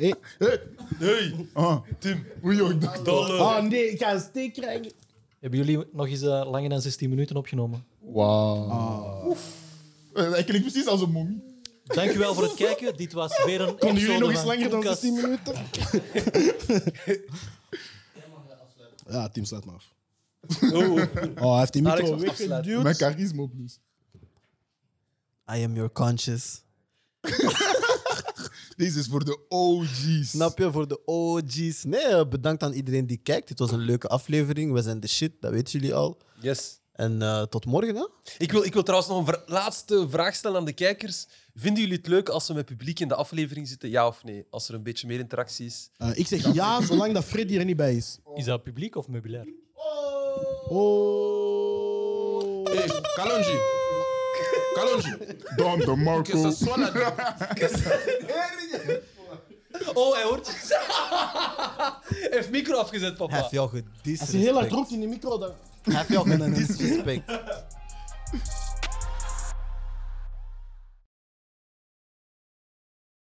Hey. 0.02 0.14
Hey. 0.40 0.60
Hey. 0.98 1.48
Ah, 1.54 1.78
Tim. 2.00 2.26
Ik 2.44 2.82
dacht 2.82 3.08
al. 3.08 3.38
Ah, 3.40 3.64
nee, 3.64 3.92
ik 3.92 4.00
ga 4.00 4.14
een 4.14 4.20
steek 4.20 4.54
krijgen. 4.54 4.92
Hebben 5.40 5.60
jullie 5.60 5.86
nog 5.92 6.08
eens 6.08 6.22
eh, 6.22 6.50
langer 6.52 6.70
dan 6.70 6.82
16 6.82 7.10
minuten 7.10 7.36
opgenomen? 7.36 7.86
Wauw. 8.00 9.36
Eh, 10.14 10.32
Hij 10.32 10.44
klinkt 10.44 10.72
precies 10.72 10.88
als 10.88 11.02
een 11.02 11.12
mommie. 11.12 11.44
Dankjewel 11.84 12.34
voor 12.34 12.44
het 12.44 12.54
kijken. 12.54 12.98
Dit 12.98 13.14
was 13.14 13.44
weer 13.44 13.62
een 13.62 13.78
Konden 13.78 14.00
jullie 14.00 14.16
episode 14.16 14.20
nog 14.20 14.30
eens 14.30 14.40
van 14.40 14.48
langer 14.48 14.70
dan 14.70 14.80
Koelkast. 14.82 15.02
16 15.02 15.22
minuten? 15.22 15.54
ja, 19.16 19.30
Tim, 19.30 19.46
sluit 19.46 19.66
maar 19.66 19.76
af. 19.76 19.94
Oh, 20.74 21.52
hij 21.52 21.60
heeft 21.60 21.74
die 21.74 21.88
Alex 21.88 22.10
micro 22.10 22.18
mag 22.18 22.30
afsluiten. 22.30 22.84
Mijn 22.84 22.96
charisma 22.96 23.46
plus. 23.46 23.80
I 25.56 25.64
am 25.64 25.74
your 25.76 25.92
conscious. 25.92 26.62
Deze 28.82 29.00
is 29.00 29.08
voor 29.08 29.26
de 29.26 29.40
OG's. 29.50 30.30
Snap 30.30 30.58
je? 30.58 30.72
Voor 30.72 30.88
de 30.88 31.06
OG's. 31.06 31.84
Nee, 31.84 32.02
eh, 32.02 32.28
bedankt 32.28 32.64
aan 32.64 32.74
iedereen 32.74 33.08
die 33.08 33.18
kijkt. 33.18 33.50
Het 33.50 33.60
was 33.60 33.72
een 33.72 33.80
leuke 33.80 34.08
aflevering. 34.08 34.74
We 34.74 34.82
zijn 34.82 35.00
de 35.00 35.08
shit, 35.08 35.32
dat 35.40 35.52
weten 35.52 35.80
jullie 35.80 35.96
al. 35.96 36.18
Yes. 36.40 36.80
En 36.92 37.22
eh, 37.22 37.42
tot 37.42 37.66
morgen, 37.66 37.96
hè? 37.96 38.08
Ik 38.38 38.52
wil, 38.52 38.64
ik 38.64 38.74
wil 38.74 38.84
trouwens 38.84 39.12
nog 39.12 39.28
een 39.28 39.42
laatste 39.46 40.08
vraag 40.10 40.36
stellen 40.36 40.58
aan 40.58 40.66
de 40.66 40.74
kijkers. 40.74 41.28
Vinden 41.56 41.82
jullie 41.82 41.98
het 41.98 42.08
leuk 42.08 42.30
als 42.30 42.48
we 42.48 42.54
met 42.54 42.66
publiek 42.66 43.00
in 43.00 43.08
de 43.08 43.16
aflevering 43.16 43.68
zitten? 43.68 43.90
Ja 43.90 44.08
of 44.08 44.24
nee? 44.24 44.46
Als 44.50 44.68
er 44.68 44.74
een 44.74 44.84
beetje 44.84 45.08
meer 45.08 45.20
interactie 45.20 45.66
is. 45.66 45.90
Eh, 45.98 46.10
ik 46.14 46.28
zeg 46.28 46.54
ja, 46.54 46.82
zolang 46.86 47.14
dat 47.14 47.24
Freddy 47.24 47.58
er 47.58 47.66
niet 47.66 47.78
bij 47.78 47.96
is. 47.96 48.18
Is 48.36 48.46
dat 48.46 48.64
publiek 48.64 48.96
of 48.96 49.08
meubilair? 49.08 49.48
Oh. 50.70 52.64
Hey, 52.64 53.02
Kalonji. 53.16 53.81
Kalonji. 54.74 55.14
Don 55.56 55.80
de 55.80 55.86
Que 55.86 55.96
Marco. 55.96 56.52
soit 56.52 56.78
la... 56.78 56.92
Oh, 59.94 60.14
hij 60.14 60.24
hoort 60.24 60.48
je. 60.48 60.54
Hij 62.08 62.28
heeft 62.32 62.50
micro 62.52 62.78
afgezet, 62.78 63.08
Hij 63.08 63.18
papa. 63.18 63.36
heeft 63.36 63.52
jou 63.52 63.70
Als 63.70 63.82
je 63.82 63.82
heel 64.38 64.54
hard 64.54 64.66
gedisrespect. 64.66 64.72
roept 64.72 64.92
in 64.92 65.00
de 65.00 65.08
micro, 65.08 65.38
dan... 65.38 65.52
Hij 65.84 65.96
heeft 65.96 66.10
jou 66.10 66.30
gedisrespect. 66.30 67.32